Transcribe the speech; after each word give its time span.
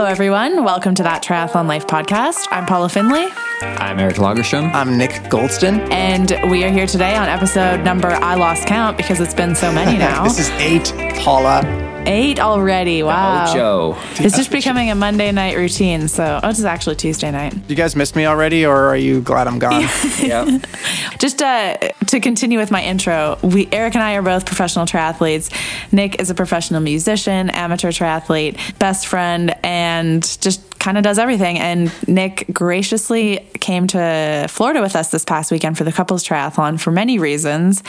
Hello, 0.00 0.08
everyone. 0.10 0.64
Welcome 0.64 0.94
to 0.94 1.02
that 1.02 1.22
Triathlon 1.22 1.68
Life 1.68 1.86
podcast. 1.86 2.46
I'm 2.50 2.64
Paula 2.64 2.88
Findlay, 2.88 3.28
I'm 3.60 3.98
Eric 3.98 4.16
Lagerstrom. 4.16 4.72
I'm 4.72 4.96
Nick 4.96 5.10
Goldston. 5.28 5.78
and 5.92 6.50
we 6.50 6.64
are 6.64 6.70
here 6.70 6.86
today 6.86 7.16
on 7.16 7.28
episode 7.28 7.84
number 7.84 8.08
I 8.08 8.34
lost 8.36 8.66
count 8.66 8.96
because 8.96 9.20
it's 9.20 9.34
been 9.34 9.54
so 9.54 9.70
many 9.70 9.98
now. 9.98 10.24
This 10.24 10.38
is 10.38 10.48
eight, 10.52 10.90
Paula. 11.22 11.60
Eight 12.06 12.40
already. 12.40 13.02
Wow. 13.02 13.52
Joe. 13.52 13.98
It's 14.12 14.34
just 14.34 14.50
becoming 14.50 14.90
a 14.90 14.94
Monday 14.94 15.32
night 15.32 15.58
routine. 15.58 16.08
So, 16.08 16.40
oh, 16.42 16.48
this 16.48 16.58
is 16.58 16.64
actually 16.64 16.96
Tuesday 16.96 17.30
night. 17.30 17.54
You 17.68 17.76
guys 17.76 17.94
missed 17.94 18.16
me 18.16 18.24
already, 18.24 18.64
or 18.64 18.86
are 18.86 18.96
you 18.96 19.20
glad 19.20 19.46
I'm 19.46 19.58
gone? 19.58 19.86
Yep. 20.18 20.64
Just 21.18 21.42
uh, 21.42 21.76
to 22.06 22.20
continue 22.20 22.58
with 22.58 22.70
my 22.70 22.82
intro, 22.82 23.38
we 23.42 23.68
Eric 23.72 23.94
and 23.94 24.02
I 24.02 24.14
are 24.14 24.22
both 24.22 24.46
professional 24.46 24.86
triathletes. 24.86 25.52
Nick 25.92 26.20
is 26.20 26.30
a 26.30 26.34
professional 26.34 26.80
musician, 26.80 27.50
amateur 27.50 27.90
triathlete, 27.90 28.78
best 28.78 29.06
friend, 29.06 29.54
and 29.62 30.22
just 30.40 30.78
kind 30.80 30.96
of 30.96 31.04
does 31.04 31.18
everything. 31.18 31.58
And 31.58 31.92
Nick 32.08 32.46
graciously 32.52 33.46
came 33.60 33.86
to 33.88 34.46
Florida 34.48 34.80
with 34.80 34.96
us 34.96 35.10
this 35.10 35.24
past 35.24 35.52
weekend 35.52 35.78
for 35.78 35.84
the 35.84 35.92
couples 35.92 36.24
triathlon 36.24 36.80
for 36.80 36.90
many 36.90 37.18
reasons. 37.18 37.82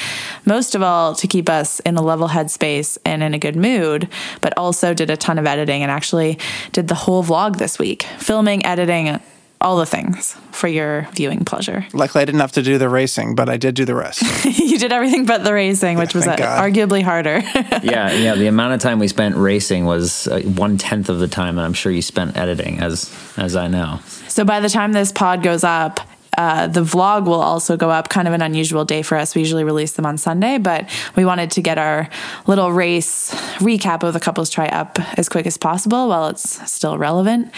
Most 0.46 0.76
of 0.76 0.84
all, 0.84 1.16
to 1.16 1.28
keep 1.28 1.50
us 1.50 1.80
in 1.80 1.96
a 1.96 2.02
level 2.02 2.28
headspace 2.28 2.98
and 3.06 3.24
in 3.24 3.34
a 3.34 3.40
good 3.40 3.56
mood, 3.56 4.10
but 4.42 4.56
also 4.58 4.94
did 4.94 5.10
a 5.10 5.18
ton 5.18 5.40
of 5.40 5.48
editing 5.48 5.82
and 5.82 5.92
actually 5.92 6.38
did 6.74 6.88
the 6.90 6.96
whole 6.96 7.24
vlog 7.24 7.58
this 7.58 7.80
week, 7.80 8.04
filming, 8.20 8.66
editing. 8.66 9.20
All 9.62 9.78
the 9.78 9.86
things 9.86 10.36
for 10.52 10.68
your 10.68 11.08
viewing 11.14 11.46
pleasure. 11.46 11.86
Luckily, 11.94 12.24
I 12.24 12.26
didn't 12.26 12.42
have 12.42 12.52
to 12.54 12.64
do 12.64 12.78
the 12.78 12.90
racing, 12.90 13.36
but 13.36 13.48
I 13.48 13.58
did 13.58 13.76
do 13.76 13.86
the 13.86 13.96
rest. 13.96 14.24
you 14.60 14.80
did 14.80 14.92
everything 14.92 15.26
but 15.26 15.44
the 15.44 15.54
racing, 15.54 15.98
which 15.98 16.16
was 16.16 16.28
uh, 16.28 16.36
arguably 16.36 17.04
harder. 17.04 17.40
yeah, 17.84 18.12
yeah. 18.12 18.36
The 18.36 18.48
amount 18.48 18.74
of 18.74 18.80
time 18.80 18.98
we 18.98 19.08
spent 19.08 19.36
racing 19.36 19.86
was 19.86 20.28
uh, 20.28 20.42
one 20.42 20.78
tenth 20.78 21.10
of 21.10 21.20
the 21.20 21.28
time, 21.28 21.58
and 21.58 21.66
I'm 21.66 21.74
sure 21.74 21.92
you 21.92 22.02
spent 22.02 22.38
editing, 22.38 22.80
as 22.80 23.16
as 23.38 23.56
I 23.56 23.68
know. 23.68 24.00
so 24.28 24.44
by 24.44 24.60
the 24.60 24.70
time 24.70 24.94
this 24.94 25.12
pod 25.12 25.44
goes 25.44 25.64
up, 25.64 26.00
uh, 26.38 26.68
the 26.68 26.82
vlog 26.82 27.26
will 27.26 27.42
also 27.42 27.76
go 27.76 27.90
up. 27.90 28.10
Kind 28.10 28.28
of 28.28 28.34
an 28.34 28.42
unusual 28.42 28.86
day 28.86 29.02
for 29.02 29.18
us. 29.18 29.36
We 29.36 29.42
usually 29.42 29.64
release 29.64 29.94
them 29.94 30.06
on 30.06 30.18
Sunday, 30.18 30.58
but 30.58 30.90
we 31.16 31.26
wanted 31.26 31.52
to 31.52 31.62
get 31.62 31.78
our 31.78 32.10
little 32.48 32.72
race 32.72 33.32
recap 33.60 34.04
of 34.04 34.14
the 34.14 34.20
couples 34.20 34.50
try 34.50 34.68
up 34.68 34.98
as 35.18 35.28
quick 35.28 35.46
as 35.46 35.58
possible 35.58 36.08
while 36.08 36.28
it's 36.28 36.72
still 36.72 36.98
relevant. 36.98 37.54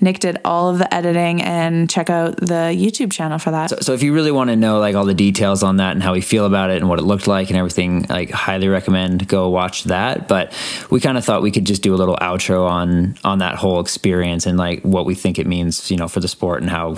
Nick 0.00 0.18
did 0.18 0.38
all 0.44 0.68
of 0.68 0.78
the 0.78 0.92
editing 0.94 1.40
and 1.42 1.88
check 1.88 2.10
out 2.10 2.36
the 2.36 2.74
YouTube 2.76 3.12
channel 3.12 3.38
for 3.38 3.50
that. 3.50 3.82
So 3.82 3.94
if 3.94 4.02
you 4.02 4.14
really 4.14 4.32
want 4.32 4.50
to 4.50 4.56
know 4.56 4.78
like 4.78 4.94
all 4.94 5.06
the 5.06 5.14
details 5.14 5.62
on 5.62 5.76
that 5.78 5.92
and 5.92 6.02
how 6.02 6.12
we 6.12 6.20
feel 6.20 6.44
about 6.44 6.70
it 6.70 6.76
and 6.76 6.88
what 6.88 6.98
it 6.98 7.02
looked 7.02 7.26
like 7.26 7.48
and 7.48 7.56
everything, 7.56 8.04
like 8.08 8.30
highly 8.30 8.68
recommend 8.68 9.26
go 9.26 9.48
watch 9.48 9.84
that. 9.84 10.28
But 10.28 10.52
we 10.90 11.00
kind 11.00 11.16
of 11.16 11.24
thought 11.24 11.42
we 11.42 11.50
could 11.50 11.64
just 11.64 11.82
do 11.82 11.94
a 11.94 11.96
little 11.96 12.16
outro 12.16 12.68
on 12.68 13.16
on 13.24 13.38
that 13.38 13.54
whole 13.54 13.80
experience 13.80 14.46
and 14.46 14.58
like 14.58 14.82
what 14.82 15.06
we 15.06 15.14
think 15.14 15.38
it 15.38 15.46
means, 15.46 15.90
you 15.90 15.96
know, 15.96 16.08
for 16.08 16.20
the 16.20 16.28
sport 16.28 16.60
and 16.60 16.70
how 16.70 16.96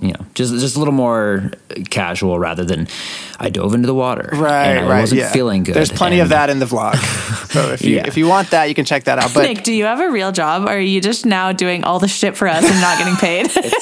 you 0.00 0.12
know, 0.12 0.26
just 0.34 0.52
just 0.54 0.76
a 0.76 0.78
little 0.78 0.94
more 0.94 1.50
casual 1.90 2.38
rather 2.38 2.64
than 2.64 2.88
I 3.38 3.50
dove 3.50 3.74
into 3.74 3.86
the 3.86 3.94
water, 3.94 4.28
Right, 4.32 4.66
and 4.68 4.86
I 4.86 4.88
right. 4.88 5.00
wasn't 5.00 5.20
yeah. 5.22 5.32
feeling 5.32 5.62
good. 5.64 5.74
There's 5.74 5.90
plenty 5.92 6.20
of 6.20 6.28
that 6.30 6.50
in 6.50 6.58
the 6.58 6.66
vlog. 6.66 6.96
so 7.52 7.72
if 7.72 7.82
you 7.84 7.96
Yeah. 7.96 8.06
if 8.06 8.16
you 8.16 8.26
want 8.26 8.50
that, 8.50 8.68
you 8.68 8.74
can 8.74 8.84
check 8.84 9.04
that 9.04 9.18
out. 9.18 9.32
But 9.34 9.42
Nick, 9.42 9.62
do 9.64 9.72
you 9.72 9.84
have 9.84 10.00
a 10.00 10.10
real 10.10 10.32
job, 10.32 10.64
or 10.64 10.72
are 10.72 10.78
you 10.80 11.00
just 11.00 11.26
now 11.26 11.52
doing 11.52 11.84
all 11.84 11.98
the 11.98 12.08
shit 12.08 12.36
for 12.36 12.48
us 12.48 12.64
and 12.64 12.80
not 12.80 12.98
getting 12.98 13.16
paid? 13.16 13.50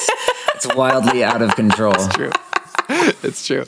It's 0.63 0.75
wildly 0.77 1.25
out 1.25 1.41
of 1.41 1.57
control. 1.57 1.95
true. 2.11 2.31
it's 3.23 3.47
true. 3.47 3.65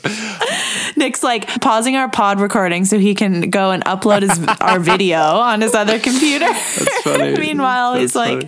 Nick's 0.95 1.23
like 1.23 1.47
pausing 1.59 1.95
our 1.95 2.07
pod 2.07 2.39
recording 2.39 2.85
so 2.85 2.99
he 2.99 3.15
can 3.15 3.49
go 3.49 3.71
and 3.71 3.83
upload 3.85 4.21
his 4.21 4.37
our 4.61 4.79
video 4.79 5.17
on 5.19 5.61
his 5.61 5.73
other 5.73 5.97
computer. 5.97 6.45
That's 6.45 7.01
funny. 7.03 7.35
Meanwhile, 7.35 7.95
he's 7.95 8.13
That's 8.13 8.47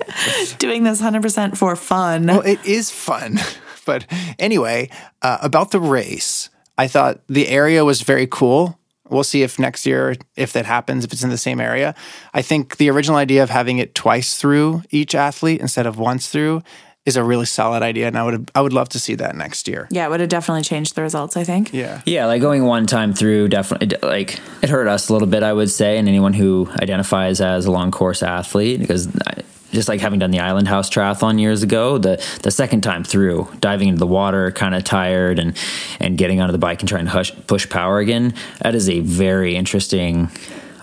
like 0.52 0.58
doing 0.60 0.84
this 0.84 1.02
100% 1.02 1.58
for 1.58 1.76
fun. 1.76 2.28
Well, 2.28 2.42
it 2.42 2.64
is 2.66 2.92
fun. 2.92 3.40
But 3.86 4.06
anyway, 4.40 4.90
uh, 5.22 5.38
about 5.42 5.72
the 5.72 5.80
race, 5.80 6.50
I 6.78 6.88
thought 6.88 7.22
the 7.28 7.48
area 7.48 7.86
was 7.86 8.02
very 8.02 8.28
cool. 8.28 8.78
We'll 9.08 9.24
see 9.24 9.44
if 9.44 9.60
next 9.60 9.86
year, 9.86 10.16
if 10.36 10.52
that 10.54 10.66
happens, 10.66 11.06
if 11.06 11.14
it's 11.14 11.24
in 11.24 11.30
the 11.30 11.38
same 11.38 11.62
area. 11.62 11.94
I 12.34 12.42
think 12.42 12.78
the 12.78 12.90
original 12.90 13.18
idea 13.18 13.44
of 13.44 13.52
having 13.52 13.78
it 13.78 13.94
twice 13.94 14.36
through 14.38 14.82
each 14.90 15.14
athlete 15.14 15.62
instead 15.62 15.86
of 15.86 16.00
once 16.00 16.28
through 16.28 16.64
is 17.06 17.16
a 17.16 17.24
really 17.24 17.46
solid 17.46 17.84
idea, 17.84 18.08
and 18.08 18.18
I 18.18 18.24
would 18.24 18.50
I 18.56 18.62
would 18.62 18.74
love 18.74 18.90
to 18.90 19.00
see 19.00 19.14
that 19.16 19.36
next 19.36 19.68
year. 19.68 19.88
yeah, 19.92 20.08
it 20.08 20.10
would 20.10 20.22
have 20.22 20.30
definitely 20.30 20.64
changed 20.64 20.96
the 20.96 21.04
results, 21.04 21.38
I 21.38 21.44
think. 21.44 21.72
Yeah. 21.72 22.02
Yeah, 22.06 22.26
like 22.26 22.42
going 22.42 22.66
one 22.66 22.88
time 22.88 23.14
through 23.14 23.50
definitely 23.50 23.96
like 24.02 24.40
it 24.64 24.70
hurt 24.70 24.88
us 24.88 25.08
a 25.10 25.14
little 25.14 25.28
bit, 25.28 25.44
I 25.44 25.54
would 25.54 25.70
say, 25.70 26.00
and 26.00 26.08
anyone 26.08 26.34
who 26.34 26.68
identifies 26.82 27.42
as 27.42 27.68
a 27.68 27.72
long 27.72 27.92
course 27.92 28.24
athlete 28.24 28.80
because 28.80 29.08
I, 29.28 29.44
just 29.76 29.88
like 29.88 30.00
having 30.00 30.20
done 30.20 30.32
the 30.32 30.40
Island 30.40 30.68
House 30.68 30.90
triathlon 30.90 31.40
years 31.40 31.62
ago, 31.64 31.98
the 31.98 32.24
the 32.42 32.52
second 32.52 32.82
time 32.82 33.04
through, 33.04 33.48
diving 33.60 33.90
into 33.90 34.00
the 34.00 34.08
water, 34.08 34.52
kind 34.52 34.74
of 34.74 34.84
tired, 34.84 35.38
and 35.38 35.56
and 36.00 36.18
getting 36.18 36.42
onto 36.42 36.52
the 36.52 36.58
bike 36.58 36.82
and 36.82 36.90
trying 36.90 37.06
to 37.06 37.12
hush, 37.12 37.32
push 37.48 37.70
power 37.70 38.00
again, 38.00 38.34
that 38.62 38.76
is 38.76 38.90
a 38.90 39.00
very 39.02 39.56
interesting. 39.56 40.30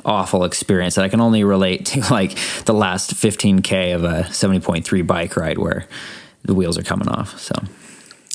Awful 0.05 0.43
experience 0.43 0.97
that 0.97 1.05
I 1.05 1.09
can 1.09 1.21
only 1.21 1.45
relate 1.45 1.87
to 1.87 2.01
like 2.11 2.37
the 2.65 2.75
last 2.75 3.15
15k 3.15 3.95
of 3.95 4.03
a 4.03 4.25
70.3 4.25 5.07
bike 5.07 5.37
ride 5.37 5.59
where 5.59 5.87
the 6.43 6.55
wheels 6.55 6.77
are 6.77 6.83
coming 6.83 7.07
off. 7.07 7.39
So 7.39 7.55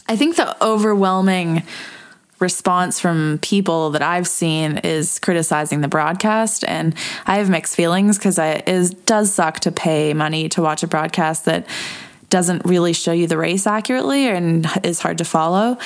I 0.07 0.16
think 0.16 0.38
the 0.38 0.56
overwhelming 0.63 1.63
response 2.40 3.00
from 3.00 3.40
people 3.42 3.92
that 3.92 4.02
I've 4.02 4.28
seen 4.28 4.78
is 4.78 5.20
criticizing 5.20 5.81
the 5.81 5.88
broadcast 5.88 6.64
and 6.66 6.94
I 7.25 7.38
have 7.38 7.50
mixed 7.50 7.75
feelings 7.75 8.18
because 8.18 8.38
it 8.38 8.68
is, 8.68 8.92
does 8.92 9.34
suck 9.34 9.59
to 9.62 9.72
pay 9.72 10.14
money 10.14 10.50
to 10.50 10.62
watch 10.62 10.84
a 10.84 10.88
broadcast 10.88 11.46
that 11.46 11.68
doesn't 12.30 12.66
really 12.66 12.94
show 12.94 13.12
you 13.12 13.26
the 13.26 13.38
race 13.38 13.66
accurately 13.66 14.28
and 14.28 14.68
is 14.84 15.00
hard 15.00 15.18
to 15.20 15.26
follow. 15.26 15.78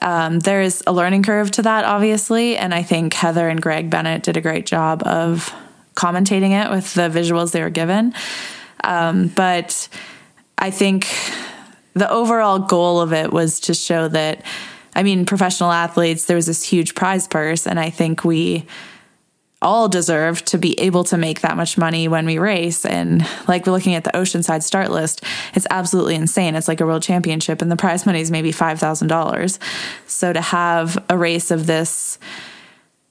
Um, 0.00 0.38
there's 0.40 0.82
a 0.86 0.92
learning 0.92 1.24
curve 1.24 1.50
to 1.52 1.62
that, 1.62 1.84
obviously, 1.84 2.56
and 2.56 2.72
I 2.72 2.82
think 2.82 3.12
Heather 3.14 3.48
and 3.48 3.60
Greg 3.60 3.90
Bennett 3.90 4.22
did 4.22 4.36
a 4.36 4.40
great 4.40 4.64
job 4.64 5.02
of 5.04 5.52
commentating 5.94 6.50
it 6.50 6.70
with 6.70 6.94
the 6.94 7.08
visuals 7.08 7.50
they 7.50 7.62
were 7.62 7.70
given. 7.70 8.14
Um, 8.84 9.26
but 9.28 9.88
I 10.56 10.70
think 10.70 11.08
the 11.94 12.08
overall 12.08 12.60
goal 12.60 13.00
of 13.00 13.12
it 13.12 13.32
was 13.32 13.58
to 13.60 13.74
show 13.74 14.06
that 14.08 14.44
I 14.98 15.04
mean 15.04 15.24
professional 15.24 15.70
athletes 15.70 16.24
there 16.24 16.34
was 16.34 16.46
this 16.46 16.64
huge 16.64 16.96
prize 16.96 17.28
purse 17.28 17.68
and 17.68 17.78
I 17.78 17.88
think 17.88 18.24
we 18.24 18.66
all 19.62 19.88
deserve 19.88 20.44
to 20.46 20.58
be 20.58 20.78
able 20.80 21.04
to 21.04 21.16
make 21.16 21.40
that 21.40 21.56
much 21.56 21.78
money 21.78 22.08
when 22.08 22.26
we 22.26 22.38
race 22.38 22.84
and 22.84 23.24
like 23.46 23.64
we're 23.64 23.72
looking 23.72 23.94
at 23.94 24.02
the 24.02 24.10
oceanside 24.10 24.64
start 24.64 24.90
list 24.90 25.22
it's 25.54 25.68
absolutely 25.70 26.16
insane 26.16 26.56
it's 26.56 26.66
like 26.66 26.80
a 26.80 26.86
world 26.86 27.02
championship 27.02 27.62
and 27.62 27.70
the 27.70 27.76
prize 27.76 28.06
money 28.06 28.20
is 28.20 28.32
maybe 28.32 28.50
$5000 28.50 29.58
so 30.08 30.32
to 30.32 30.40
have 30.40 31.04
a 31.08 31.16
race 31.16 31.52
of 31.52 31.66
this 31.66 32.18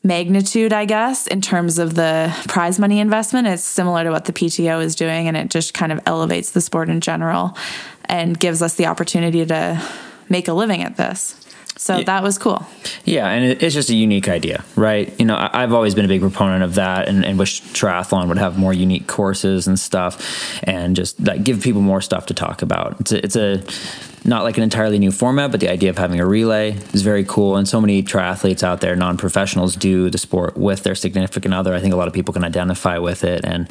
magnitude, 0.03 0.71
I 0.71 0.85
guess, 0.85 1.27
in 1.27 1.41
terms 1.41 1.79
of 1.79 1.95
the 1.95 2.33
prize 2.47 2.79
money 2.79 2.99
investment. 2.99 3.45
It's 3.45 3.63
similar 3.63 4.05
to 4.05 4.09
what 4.09 4.23
the 4.23 4.31
PTO 4.31 4.81
is 4.81 4.95
doing, 4.95 5.27
and 5.27 5.35
it 5.35 5.49
just 5.49 5.73
kind 5.73 5.91
of 5.91 5.99
elevates 6.05 6.51
the 6.51 6.61
sport 6.61 6.89
in 6.89 7.01
general 7.01 7.57
and 8.05 8.39
gives 8.39 8.61
us 8.61 8.75
the 8.75 8.85
opportunity 8.85 9.45
to 9.45 9.83
make 10.29 10.47
a 10.47 10.53
living 10.53 10.83
at 10.83 10.97
this. 10.97 11.35
So 11.77 12.01
that 12.01 12.23
was 12.23 12.37
cool. 12.37 12.65
Yeah, 13.05 13.27
and 13.27 13.45
it, 13.45 13.61
it's 13.61 13.75
just 13.75 13.89
a 13.89 13.95
unique 13.95 14.27
idea, 14.27 14.63
right? 14.75 15.13
You 15.19 15.25
know, 15.25 15.35
I, 15.35 15.63
I've 15.63 15.73
always 15.73 15.93
been 15.93 16.05
a 16.05 16.07
big 16.07 16.21
proponent 16.21 16.63
of 16.63 16.75
that, 16.75 17.07
and, 17.07 17.23
and 17.23 17.37
wish 17.37 17.61
triathlon 17.61 18.27
would 18.27 18.39
have 18.39 18.57
more 18.57 18.73
unique 18.73 19.07
courses 19.07 19.67
and 19.67 19.79
stuff, 19.79 20.59
and 20.63 20.95
just 20.95 21.19
like 21.19 21.43
give 21.43 21.61
people 21.61 21.81
more 21.81 22.01
stuff 22.01 22.25
to 22.27 22.33
talk 22.33 22.61
about. 22.63 22.99
It's 22.99 23.11
a, 23.11 23.23
it's 23.23 23.35
a 23.35 24.27
not 24.27 24.43
like 24.43 24.57
an 24.57 24.63
entirely 24.63 24.97
new 24.97 25.11
format, 25.11 25.51
but 25.51 25.59
the 25.59 25.69
idea 25.69 25.89
of 25.91 25.97
having 25.97 26.19
a 26.19 26.25
relay 26.25 26.71
is 26.93 27.03
very 27.03 27.23
cool. 27.23 27.55
And 27.55 27.67
so 27.67 27.79
many 27.79 28.01
triathletes 28.01 28.63
out 28.63 28.81
there, 28.81 28.95
non-professionals, 28.95 29.75
do 29.75 30.09
the 30.09 30.17
sport 30.17 30.57
with 30.57 30.83
their 30.83 30.95
significant 30.95 31.53
other. 31.53 31.73
I 31.75 31.79
think 31.79 31.93
a 31.93 31.97
lot 31.97 32.07
of 32.07 32.13
people 32.13 32.33
can 32.33 32.43
identify 32.43 32.97
with 32.97 33.23
it, 33.23 33.45
and 33.45 33.69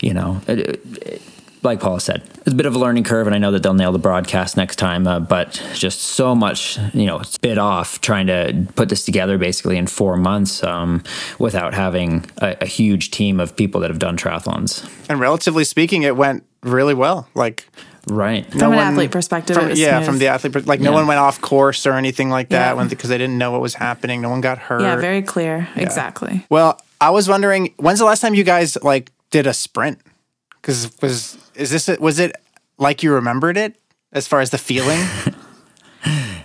you 0.00 0.12
know. 0.12 0.40
It, 0.48 0.58
it, 1.06 1.22
like 1.64 1.80
Paula 1.80 2.00
said, 2.00 2.22
it's 2.38 2.52
a 2.52 2.54
bit 2.54 2.66
of 2.66 2.74
a 2.74 2.78
learning 2.78 3.04
curve, 3.04 3.26
and 3.26 3.34
I 3.34 3.38
know 3.38 3.50
that 3.50 3.62
they'll 3.62 3.74
nail 3.74 3.90
the 3.92 3.98
broadcast 3.98 4.56
next 4.56 4.76
time. 4.76 5.06
Uh, 5.06 5.18
but 5.20 5.60
just 5.74 6.00
so 6.00 6.34
much, 6.34 6.78
you 6.92 7.06
know, 7.06 7.18
it's 7.18 7.38
bit 7.38 7.58
off 7.58 8.00
trying 8.00 8.26
to 8.28 8.66
put 8.76 8.88
this 8.88 9.04
together 9.04 9.38
basically 9.38 9.76
in 9.76 9.86
four 9.86 10.16
months 10.16 10.62
um, 10.62 11.02
without 11.38 11.74
having 11.74 12.24
a, 12.38 12.56
a 12.60 12.66
huge 12.66 13.10
team 13.10 13.40
of 13.40 13.56
people 13.56 13.80
that 13.80 13.90
have 13.90 13.98
done 13.98 14.16
triathlons. 14.16 14.88
And 15.08 15.18
relatively 15.18 15.64
speaking, 15.64 16.02
it 16.02 16.16
went 16.16 16.44
really 16.62 16.94
well. 16.94 17.28
Like 17.34 17.68
Right. 18.06 18.44
From 18.52 18.74
an 18.74 18.78
athlete 18.78 19.10
perspective, 19.10 19.56
from- 19.56 19.66
it 19.66 19.70
was 19.70 19.80
yeah, 19.80 19.96
smooth. 19.98 20.06
from 20.06 20.18
the 20.18 20.28
athlete, 20.28 20.52
per- 20.52 20.60
like 20.60 20.80
no 20.80 20.92
one 20.92 21.06
went 21.06 21.18
off 21.20 21.40
course 21.40 21.86
or 21.86 21.94
anything 21.94 22.28
like 22.28 22.50
that 22.50 22.76
Yeah. 22.76 22.84
because 22.84 23.08
they 23.08 23.16
didn't 23.16 23.38
know 23.38 23.50
what 23.50 23.62
was 23.62 23.72
happening. 23.74 24.20
No 24.20 24.28
one 24.28 24.42
got 24.42 24.58
hurt. 24.58 24.82
Yeah, 24.82 24.96
very 24.96 25.22
clear. 25.22 25.66
Exactly. 25.74 26.44
Well, 26.50 26.78
I 27.00 27.10
was 27.10 27.28
wondering, 27.30 27.72
when's 27.78 27.98
the 28.00 28.04
last 28.04 28.20
time 28.20 28.34
you 28.34 28.44
guys 28.44 28.76
like 28.82 29.10
did 29.30 29.46
a 29.46 29.54
sprint? 29.54 30.00
Because 30.64 30.90
was 31.02 31.36
is 31.54 31.70
this 31.70 31.88
was 31.98 32.18
it 32.18 32.34
like 32.78 33.02
you 33.02 33.12
remembered 33.12 33.58
it 33.58 33.76
as 34.14 34.26
far 34.26 34.40
as 34.40 34.48
the 34.48 34.58
feeling? 34.58 34.98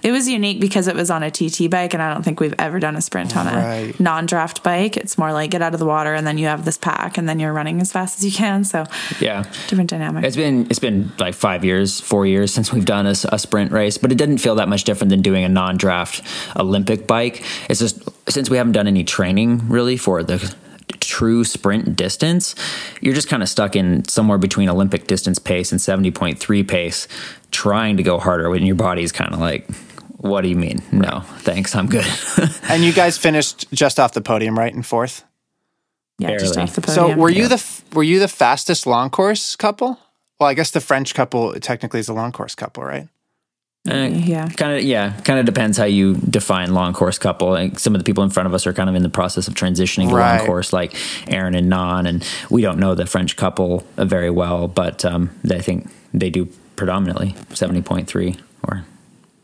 It 0.01 0.13
was 0.13 0.29
unique 0.29 0.61
because 0.61 0.87
it 0.87 0.95
was 0.95 1.11
on 1.11 1.23
a 1.23 1.29
TT 1.29 1.69
bike, 1.69 1.93
and 1.93 2.01
I 2.01 2.13
don't 2.13 2.23
think 2.23 2.39
we've 2.39 2.55
ever 2.57 2.79
done 2.79 2.95
a 2.95 3.01
sprint 3.01 3.35
on 3.35 3.47
a 3.47 3.51
Right. 3.51 3.99
non-draft 3.99 4.63
bike. 4.63 4.95
It's 4.95 5.17
more 5.17 5.33
like 5.33 5.51
get 5.51 5.61
out 5.61 5.73
of 5.73 5.79
the 5.81 5.85
water, 5.85 6.13
and 6.13 6.25
then 6.25 6.37
you 6.37 6.45
have 6.47 6.63
this 6.63 6.77
pack, 6.77 7.17
and 7.17 7.27
then 7.27 7.37
you're 7.37 7.51
running 7.51 7.81
as 7.81 7.91
fast 7.91 8.17
as 8.17 8.23
you 8.23 8.31
can. 8.31 8.63
So 8.63 8.85
Yeah. 9.19 9.43
different 9.67 9.89
dynamic. 9.89 10.23
It's 10.23 10.37
been 10.37 10.67
it's 10.69 10.79
been 10.79 11.11
like 11.19 11.35
five 11.35 11.65
years, 11.65 11.99
four 11.99 12.25
years 12.25 12.53
since 12.53 12.71
we've 12.71 12.85
done 12.85 13.05
a 13.07 13.37
sprint 13.37 13.73
race, 13.73 13.97
but 13.97 14.09
it 14.13 14.17
didn't 14.17 14.37
feel 14.37 14.55
that 14.55 14.69
much 14.69 14.85
different 14.85 15.09
than 15.09 15.21
doing 15.21 15.43
a 15.43 15.49
non-draft 15.49 16.21
Olympic 16.55 17.05
bike. 17.05 17.43
It's 17.69 17.81
just 17.81 18.01
since 18.29 18.49
we 18.49 18.55
haven't 18.55 18.71
done 18.73 18.87
any 18.87 19.03
training 19.03 19.67
really 19.67 19.97
for 19.97 20.23
the 20.23 20.55
true 21.09 21.43
sprint 21.43 21.95
distance, 21.95 22.55
you're 23.01 23.15
just 23.15 23.27
kind 23.27 23.41
of 23.41 23.49
stuck 23.49 23.75
in 23.75 24.05
somewhere 24.05 24.37
between 24.37 24.69
Olympic 24.69 25.07
distance 25.07 25.39
pace 25.39 25.71
and 25.71 25.81
seventy 25.81 26.11
point 26.11 26.39
three 26.39 26.63
pace, 26.63 27.07
trying 27.51 27.97
to 27.97 28.03
go 28.03 28.19
harder 28.19 28.49
when 28.49 28.65
your 28.65 28.75
body's 28.75 29.11
kind 29.11 29.33
of 29.33 29.39
like, 29.39 29.67
"What 30.17 30.41
do 30.41 30.47
you 30.49 30.55
mean? 30.55 30.81
No, 30.91 31.21
thanks, 31.39 31.75
I'm 31.75 31.87
good." 31.87 32.05
And 32.69 32.83
you 32.83 32.93
guys 32.93 33.17
finished 33.17 33.65
just 33.73 33.99
off 33.99 34.13
the 34.13 34.21
podium, 34.21 34.57
right, 34.57 34.73
in 34.73 34.83
fourth. 34.83 35.23
yeah, 36.19 36.37
just 36.37 36.57
off 36.57 36.75
the 36.75 36.81
podium. 36.81 36.95
So 36.95 37.01
podium. 37.01 37.19
were 37.19 37.29
you 37.31 37.47
the 37.47 37.81
were 37.93 38.03
you 38.03 38.19
the 38.19 38.27
fastest 38.27 38.85
long 38.85 39.09
course 39.09 39.55
couple? 39.55 39.97
Well, 40.39 40.47
I 40.47 40.53
guess 40.53 40.71
the 40.71 40.79
French 40.79 41.13
couple 41.15 41.53
technically 41.59 41.99
is 41.99 42.07
a 42.07 42.13
long 42.13 42.31
course 42.31 42.55
couple, 42.55 42.83
right? 42.83 43.07
Yeah. 43.85 44.47
Kind 44.49 44.77
of, 44.77 44.83
yeah. 44.83 45.13
Kind 45.21 45.39
of 45.39 45.45
depends 45.45 45.77
how 45.77 45.85
you 45.85 46.15
define 46.15 46.73
long 46.73 46.93
course 46.93 47.17
couple. 47.17 47.49
Like 47.49 47.79
some 47.79 47.95
of 47.95 47.99
the 47.99 48.05
people 48.05 48.23
in 48.23 48.29
front 48.29 48.47
of 48.47 48.53
us 48.53 48.67
are 48.67 48.73
kind 48.73 48.89
of 48.89 48.95
in 48.95 49.03
the 49.03 49.09
process 49.09 49.47
of 49.47 49.53
transitioning 49.55 50.09
to 50.09 50.15
Right. 50.15 50.37
long 50.37 50.45
course, 50.45 50.73
like 50.73 50.95
Aaron 51.27 51.55
and 51.55 51.69
Non, 51.69 52.05
and 52.05 52.25
we 52.49 52.61
don't 52.61 52.79
know 52.79 52.95
the 52.95 53.05
French 53.05 53.35
couple 53.37 53.85
uh, 53.97 54.05
very 54.05 54.29
well, 54.29 54.67
but 54.67 55.05
um, 55.05 55.29
I 55.49 55.59
think 55.59 55.89
they 56.13 56.29
do 56.29 56.47
predominantly 56.75 57.35
seventy 57.53 57.81
point 57.81 58.07
three 58.07 58.37
or 58.63 58.85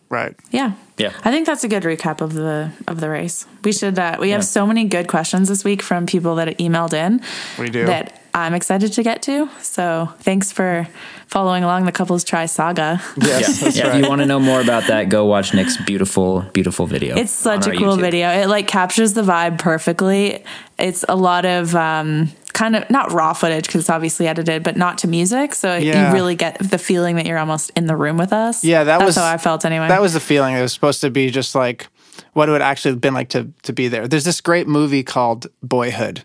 Right. 0.09 0.35
Yeah. 0.51 0.73
Yeah. 0.97 1.11
I 1.25 1.31
think 1.31 1.45
that's 1.47 1.63
a 1.63 1.67
good 1.67 1.83
recap 1.83 2.21
of 2.21 2.33
the 2.33 2.71
of 2.87 2.99
the 2.99 3.09
race. 3.09 3.45
We 3.63 3.71
should 3.73 3.97
uh, 3.97 4.17
we 4.19 4.29
have 4.29 4.45
so 4.45 4.65
many 4.67 4.85
good 4.85 5.07
questions 5.07 5.49
this 5.49 5.63
week 5.63 5.81
from 5.81 6.05
people 6.05 6.35
that 6.35 6.47
emailed 6.59 6.93
in 6.93 7.21
We 7.59 7.69
do. 7.69 7.85
that 7.87 8.21
I'm 8.35 8.53
excited 8.53 8.91
to 8.93 9.01
get 9.03 9.21
to. 9.23 9.49
So, 9.61 10.13
thanks 10.19 10.51
for 10.51 10.87
following 11.27 11.63
along 11.63 11.85
the 11.85 11.91
couples 11.93 12.23
try 12.25 12.45
saga. 12.47 13.01
Yes, 13.17 13.61
that's 13.61 13.77
yeah. 13.77 13.87
right. 13.87 13.95
If 13.95 14.03
you 14.03 14.09
want 14.09 14.21
to 14.21 14.25
know 14.25 14.39
more 14.41 14.59
about 14.59 14.87
that, 14.87 15.07
go 15.07 15.25
watch 15.25 15.53
Nick's 15.53 15.77
beautiful, 15.77 16.41
beautiful 16.53 16.85
video. 16.85 17.15
It's 17.15 17.31
such 17.31 17.65
a 17.65 17.71
cool 17.71 17.95
YouTube. 17.95 18.01
video. 18.01 18.29
It 18.29 18.47
like 18.47 18.67
captures 18.67 19.13
the 19.13 19.21
vibe 19.21 19.57
perfectly. 19.57 20.43
It's 20.77 21.05
a 21.07 21.15
lot 21.15 21.45
of 21.45 21.75
um 21.75 22.29
kind 22.51 22.75
of 22.75 22.89
not 22.89 23.11
raw 23.13 23.31
footage 23.33 23.67
because 23.67 23.81
it's 23.81 23.89
obviously 23.89 24.27
edited, 24.27 24.63
but 24.63 24.75
not 24.77 24.97
to 24.99 25.07
music. 25.07 25.55
So 25.55 25.75
Yeah. 25.77 26.09
you 26.09 26.13
really 26.13 26.35
get 26.35 26.57
the 26.59 26.77
feeling 26.77 27.15
that 27.15 27.25
you're 27.25 27.37
almost 27.39 27.69
in 27.75 27.85
the 27.87 27.95
room 27.95 28.17
with 28.17 28.31
us. 28.33 28.63
Yeah, 28.63 28.83
that 28.83 28.97
That's 28.99 29.07
was 29.07 29.15
how 29.15 29.25
I 29.25 29.37
felt 29.37 29.63
anyway. 29.65 29.87
That 29.87 30.01
was 30.01 30.13
the 30.13 30.19
feeling. 30.19 30.55
It 30.55 30.61
was 30.61 30.73
supposed 30.73 31.01
to 31.01 31.09
be 31.09 31.29
just 31.31 31.55
like 31.55 31.87
what 32.33 32.49
it 32.49 32.51
would 32.51 32.61
actually 32.61 32.91
have 32.91 33.01
been 33.01 33.13
like 33.13 33.29
to 33.29 33.49
to 33.63 33.71
be 33.71 33.87
there. 33.87 34.07
There's 34.09 34.25
this 34.25 34.41
great 34.41 34.67
movie 34.67 35.03
called 35.03 35.47
Boyhood, 35.63 36.23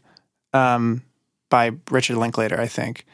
um, 0.53 1.03
by 1.51 1.73
Richard 1.91 2.17
Linklater, 2.17 2.59
I 2.59 2.67
think, 2.67 3.05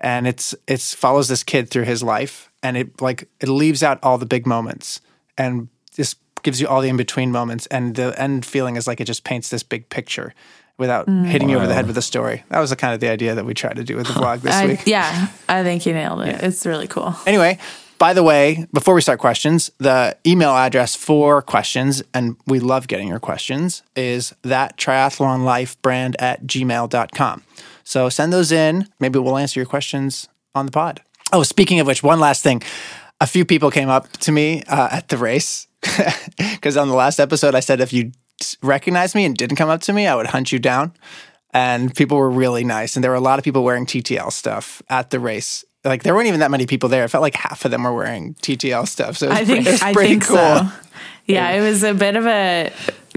and 0.00 0.26
it's 0.26 0.54
it's 0.66 0.94
follows 0.94 1.28
this 1.28 1.42
kid 1.42 1.68
through 1.68 1.84
his 1.84 2.02
life, 2.02 2.50
and 2.62 2.76
it 2.76 3.00
like 3.02 3.28
it 3.40 3.48
leaves 3.48 3.82
out 3.82 3.98
all 4.02 4.16
the 4.16 4.26
big 4.26 4.46
moments 4.46 5.00
and 5.36 5.68
just 5.94 6.18
gives 6.42 6.60
you 6.60 6.66
all 6.66 6.80
the 6.80 6.88
in 6.88 6.96
between 6.96 7.30
moments, 7.30 7.66
and 7.66 7.94
the 7.96 8.18
end 8.20 8.46
feeling 8.46 8.76
is 8.76 8.86
like 8.86 9.00
it 9.00 9.04
just 9.04 9.24
paints 9.24 9.50
this 9.50 9.62
big 9.62 9.88
picture 9.90 10.34
without 10.78 11.06
mm. 11.06 11.26
hitting 11.26 11.50
you 11.50 11.56
over 11.56 11.66
the 11.66 11.74
head 11.74 11.86
with 11.86 11.98
a 11.98 12.02
story. 12.02 12.42
That 12.48 12.58
was 12.58 12.70
the 12.70 12.76
kind 12.76 12.94
of 12.94 13.00
the 13.00 13.08
idea 13.08 13.34
that 13.34 13.44
we 13.44 13.52
tried 13.52 13.76
to 13.76 13.84
do 13.84 13.96
with 13.96 14.06
the 14.06 14.14
vlog 14.14 14.40
this 14.40 14.54
I, 14.54 14.66
week. 14.66 14.86
yeah, 14.86 15.28
I 15.46 15.62
think 15.62 15.84
you 15.84 15.92
nailed 15.92 16.22
it. 16.22 16.42
It's 16.42 16.64
really 16.64 16.88
cool. 16.88 17.14
Anyway, 17.26 17.58
by 18.00 18.14
the 18.14 18.22
way, 18.22 18.66
before 18.72 18.94
we 18.94 19.02
start 19.02 19.18
questions, 19.18 19.70
the 19.76 20.16
email 20.26 20.52
address 20.52 20.96
for 20.96 21.42
questions, 21.42 22.02
and 22.14 22.34
we 22.46 22.58
love 22.58 22.88
getting 22.88 23.08
your 23.08 23.20
questions, 23.20 23.82
is 23.94 24.34
that 24.40 24.78
triathlonlifebrand 24.78 26.14
at 26.18 26.46
gmail.com. 26.46 27.44
So 27.90 28.08
send 28.08 28.32
those 28.32 28.52
in. 28.52 28.86
Maybe 29.00 29.18
we'll 29.18 29.36
answer 29.36 29.58
your 29.58 29.66
questions 29.66 30.28
on 30.54 30.64
the 30.64 30.70
pod. 30.70 31.00
Oh, 31.32 31.42
speaking 31.42 31.80
of 31.80 31.88
which, 31.88 32.04
one 32.04 32.20
last 32.20 32.40
thing. 32.40 32.62
A 33.20 33.26
few 33.26 33.44
people 33.44 33.68
came 33.72 33.88
up 33.88 34.06
to 34.18 34.30
me 34.30 34.62
uh, 34.68 34.90
at 34.92 35.08
the 35.08 35.16
race 35.16 35.66
because 36.38 36.76
on 36.76 36.86
the 36.86 36.94
last 36.94 37.18
episode, 37.18 37.56
I 37.56 37.58
said 37.58 37.80
if 37.80 37.92
you 37.92 38.12
recognized 38.62 39.16
me 39.16 39.24
and 39.24 39.36
didn't 39.36 39.56
come 39.56 39.68
up 39.68 39.80
to 39.82 39.92
me, 39.92 40.06
I 40.06 40.14
would 40.14 40.28
hunt 40.28 40.52
you 40.52 40.60
down. 40.60 40.92
And 41.52 41.92
people 41.92 42.16
were 42.16 42.30
really 42.30 42.62
nice. 42.62 42.94
And 42.94 43.02
there 43.02 43.10
were 43.10 43.16
a 43.16 43.20
lot 43.20 43.40
of 43.40 43.44
people 43.44 43.64
wearing 43.64 43.86
TTL 43.86 44.30
stuff 44.30 44.80
at 44.88 45.10
the 45.10 45.18
race. 45.18 45.64
Like 45.84 46.04
there 46.04 46.14
weren't 46.14 46.28
even 46.28 46.38
that 46.40 46.52
many 46.52 46.66
people 46.66 46.88
there. 46.88 47.02
It 47.02 47.08
felt 47.08 47.22
like 47.22 47.34
half 47.34 47.64
of 47.64 47.72
them 47.72 47.82
were 47.82 47.92
wearing 47.92 48.34
TTL 48.34 48.86
stuff. 48.86 49.16
So 49.16 49.26
it 49.26 49.30
was, 49.30 49.38
I 49.40 49.44
pretty, 49.44 49.64
think 49.64 49.66
it 49.66 49.72
was 49.72 49.82
I 49.82 49.92
pretty 49.92 50.08
think 50.10 50.26
cool. 50.26 50.36
so. 50.36 50.68
Yeah, 51.26 51.50
it 51.50 51.60
was 51.60 51.82
a 51.82 51.92
bit 51.94 52.14
of 52.14 52.24
a 52.24 52.72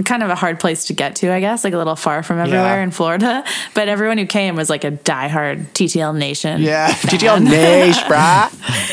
kind 0.06 0.24
of 0.24 0.30
a 0.30 0.36
hard 0.36 0.60
place 0.60 0.86
to 0.86 0.94
get 0.94 1.16
to, 1.18 1.32
I 1.32 1.40
guess, 1.40 1.64
like 1.64 1.74
a 1.74 1.78
little 1.78 1.96
far 1.96 2.24
from 2.24 2.40
everywhere 2.40 2.78
Yeah. 2.78 2.84
in 2.84 2.92
Florida. 2.92 3.44
But 3.76 3.90
everyone 3.90 4.18
who 4.18 4.26
came 4.26 4.56
was 4.56 4.70
like 4.70 4.84
a 4.84 4.92
diehard 4.92 5.66
TTL 5.74 6.16
Nation. 6.18 6.62
Yeah, 6.62 6.88
fan. 6.94 7.12
TTL 7.20 7.44
Nash, 7.44 8.00
brah. 8.04 8.50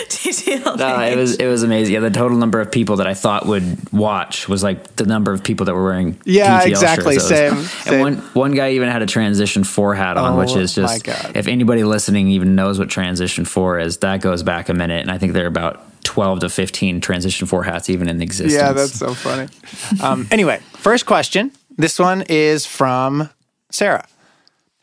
TTL 0.08 0.76
No, 0.78 1.00
it 1.02 1.16
was 1.16 1.36
it 1.36 1.46
was 1.46 1.62
amazing. 1.62 1.94
Yeah, 1.94 2.00
the 2.00 2.10
total 2.10 2.36
number 2.38 2.60
of 2.60 2.70
people 2.70 2.96
that 2.96 3.06
I 3.06 3.14
thought 3.14 3.46
would 3.46 3.92
watch 3.92 4.48
was 4.48 4.62
like 4.62 4.96
the 4.96 5.04
number 5.06 5.32
of 5.32 5.42
people 5.42 5.66
that 5.66 5.74
were 5.74 5.84
wearing. 5.84 6.18
Yeah, 6.24 6.60
PTL 6.62 6.66
exactly, 6.68 7.14
Shirts. 7.18 7.30
It 7.30 7.52
was- 7.52 7.70
same, 7.70 7.82
same. 7.84 7.92
And 7.94 8.02
one 8.02 8.16
one 8.34 8.52
guy 8.52 8.70
even 8.72 8.88
had 8.88 9.02
a 9.02 9.06
transition 9.06 9.64
four 9.64 9.94
hat 9.94 10.16
on, 10.16 10.36
which 10.38 10.50
Oh, 10.50 10.58
is 10.60 10.74
just 10.74 11.06
if 11.34 11.46
anybody 11.48 11.84
listening 11.84 12.28
even 12.28 12.54
knows 12.54 12.78
what 12.78 12.88
transition 12.88 13.44
four 13.44 13.78
is, 13.78 13.98
that 13.98 14.20
goes 14.20 14.42
back 14.42 14.68
a 14.68 14.74
minute, 14.74 15.00
and 15.02 15.10
I 15.10 15.18
think 15.18 15.32
they're 15.32 15.46
about 15.46 15.84
twelve 16.04 16.40
to 16.40 16.48
fifteen 16.48 17.00
transition 17.00 17.46
four 17.46 17.62
hats 17.62 17.90
even 17.90 18.08
in 18.08 18.20
existence. 18.20 18.54
Yeah, 18.54 18.72
that's 18.72 18.98
so 18.98 19.14
funny. 19.14 19.48
Um, 20.02 20.28
anyway, 20.30 20.60
first 20.74 21.04
question. 21.04 21.52
This 21.76 21.98
one 21.98 22.22
is 22.28 22.64
from 22.64 23.28
Sarah. 23.70 24.06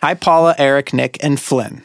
Hi, 0.02 0.14
Paula, 0.14 0.54
Eric, 0.58 0.94
Nick, 0.94 1.24
and 1.24 1.40
Flynn. 1.40 1.84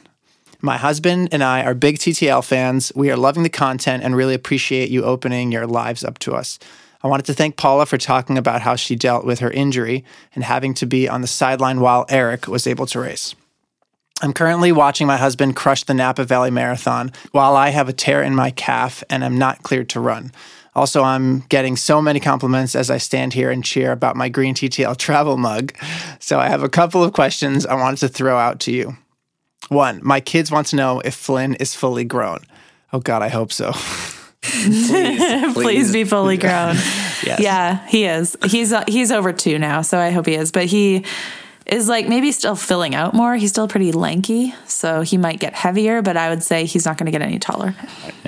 My 0.60 0.76
husband 0.76 1.28
and 1.32 1.42
I 1.42 1.64
are 1.64 1.74
big 1.74 1.98
TTL 1.98 2.44
fans. 2.44 2.92
We 2.94 3.10
are 3.10 3.16
loving 3.16 3.42
the 3.42 3.48
content 3.48 4.04
and 4.04 4.14
really 4.14 4.34
appreciate 4.34 4.90
you 4.90 5.04
opening 5.04 5.50
your 5.50 5.66
lives 5.66 6.04
up 6.04 6.18
to 6.20 6.34
us. 6.34 6.58
I 7.02 7.08
wanted 7.08 7.26
to 7.26 7.34
thank 7.34 7.56
Paula 7.56 7.84
for 7.84 7.98
talking 7.98 8.38
about 8.38 8.62
how 8.62 8.76
she 8.76 8.94
dealt 8.94 9.24
with 9.24 9.40
her 9.40 9.50
injury 9.50 10.04
and 10.34 10.44
having 10.44 10.72
to 10.74 10.86
be 10.86 11.08
on 11.08 11.20
the 11.20 11.26
sideline 11.26 11.80
while 11.80 12.06
Eric 12.08 12.46
was 12.46 12.66
able 12.66 12.86
to 12.86 13.00
race. 13.00 13.34
I'm 14.22 14.32
currently 14.32 14.70
watching 14.70 15.08
my 15.08 15.16
husband 15.16 15.56
crush 15.56 15.82
the 15.82 15.94
Napa 15.94 16.24
Valley 16.24 16.52
Marathon 16.52 17.10
while 17.32 17.56
I 17.56 17.70
have 17.70 17.88
a 17.88 17.92
tear 17.92 18.22
in 18.22 18.36
my 18.36 18.50
calf 18.52 19.02
and 19.10 19.24
am 19.24 19.36
not 19.36 19.64
cleared 19.64 19.88
to 19.90 20.00
run. 20.00 20.30
Also, 20.76 21.02
I'm 21.02 21.40
getting 21.48 21.76
so 21.76 22.00
many 22.00 22.20
compliments 22.20 22.76
as 22.76 22.88
I 22.88 22.98
stand 22.98 23.34
here 23.34 23.50
and 23.50 23.64
cheer 23.64 23.90
about 23.90 24.16
my 24.16 24.28
green 24.28 24.54
TTL 24.54 24.96
travel 24.96 25.36
mug. 25.36 25.74
So, 26.20 26.38
I 26.38 26.48
have 26.48 26.62
a 26.62 26.68
couple 26.68 27.02
of 27.02 27.12
questions 27.12 27.66
I 27.66 27.74
wanted 27.74 27.98
to 27.98 28.08
throw 28.08 28.38
out 28.38 28.60
to 28.60 28.72
you. 28.72 28.96
One, 29.68 30.00
my 30.02 30.20
kids 30.20 30.50
want 30.50 30.68
to 30.68 30.76
know 30.76 31.00
if 31.00 31.14
Flynn 31.14 31.54
is 31.56 31.74
fully 31.74 32.04
grown. 32.04 32.38
Oh, 32.92 33.00
God, 33.00 33.22
I 33.22 33.28
hope 33.28 33.52
so. 33.52 33.72
Please 34.42 35.92
be 35.92 36.04
fully 36.04 36.36
grown. 36.36 36.76
Yes. 37.24 37.38
Yeah, 37.38 37.86
he 37.86 38.04
is. 38.04 38.36
He's 38.46 38.72
uh, 38.72 38.82
he's 38.88 39.12
over 39.12 39.32
two 39.32 39.56
now, 39.56 39.82
so 39.82 39.96
I 39.96 40.10
hope 40.10 40.26
he 40.26 40.34
is. 40.34 40.50
But 40.50 40.64
he 40.64 41.04
is 41.72 41.88
like 41.88 42.08
maybe 42.08 42.30
still 42.32 42.54
filling 42.54 42.94
out 42.94 43.14
more. 43.14 43.34
He's 43.36 43.50
still 43.50 43.66
pretty 43.68 43.92
lanky, 43.92 44.54
so 44.66 45.00
he 45.00 45.16
might 45.16 45.40
get 45.40 45.54
heavier. 45.54 46.02
But 46.02 46.16
I 46.16 46.28
would 46.28 46.42
say 46.42 46.64
he's 46.66 46.84
not 46.84 46.98
going 46.98 47.06
to 47.06 47.12
get 47.12 47.22
any 47.22 47.38
taller. 47.38 47.74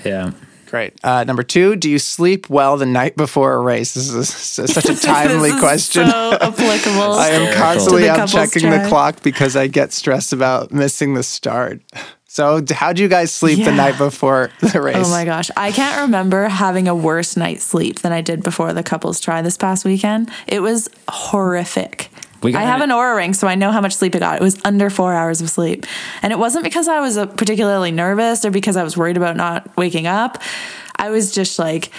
yeah. 0.05 0.33
Great. 0.67 0.95
Uh, 1.05 1.23
number 1.23 1.45
two, 1.45 1.77
do 1.77 1.89
you 1.89 2.01
sleep 2.01 2.51
well 2.51 2.77
the 2.77 2.87
night 2.87 3.17
before 3.17 3.53
a 3.53 3.61
race? 3.61 3.95
This 3.95 4.11
is 4.11 4.29
such 4.29 4.87
a 4.87 4.97
timely 5.01 5.53
This 5.53 5.61
question. 5.61 6.09
So 6.09 6.33
applicable. 6.41 7.13
I 7.13 7.29
am 7.29 7.55
constantly 7.55 8.03
To 8.03 8.07
the 8.07 8.11
out 8.11 8.17
couples 8.17 8.33
checking 8.33 8.71
the 8.71 8.85
clock 8.89 9.23
because 9.23 9.55
I 9.55 9.69
get 9.69 9.93
stressed 9.93 10.33
about 10.33 10.73
missing 10.73 11.15
the 11.15 11.23
start. 11.23 11.81
So, 12.27 12.65
how 12.73 12.93
do 12.93 13.01
you 13.01 13.09
guys 13.09 13.33
sleep 13.33 13.65
the 13.65 13.71
night 13.71 13.97
before 13.97 14.51
the 14.61 14.81
race? 14.81 14.97
Oh 14.97 15.09
my 15.11 15.25
gosh. 15.25 15.49
I 15.57 15.71
can't 15.71 16.01
remember 16.01 16.49
having 16.49 16.89
a 16.89 16.95
worse 16.95 17.37
night's 17.37 17.63
sleep 17.63 18.01
than 18.01 18.11
I 18.11 18.23
did 18.23 18.43
before 18.43 18.73
the 18.73 18.83
couples 18.83 19.21
try 19.21 19.41
this 19.43 19.57
past 19.57 19.85
weekend. 19.85 20.29
It 20.49 20.59
was 20.59 20.89
horrific. 21.09 22.11
We 22.45 22.53
got 22.53 22.63
I 22.63 22.67
have 22.67 22.83
an 22.83 22.91
Oura 22.91 23.17
ring, 23.17 23.33
so 23.33 23.49
I 23.49 23.55
know 23.55 23.73
how 23.73 23.81
much 23.81 23.95
sleep 23.95 24.15
I 24.15 24.19
got. 24.19 24.37
It 24.37 24.43
was 24.43 24.61
under 24.65 24.91
four 24.91 25.15
hours 25.15 25.41
of 25.41 25.49
sleep. 25.49 25.87
And 26.23 26.33
it 26.33 26.39
wasn't 26.39 26.63
because 26.63 26.89
I 26.89 27.01
was 27.01 27.17
uh, 27.17 27.27
particularly 27.27 27.91
nervous 27.91 28.45
or 28.45 28.51
because 28.51 28.77
I 28.77 28.85
was 28.85 28.97
worried 28.97 29.17
about 29.17 29.37
not 29.37 29.75
waking 29.77 30.07
up. 30.07 30.43
I 30.97 31.09
was 31.09 31.33
just 31.33 31.59
like, 31.59 31.91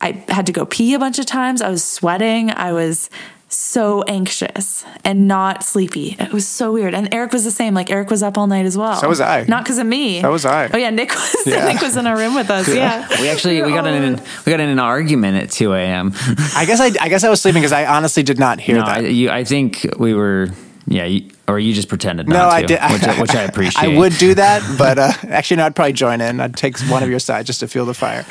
I 0.00 0.22
had 0.28 0.46
to 0.46 0.52
go 0.52 0.66
pee 0.66 0.92
a 0.92 0.98
bunch 0.98 1.18
of 1.18 1.24
times. 1.24 1.62
I 1.62 1.70
was 1.70 1.82
sweating. 1.82 2.50
I 2.50 2.72
was 2.72 3.08
so 3.48 4.02
anxious 4.04 4.84
and 5.04 5.28
not 5.28 5.62
sleepy. 5.62 6.16
It 6.18 6.32
was 6.32 6.46
so 6.46 6.72
weird. 6.72 6.94
And 6.94 7.12
Eric 7.14 7.32
was 7.32 7.44
the 7.44 7.50
same. 7.50 7.74
Like 7.74 7.90
Eric 7.90 8.10
was 8.10 8.22
up 8.22 8.36
all 8.36 8.46
night 8.48 8.66
as 8.66 8.76
well. 8.76 8.96
So 8.96 9.08
was 9.08 9.20
I. 9.20 9.44
Not 9.46 9.62
because 9.64 9.78
of 9.78 9.86
me. 9.86 10.20
So 10.20 10.32
was 10.32 10.44
I. 10.44 10.68
Oh 10.72 10.76
yeah, 10.76 10.90
Nick 10.90 11.10
was. 11.14 11.36
Yeah. 11.46 11.66
Nick 11.72 11.80
was 11.80 11.96
in 11.96 12.06
our 12.08 12.16
room 12.16 12.34
with 12.34 12.50
us. 12.50 12.68
Yeah. 12.68 13.06
We 13.20 13.28
actually 13.28 13.62
we 13.62 13.70
got 13.70 13.86
in 13.86 14.16
we 14.44 14.50
got 14.50 14.60
in 14.60 14.68
an 14.68 14.78
argument 14.80 15.42
at 15.42 15.50
two 15.50 15.72
a.m. 15.74 16.12
I 16.54 16.64
guess 16.66 16.80
I, 16.80 16.86
I 17.00 17.08
guess 17.08 17.22
I 17.24 17.30
was 17.30 17.40
sleeping 17.40 17.62
because 17.62 17.72
I 17.72 17.86
honestly 17.86 18.22
did 18.24 18.38
not 18.38 18.60
hear 18.60 18.76
no, 18.76 18.82
I, 18.84 19.00
that. 19.02 19.12
you, 19.12 19.30
I 19.30 19.44
think 19.44 19.86
we 19.98 20.12
were 20.12 20.48
yeah, 20.88 21.04
you, 21.04 21.30
or 21.48 21.58
you 21.58 21.72
just 21.72 21.88
pretended 21.88 22.28
no, 22.28 22.36
not 22.36 22.52
I 22.52 22.60
to, 22.62 22.66
did. 22.68 22.80
which, 22.92 23.02
I- 23.04 23.20
which 23.20 23.34
I 23.34 23.42
appreciate. 23.50 23.84
I 23.84 23.96
would 23.98 24.12
do 24.18 24.34
that, 24.34 24.62
but 24.78 24.98
uh, 24.98 25.12
actually, 25.28 25.58
no. 25.58 25.66
I'd 25.66 25.74
probably 25.76 25.92
join 25.94 26.20
in. 26.20 26.40
I'd 26.40 26.56
take 26.56 26.78
one 26.88 27.02
of 27.02 27.08
your 27.08 27.18
sides 27.18 27.46
just 27.46 27.60
to 27.60 27.68
feel 27.68 27.84
the 27.86 27.94
fire. 27.94 28.24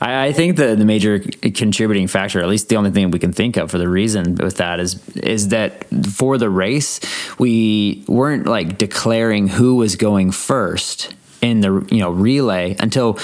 I, 0.00 0.26
I 0.26 0.32
think 0.32 0.56
the 0.56 0.74
the 0.74 0.84
major 0.84 1.18
contributing 1.18 2.06
factor, 2.06 2.40
at 2.40 2.48
least 2.48 2.68
the 2.68 2.76
only 2.76 2.90
thing 2.90 3.10
we 3.10 3.18
can 3.18 3.32
think 3.32 3.56
of 3.56 3.70
for 3.70 3.78
the 3.78 3.88
reason 3.88 4.36
with 4.36 4.58
that 4.58 4.80
is 4.80 5.06
is 5.16 5.48
that 5.48 5.86
for 6.12 6.38
the 6.38 6.50
race 6.50 7.00
we 7.38 8.04
weren't 8.08 8.46
like 8.46 8.78
declaring 8.78 9.48
who 9.48 9.76
was 9.76 9.96
going 9.96 10.30
first 10.30 11.14
in 11.40 11.60
the 11.60 11.86
you 11.90 11.98
know 11.98 12.10
relay 12.10 12.76
until 12.78 13.18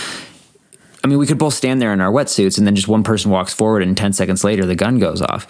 I 1.03 1.07
mean, 1.07 1.19
we 1.19 1.27
could 1.27 1.37
both 1.37 1.53
stand 1.53 1.83
there 1.83 1.93
in 1.93 2.01
our 2.01 2.11
wetsuits, 2.11 2.57
and 2.57 2.67
then 2.67 2.75
just 2.75 2.89
one 2.89 3.03
person 3.03 3.31
walks 3.31 3.53
forward, 3.53 3.83
and 3.83 3.95
ten 3.95 4.15
seconds 4.15 4.43
later, 4.43 4.65
the 4.65 4.75
gun 4.75 4.99
goes 4.99 5.21
off. 5.21 5.47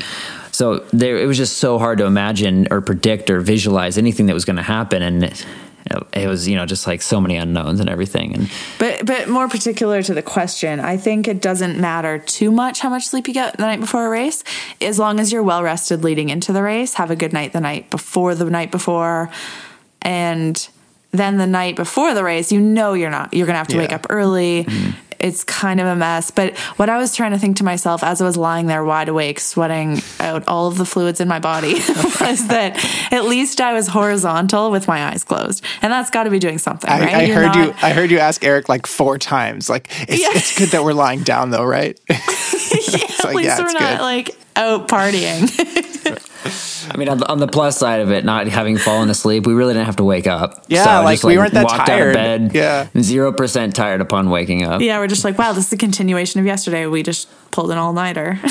So 0.51 0.85
there, 0.93 1.17
it 1.17 1.27
was 1.27 1.37
just 1.37 1.59
so 1.59 1.79
hard 1.79 1.99
to 1.99 2.07
imagine 2.07 2.67
or 2.73 2.81
predict 2.81 3.31
or 3.31 3.41
visualize 3.41 3.97
anything 3.97 4.27
that 4.27 4.35
was 4.35 4.45
going 4.45 4.57
to 4.57 4.63
happen, 4.63 5.01
and 5.01 5.47
it, 5.87 6.27
was 6.27 6.49
you 6.49 6.57
know 6.57 6.67
just 6.67 6.87
like 6.87 7.03
so 7.03 7.21
many 7.21 7.37
unknowns 7.37 7.81
and 7.81 7.89
everything. 7.89 8.35
And 8.35 8.51
But 8.79 9.05
but 9.07 9.29
more 9.29 9.49
particular 9.49 10.03
to 10.03 10.15
the 10.15 10.23
question, 10.23 10.81
I 10.81 10.97
think 10.97 11.29
it 11.29 11.43
doesn't 11.43 11.79
matter 11.79 12.19
too 12.19 12.51
much 12.51 12.81
how 12.81 12.91
much 12.91 13.07
sleep 13.07 13.29
you 13.29 13.35
get 13.35 13.57
the 13.57 13.63
night 13.63 13.81
before 13.81 14.07
a 14.07 14.09
race, 14.09 14.45
as 14.81 14.99
long 14.99 15.21
as 15.21 15.33
you're 15.33 15.43
well 15.43 15.63
rested 15.63 16.03
leading 16.03 16.29
into 16.29 16.53
the 16.53 16.63
race. 16.63 16.95
Have 16.95 17.11
a 17.11 17.17
good 17.17 17.33
night 17.33 17.53
the 17.53 17.61
night 17.61 17.91
before 17.91 18.35
the 18.35 18.45
night 18.47 18.71
before, 18.71 19.31
and 20.03 20.69
then 21.11 21.37
the 21.37 21.47
night 21.47 21.77
before 21.77 22.13
the 22.13 22.25
race, 22.25 22.51
you 22.51 22.61
know 22.61 22.95
you're 22.95 23.11
not 23.11 23.33
you're 23.33 23.47
gonna 23.47 23.59
have 23.59 23.69
to 23.69 23.79
wake 23.79 23.93
up 23.93 24.07
early. 24.11 24.65
Mm-hmm. 24.65 24.91
It's 25.19 25.45
kind 25.45 25.81
of 25.81 25.87
a 25.87 25.97
mess. 25.97 26.31
But 26.31 26.57
what 26.77 26.89
I 26.89 26.99
was 26.99 27.15
trying 27.15 27.33
to 27.33 27.39
think 27.39 27.57
to 27.59 27.65
myself 27.65 28.03
as 28.03 28.21
I 28.21 28.25
was 28.25 28.37
lying 28.37 28.67
there 28.67 28.85
wide 28.85 29.09
awake, 29.09 29.41
sweating 29.41 30.01
out 30.21 30.45
all 30.49 30.69
of 30.69 30.77
the 30.79 30.85
fluids 30.85 31.21
in 31.21 31.29
my 31.29 31.39
body, 31.39 31.75
was 32.21 32.49
that 32.49 32.77
at 33.13 33.25
least 33.25 33.61
I 33.61 33.73
was 33.73 33.89
horizontal 33.89 34.71
with 34.71 34.89
my 34.89 35.05
eyes 35.07 35.25
closed, 35.25 35.65
and 35.83 35.93
that's 35.93 36.11
got 36.11 36.25
to 36.25 36.31
be 36.31 36.39
doing 36.39 36.59
something, 36.59 36.89
I, 36.91 37.01
right? 37.01 37.15
I 37.15 37.23
You're 37.25 37.37
heard 37.49 37.55
you. 37.57 37.75
I 37.83 37.93
heard 37.93 38.11
you 38.11 38.19
ask 38.19 38.45
Eric 38.45 38.69
like 38.69 38.87
four 38.87 39.19
times. 39.19 39.69
Like 39.71 39.89
it's, 40.09 40.21
Yeah. 40.21 40.29
it's 40.33 40.59
good 40.59 40.69
that 40.71 40.85
we're 40.85 40.93
lying 40.95 41.23
down 41.23 41.51
though, 41.51 41.65
right? 41.65 41.99
at 42.09 42.19
like, 43.25 43.35
least 43.35 43.49
yeah, 43.49 43.59
we're 43.61 43.73
not 43.73 43.99
good. 43.99 44.01
like 44.01 44.31
out 44.57 44.89
partying. 44.89 45.51
I 46.91 46.97
mean, 46.97 47.09
on 47.09 47.19
the, 47.19 47.29
on 47.29 47.39
the 47.39 47.47
plus 47.49 47.79
side 47.79 48.01
of 48.01 48.11
it, 48.11 48.25
not 48.25 48.47
having 48.49 48.77
fallen 48.77 49.09
asleep, 49.11 49.47
we 49.47 49.55
really 49.55 49.73
didn't 49.75 49.87
have 49.87 49.97
to 49.97 50.05
wake 50.05 50.27
up. 50.27 50.65
Yeah, 50.69 50.99
like, 51.01 51.15
just, 51.17 51.25
we 51.25 51.39
weren't 51.39 51.55
that 51.55 51.65
walked 51.65 51.87
tired. 51.87 52.17
Out 52.17 52.41
of 52.41 52.53
bed, 52.53 52.55
Yeah. 52.55 53.03
zero 53.03 53.33
percent 53.33 53.75
tired 53.75 54.01
upon 54.01 54.29
waking 54.31 54.65
up. 54.65 54.81
yeah, 54.81 54.99
we're 54.99 55.07
just 55.07 55.25
like, 55.25 55.39
wow, 55.39 55.53
this 55.53 55.67
is 55.69 55.73
a 55.73 55.77
continuation 55.77 56.41
of 56.41 56.47
yesterday. 56.47 56.87
We 56.87 57.03
just 57.03 57.29
pulled 57.51 57.71
an 57.71 57.79
all 57.79 57.93
nighter. 57.93 58.39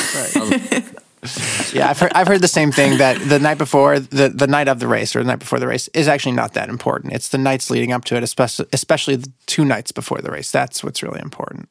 Yeah, 1.71 1.89
I've 1.89 1.99
heard, 1.99 2.11
I've 2.13 2.27
heard 2.27 2.41
the 2.41 2.49
same 2.49 2.73
thing 2.73 2.97
that 2.97 3.17
the 3.29 3.39
night 3.39 3.57
before, 3.57 3.97
the, 3.97 4.27
the 4.27 4.45
night 4.45 4.67
of 4.67 4.79
the 4.79 4.87
race 4.89 5.15
or 5.15 5.19
the 5.19 5.25
night 5.27 5.39
before 5.39 5.57
the 5.57 5.67
race 5.67 5.87
is 5.93 6.09
actually 6.09 6.33
not 6.33 6.53
that 6.55 6.67
important. 6.67 7.13
It's 7.13 7.29
the 7.29 7.37
nights 7.37 7.69
leading 7.69 7.93
up 7.93 8.03
to 8.05 8.17
it, 8.17 8.23
especially 8.23 8.65
especially 8.73 9.15
the 9.15 9.31
two 9.45 9.63
nights 9.63 9.93
before 9.93 10.19
the 10.19 10.29
race. 10.31 10.51
That's 10.51 10.83
what's 10.83 11.01
really 11.01 11.21
important. 11.21 11.69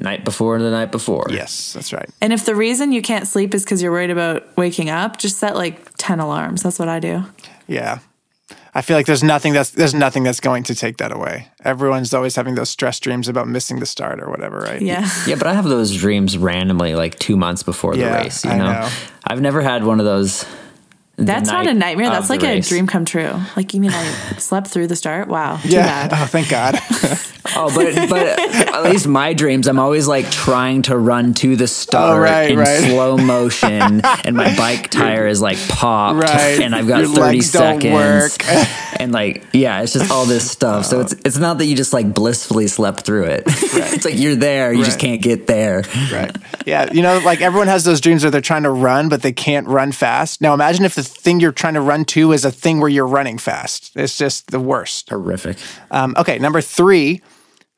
Night 0.00 0.24
before 0.24 0.58
the 0.58 0.70
night 0.70 0.90
before. 0.90 1.26
Yes, 1.30 1.74
that's 1.74 1.92
right. 1.92 2.08
and 2.20 2.32
if 2.32 2.44
the 2.46 2.54
reason 2.54 2.92
you 2.92 3.02
can't 3.02 3.28
sleep 3.28 3.54
is 3.54 3.62
because 3.62 3.82
you're 3.82 3.92
worried 3.92 4.10
about 4.10 4.56
waking 4.56 4.88
up, 4.90 5.18
just 5.18 5.38
set 5.38 5.54
like 5.54 5.96
10 5.98 6.18
alarms. 6.18 6.62
That's 6.62 6.78
what 6.78 6.88
I 6.88 6.98
do. 6.98 7.24
Yeah. 7.68 7.98
I 8.74 8.80
feel 8.80 8.96
like 8.96 9.04
there's 9.04 9.22
nothing 9.22 9.52
that's 9.52 9.68
there's 9.70 9.92
nothing 9.94 10.22
that's 10.22 10.40
going 10.40 10.62
to 10.64 10.74
take 10.74 10.96
that 10.96 11.12
away. 11.12 11.48
Everyone's 11.62 12.14
always 12.14 12.36
having 12.36 12.54
those 12.54 12.70
stress 12.70 12.98
dreams 13.00 13.28
about 13.28 13.46
missing 13.46 13.80
the 13.80 13.86
start 13.86 14.18
or 14.20 14.30
whatever, 14.30 14.60
right? 14.60 14.80
Yeah. 14.80 15.06
Yeah, 15.26 15.34
but 15.36 15.46
I 15.46 15.52
have 15.52 15.64
those 15.66 15.94
dreams 15.94 16.38
randomly, 16.38 16.94
like 16.94 17.18
two 17.18 17.36
months 17.36 17.62
before 17.62 17.92
the 17.94 18.00
Yeah, 18.00 18.22
race. 18.22 18.44
You 18.46 18.50
I 18.52 18.56
know? 18.58 18.72
know. 18.72 18.88
I've 19.26 19.42
never 19.42 19.60
had 19.60 19.84
one 19.84 20.00
of 20.00 20.06
those. 20.06 20.46
The 21.22 21.32
That's 21.32 21.50
not 21.50 21.66
a 21.66 21.74
nightmare. 21.74 22.10
That's 22.10 22.28
the 22.28 22.34
like 22.34 22.42
a 22.42 22.46
race. 22.46 22.68
dream 22.68 22.86
come 22.86 23.04
true. 23.04 23.32
Like, 23.56 23.74
you 23.74 23.80
mean 23.80 23.90
I 23.92 24.04
slept 24.38 24.68
through 24.68 24.86
the 24.88 24.96
start? 24.96 25.28
Wow. 25.28 25.56
Too 25.58 25.68
Yeah. 25.70 26.08
bad. 26.08 26.20
Oh, 26.22 26.26
thank 26.26 26.48
God. 26.48 26.78
Oh, 27.54 27.70
but 27.74 28.08
but 28.08 28.22
at 28.72 28.84
least 28.84 29.06
my 29.06 29.34
dreams, 29.34 29.66
I'm 29.66 29.78
always 29.80 30.06
like 30.06 30.30
trying 30.30 30.82
to 30.82 30.96
run 30.96 31.34
to 31.34 31.54
the 31.56 31.66
start 31.66 32.16
Oh, 32.16 32.20
right, 32.20 32.50
in 32.52 32.58
right. 32.58 32.84
slow 32.84 33.18
motion, 33.18 34.00
and 34.24 34.36
my 34.36 34.56
bike 34.56 34.90
tire 34.90 35.26
is 35.26 35.42
like 35.42 35.58
popped, 35.68 36.20
Right. 36.22 36.60
and 36.62 36.74
I've 36.74 36.86
got 36.88 37.00
Your 37.00 37.08
30 37.08 37.20
legs 37.20 37.52
don't 37.52 37.82
seconds, 37.82 38.38
work. 38.38 39.00
and 39.00 39.12
like 39.12 39.44
yeah, 39.52 39.82
it's 39.82 39.92
just 39.92 40.10
all 40.10 40.24
this 40.24 40.48
stuff. 40.50 40.86
So 40.86 41.00
it's 41.00 41.12
it's 41.26 41.36
not 41.36 41.58
that 41.58 41.66
you 41.66 41.74
just 41.76 41.92
like 41.92 42.14
blissfully 42.14 42.68
slept 42.68 43.00
through 43.02 43.24
it. 43.24 43.42
it's 43.46 44.04
like 44.04 44.16
you're 44.16 44.36
there, 44.36 44.72
you 44.72 44.84
just 44.84 45.00
can't 45.00 45.20
get 45.20 45.46
there. 45.48 45.82
right. 46.12 46.34
Yeah. 46.66 46.92
You 46.92 47.02
know, 47.02 47.20
like 47.24 47.40
everyone 47.40 47.68
has 47.68 47.84
those 47.84 48.00
dreams 48.00 48.22
where 48.24 48.30
they're 48.30 48.40
trying 48.40 48.62
to 48.64 48.70
run, 48.70 49.08
but 49.08 49.22
they 49.22 49.32
can't 49.32 49.66
run 49.66 49.92
fast. 49.92 50.40
Now 50.40 50.54
imagine 50.54 50.84
if 50.84 50.94
the 50.94 51.02
thing 51.02 51.40
you're 51.40 51.52
trying 51.52 51.74
to 51.74 51.80
run 51.80 52.04
to 52.06 52.32
is 52.32 52.44
a 52.44 52.50
thing 52.50 52.80
where 52.80 52.88
you're 52.88 53.06
running 53.06 53.38
fast. 53.38 53.92
It's 53.94 54.16
just 54.18 54.50
the 54.50 54.60
worst. 54.60 55.10
Horrific. 55.10 55.56
Um, 55.90 56.14
okay, 56.18 56.38
number 56.38 56.60
three. 56.60 57.22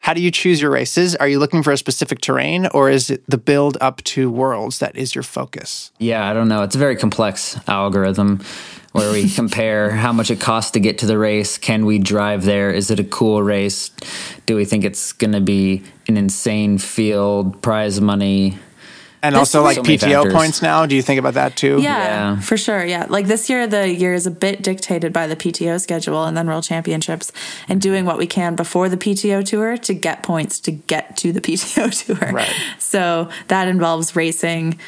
How 0.05 0.13
do 0.13 0.21
you 0.21 0.31
choose 0.31 0.61
your 0.61 0.71
races? 0.71 1.17
Are 1.17 1.27
you 1.27 1.39
looking 1.39 1.63
for 1.63 1.73
a 1.73 1.79
specific 1.79 2.21
terrain 2.21 2.67
or 2.75 2.91
is 2.91 3.09
it 3.09 3.25
the 3.27 3.39
build 3.39 3.79
up 3.81 4.03
to 4.05 4.31
worlds 4.31 4.79
that 4.81 4.95
is 4.97 5.15
your 5.15 5.23
focus? 5.23 5.93
Yeah, 5.99 6.29
I 6.29 6.35
don't 6.35 6.49
know. 6.49 6.63
It's 6.63 6.75
a 6.75 6.79
very 6.79 6.95
complex 6.95 7.59
algorithm 7.67 8.45
where 8.93 9.11
we 9.11 9.31
compare 9.35 9.93
how 9.93 10.13
much 10.13 10.31
it 10.31 10.41
costs 10.41 10.73
to 10.73 10.81
get 10.81 10.99
to 10.99 11.07
the 11.07 11.17
race. 11.17 11.57
Can 11.57 11.87
we 11.87 11.99
drive 11.99 12.45
there? 12.45 12.71
Is 12.71 12.91
it 12.91 13.01
a 13.01 13.05
cool 13.05 13.43
race? 13.43 13.91
Do 14.45 14.57
we 14.57 14.67
think 14.67 14.85
it's 14.85 15.15
going 15.15 15.33
to 15.33 15.41
be 15.41 15.83
an 16.07 16.19
insane 16.19 16.77
field, 16.77 17.63
prize 17.63 17.99
money? 17.99 18.59
And 19.25 19.35
also 19.37 19.63
like 19.63 19.77
So 19.77 19.83
PTO 19.83 20.31
points 20.31 20.61
now. 20.63 20.87
Do 20.87 20.95
you 20.95 21.03
think 21.03 21.19
about 21.19 21.35
that 21.35 21.57
too? 21.57 21.81
Yeah, 21.81 21.99
Yeah. 22.35 22.41
for 22.41 22.57
sure. 22.57 22.85
Yeah. 22.85 23.07
Like 23.09 23.27
this 23.27 23.49
year, 23.49 23.67
the 23.67 23.89
year 23.89 24.13
is 24.15 24.27
a 24.27 24.31
bit 24.31 24.63
dictated 24.63 25.13
by 25.13 25.27
the 25.27 25.35
PTO 25.37 25.81
schedule 25.81 26.25
and 26.25 26.37
then 26.37 26.47
World 26.47 26.65
Championships 26.65 27.33
and 27.69 27.81
doing 27.81 28.05
what 28.05 28.19
we 28.19 28.27
can 28.27 28.55
before 28.55 28.89
the 28.89 28.97
PTO 28.97 29.45
tour 29.45 29.77
to 29.79 29.95
get 29.95 30.23
points 30.23 30.61
to 30.61 30.71
get 30.71 31.17
to 31.19 31.33
the 31.33 31.41
PTO 31.47 32.07
tour. 32.07 32.31
Right. 32.33 32.53
So 32.79 33.29
that 33.49 33.67
involves 33.69 34.15
racing 34.15 34.79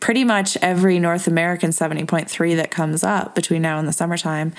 pretty 0.00 0.24
much 0.24 0.56
every 0.60 0.98
North 0.98 1.26
American 1.26 1.70
70.3 1.70 2.56
that 2.56 2.70
comes 2.70 3.02
up 3.02 3.34
between 3.34 3.62
now 3.62 3.78
and 3.78 3.88
the 3.88 3.92
summertime. 3.92 4.52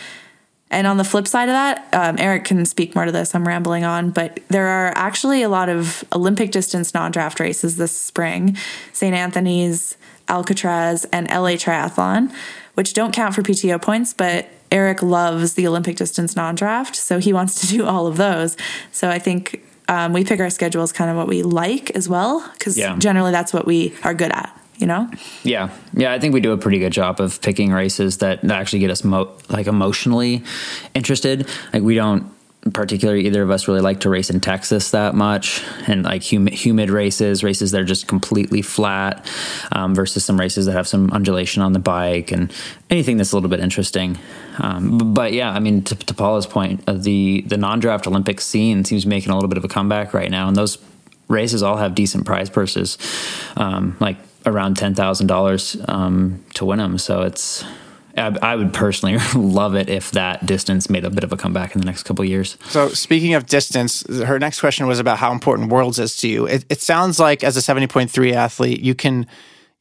And 0.69 0.85
on 0.85 0.97
the 0.97 1.03
flip 1.05 1.27
side 1.27 1.47
of 1.47 1.53
that, 1.53 1.87
um, 1.93 2.17
Eric 2.19 2.43
can 2.43 2.65
speak 2.65 2.93
more 2.93 3.05
to 3.05 3.11
this. 3.11 3.33
I'm 3.33 3.47
rambling 3.47 3.85
on, 3.85 4.09
but 4.11 4.41
there 4.49 4.67
are 4.67 4.91
actually 4.95 5.41
a 5.41 5.49
lot 5.49 5.69
of 5.69 6.03
Olympic 6.13 6.51
distance 6.51 6.93
non 6.93 7.11
draft 7.11 7.39
races 7.39 7.77
this 7.77 7.95
spring 7.95 8.57
St. 8.91 9.15
Anthony's, 9.15 9.97
Alcatraz, 10.27 11.05
and 11.05 11.27
LA 11.29 11.51
Triathlon, 11.55 12.33
which 12.73 12.93
don't 12.93 13.13
count 13.13 13.33
for 13.33 13.41
PTO 13.41 13.81
points, 13.81 14.13
but 14.13 14.49
Eric 14.69 15.01
loves 15.01 15.53
the 15.53 15.65
Olympic 15.65 15.95
distance 15.95 16.35
non 16.35 16.53
draft. 16.55 16.95
So 16.97 17.17
he 17.19 17.31
wants 17.31 17.61
to 17.61 17.67
do 17.67 17.85
all 17.85 18.05
of 18.07 18.17
those. 18.17 18.57
So 18.91 19.09
I 19.09 19.19
think 19.19 19.63
um, 19.87 20.11
we 20.11 20.25
pick 20.25 20.41
our 20.41 20.49
schedules 20.49 20.91
kind 20.91 21.09
of 21.09 21.15
what 21.15 21.29
we 21.29 21.43
like 21.43 21.91
as 21.91 22.09
well, 22.09 22.45
because 22.53 22.77
Yeah. 22.77 22.97
generally 22.97 23.31
that's 23.31 23.53
what 23.53 23.65
we 23.65 23.93
are 24.03 24.13
good 24.13 24.31
at, 24.33 24.51
you 24.77 24.87
know? 24.87 25.09
Yeah, 25.43 25.69
yeah, 25.93 26.13
I 26.13 26.19
think 26.19 26.33
we 26.33 26.41
do 26.41 26.51
a 26.51 26.57
pretty 26.57 26.79
good 26.79 26.93
job 26.93 27.19
of 27.19 27.41
picking 27.41 27.71
races 27.71 28.17
that, 28.19 28.43
actually 28.49 28.79
get 28.79 28.89
us 28.89 29.03
mo- 29.03 29.31
like 29.49 29.67
emotionally 29.67 30.43
interested. 30.93 31.47
Like 31.73 31.83
we 31.83 31.95
don't 31.95 32.31
particularly 32.73 33.25
either 33.25 33.43
of 33.43 33.51
us 33.51 33.67
really 33.67 33.81
like 33.81 34.01
to 34.01 34.09
race 34.09 34.29
in 34.29 34.39
Texas 34.39 34.91
that 34.91 35.15
much, 35.15 35.63
and 35.87 36.03
like 36.03 36.21
humid, 36.21 36.53
humid 36.53 36.89
races, 36.89 37.43
races 37.43 37.71
that 37.71 37.81
are 37.81 37.85
just 37.85 38.07
completely 38.07 38.61
flat, 38.61 39.25
um, 39.71 39.95
versus 39.95 40.25
some 40.25 40.39
races 40.39 40.65
that 40.65 40.73
have 40.73 40.87
some 40.87 41.09
undulation 41.11 41.61
on 41.61 41.73
the 41.73 41.79
bike 41.79 42.31
and 42.31 42.51
anything 42.89 43.17
that's 43.17 43.31
a 43.31 43.35
little 43.35 43.49
bit 43.49 43.59
interesting. 43.59 44.17
Um, 44.59 45.13
but 45.13 45.33
yeah, 45.33 45.51
I 45.51 45.59
mean, 45.59 45.83
to, 45.83 45.95
to 45.95 46.13
Paula's 46.13 46.47
point, 46.47 46.83
uh, 46.87 46.93
the 46.93 47.41
the 47.41 47.57
non-draft 47.57 48.07
Olympic 48.07 48.41
scene 48.41 48.83
seems 48.83 49.05
making 49.05 49.31
a 49.31 49.35
little 49.35 49.49
bit 49.49 49.57
of 49.57 49.63
a 49.63 49.69
comeback 49.69 50.13
right 50.13 50.31
now, 50.31 50.47
and 50.47 50.55
those 50.55 50.77
races 51.27 51.61
all 51.61 51.77
have 51.77 51.93
decent 51.93 52.25
prize 52.25 52.49
purses, 52.49 52.97
um, 53.55 53.95
like 53.99 54.17
around 54.47 54.77
ten 54.77 54.95
thousand 54.95 55.27
dollars 55.27 55.77
um, 55.87 56.43
to 56.55 56.65
win 56.65 56.79
them. 56.79 56.97
So 56.97 57.21
it's 57.21 57.63
I, 58.17 58.35
I 58.41 58.55
would 58.55 58.73
personally 58.73 59.17
love 59.35 59.75
it 59.75 59.89
if 59.89 60.11
that 60.11 60.45
distance 60.45 60.89
made 60.89 61.05
a 61.05 61.09
bit 61.09 61.23
of 61.23 61.31
a 61.31 61.37
comeback 61.37 61.75
in 61.75 61.81
the 61.81 61.85
next 61.85 62.03
couple 62.03 62.25
years. 62.25 62.57
So 62.69 62.89
speaking 62.89 63.35
of 63.35 63.45
distance, 63.45 64.03
her 64.23 64.39
next 64.39 64.59
question 64.59 64.87
was 64.87 64.99
about 64.99 65.19
how 65.19 65.31
important 65.31 65.69
worlds 65.71 65.99
is 65.99 66.17
to 66.17 66.27
you. 66.27 66.47
It, 66.47 66.65
it 66.69 66.81
sounds 66.81 67.19
like 67.19 67.43
as 67.43 67.55
a 67.55 67.59
70.3 67.59 68.33
athlete, 68.33 68.81
you 68.81 68.95
can 68.95 69.27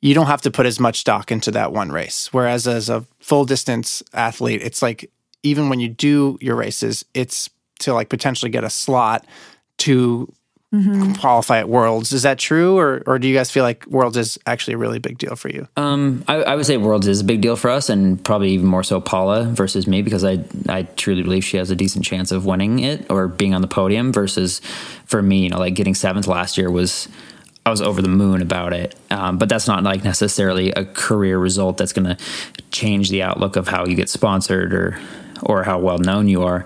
you 0.03 0.15
don't 0.15 0.27
have 0.27 0.43
to 0.43 0.51
put 0.51 0.67
as 0.67 0.79
much 0.79 1.01
stock 1.01 1.33
into 1.33 1.51
that 1.53 1.73
one 1.73 1.91
race. 1.91 2.33
Whereas 2.33 2.69
as 2.69 2.91
a 2.91 3.07
full 3.19 3.47
distance 3.47 4.03
athlete, 4.13 4.61
it's 4.63 4.83
like 4.83 5.11
even 5.43 5.69
when 5.69 5.81
you 5.81 5.89
do 5.89 6.37
your 6.41 6.55
races, 6.55 7.05
it's 7.15 7.49
to 7.81 7.95
like 7.95 8.09
potentially 8.09 8.51
get 8.51 8.65
a 8.65 8.71
slot 8.71 9.27
to 9.79 10.33
qualify 11.19 11.59
at 11.59 11.69
worlds. 11.69 12.13
Is 12.13 12.23
that 12.23 12.39
true 12.39 12.77
or 12.77 13.03
or 13.07 13.19
do 13.19 13.29
you 13.29 13.35
guys 13.35 13.51
feel 13.51 13.63
like 13.63 13.87
worlds 13.87 14.17
is 14.17 14.39
actually 14.47 14.75
a 14.75 14.79
really 14.79 14.99
big 14.99 15.19
deal 15.19 15.37
for 15.37 15.49
you? 15.49 15.69
Um, 15.77 16.25
I, 16.29 16.37
I 16.43 16.57
would 16.57 16.67
say 16.67 16.77
Worlds 16.77 17.07
is 17.07 17.21
a 17.21 17.25
big 17.25 17.41
deal 17.41 17.57
for 17.57 17.71
us, 17.71 17.89
and 17.89 18.23
probably 18.25 18.51
even 18.51 18.67
more 18.67 18.83
so 18.83 19.01
Paula 19.01 19.45
versus 19.45 19.87
me 19.87 20.03
because 20.03 20.25
I 20.25 20.45
I 20.69 20.83
truly 20.83 21.23
believe 21.23 21.45
she 21.45 21.57
has 21.57 21.71
a 21.71 21.77
decent 21.77 22.05
chance 22.05 22.33
of 22.33 22.47
winning 22.47 22.81
it 22.81 23.11
or 23.11 23.29
being 23.29 23.55
on 23.55 23.63
the 23.63 23.69
podium. 23.69 24.13
Versus 24.13 24.61
for 25.07 25.23
me, 25.23 25.45
you 25.45 25.49
know, 25.51 25.59
like 25.59 25.75
getting 25.75 25.95
seventh 25.95 26.27
last 26.27 26.59
year 26.59 26.71
was 26.71 27.09
I 27.65 27.71
was 27.71 27.83
over 27.83 28.01
the 28.01 28.09
moon 28.09 28.43
about 28.43 28.73
it. 28.73 28.95
Um, 29.11 29.39
but 29.39 29.49
that's 29.49 29.67
not 29.67 29.83
like 29.83 30.05
necessarily 30.05 30.71
a 30.71 30.85
career 30.85 31.37
result 31.37 31.79
that's 31.79 31.93
going 31.93 32.17
to 32.17 32.17
change 32.71 33.11
the 33.11 33.23
outlook 33.23 33.57
of 33.57 33.67
how 33.67 33.87
you 33.87 33.97
get 33.97 34.09
sponsored 34.09 34.73
or 34.73 35.01
or 35.43 35.63
how 35.63 35.79
well 35.79 35.99
known 35.99 36.29
you 36.29 36.43
are. 36.43 36.65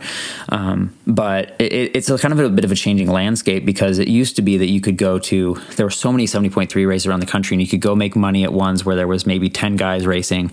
Um, 0.48 0.94
but 1.06 1.56
it, 1.60 1.96
it's 1.96 2.08
kind 2.20 2.32
of 2.32 2.40
a 2.40 2.48
bit 2.48 2.64
of 2.64 2.72
a 2.72 2.74
changing 2.74 3.10
landscape 3.10 3.64
because 3.64 3.98
it 3.98 4.08
used 4.08 4.36
to 4.36 4.42
be 4.42 4.56
that 4.58 4.68
you 4.68 4.80
could 4.80 4.96
go 4.96 5.18
to, 5.18 5.54
there 5.76 5.86
were 5.86 5.90
so 5.90 6.12
many 6.12 6.26
70.3 6.26 6.86
races 6.86 7.06
around 7.06 7.20
the 7.20 7.26
country 7.26 7.54
and 7.54 7.62
you 7.62 7.68
could 7.68 7.80
go 7.80 7.94
make 7.94 8.16
money 8.16 8.44
at 8.44 8.52
ones 8.52 8.84
where 8.84 8.96
there 8.96 9.08
was 9.08 9.26
maybe 9.26 9.48
10 9.48 9.76
guys 9.76 10.06
racing. 10.06 10.50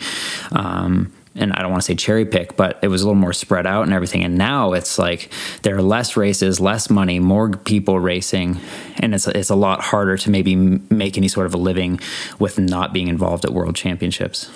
Um, 0.51 1.11
and 1.37 1.53
I 1.53 1.61
don't 1.61 1.71
want 1.71 1.83
to 1.83 1.85
say 1.85 1.95
cherry 1.95 2.25
pick, 2.25 2.57
but 2.57 2.79
it 2.81 2.87
was 2.87 3.03
a 3.03 3.05
little 3.05 3.19
more 3.19 3.33
spread 3.33 3.65
out 3.65 3.83
and 3.83 3.93
everything. 3.93 4.23
And 4.23 4.37
now 4.37 4.73
it's 4.73 4.97
like 4.97 5.31
there 5.61 5.75
are 5.75 5.81
less 5.81 6.17
races, 6.17 6.59
less 6.59 6.89
money, 6.89 7.19
more 7.19 7.51
people 7.51 7.99
racing, 7.99 8.59
and 8.97 9.13
it's 9.13 9.27
it's 9.27 9.49
a 9.49 9.55
lot 9.55 9.81
harder 9.81 10.17
to 10.17 10.31
maybe 10.31 10.55
make 10.55 11.17
any 11.17 11.27
sort 11.27 11.45
of 11.45 11.53
a 11.53 11.57
living 11.57 11.99
with 12.39 12.57
not 12.57 12.91
being 12.91 13.07
involved 13.07 13.45
at 13.45 13.53
world 13.53 13.75
championships. 13.75 14.49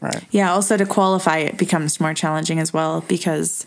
Right. 0.00 0.24
Yeah, 0.30 0.52
also 0.52 0.76
to 0.76 0.86
qualify 0.86 1.38
it 1.38 1.58
becomes 1.58 2.00
more 2.00 2.14
challenging 2.14 2.58
as 2.58 2.72
well 2.72 3.02
because 3.02 3.66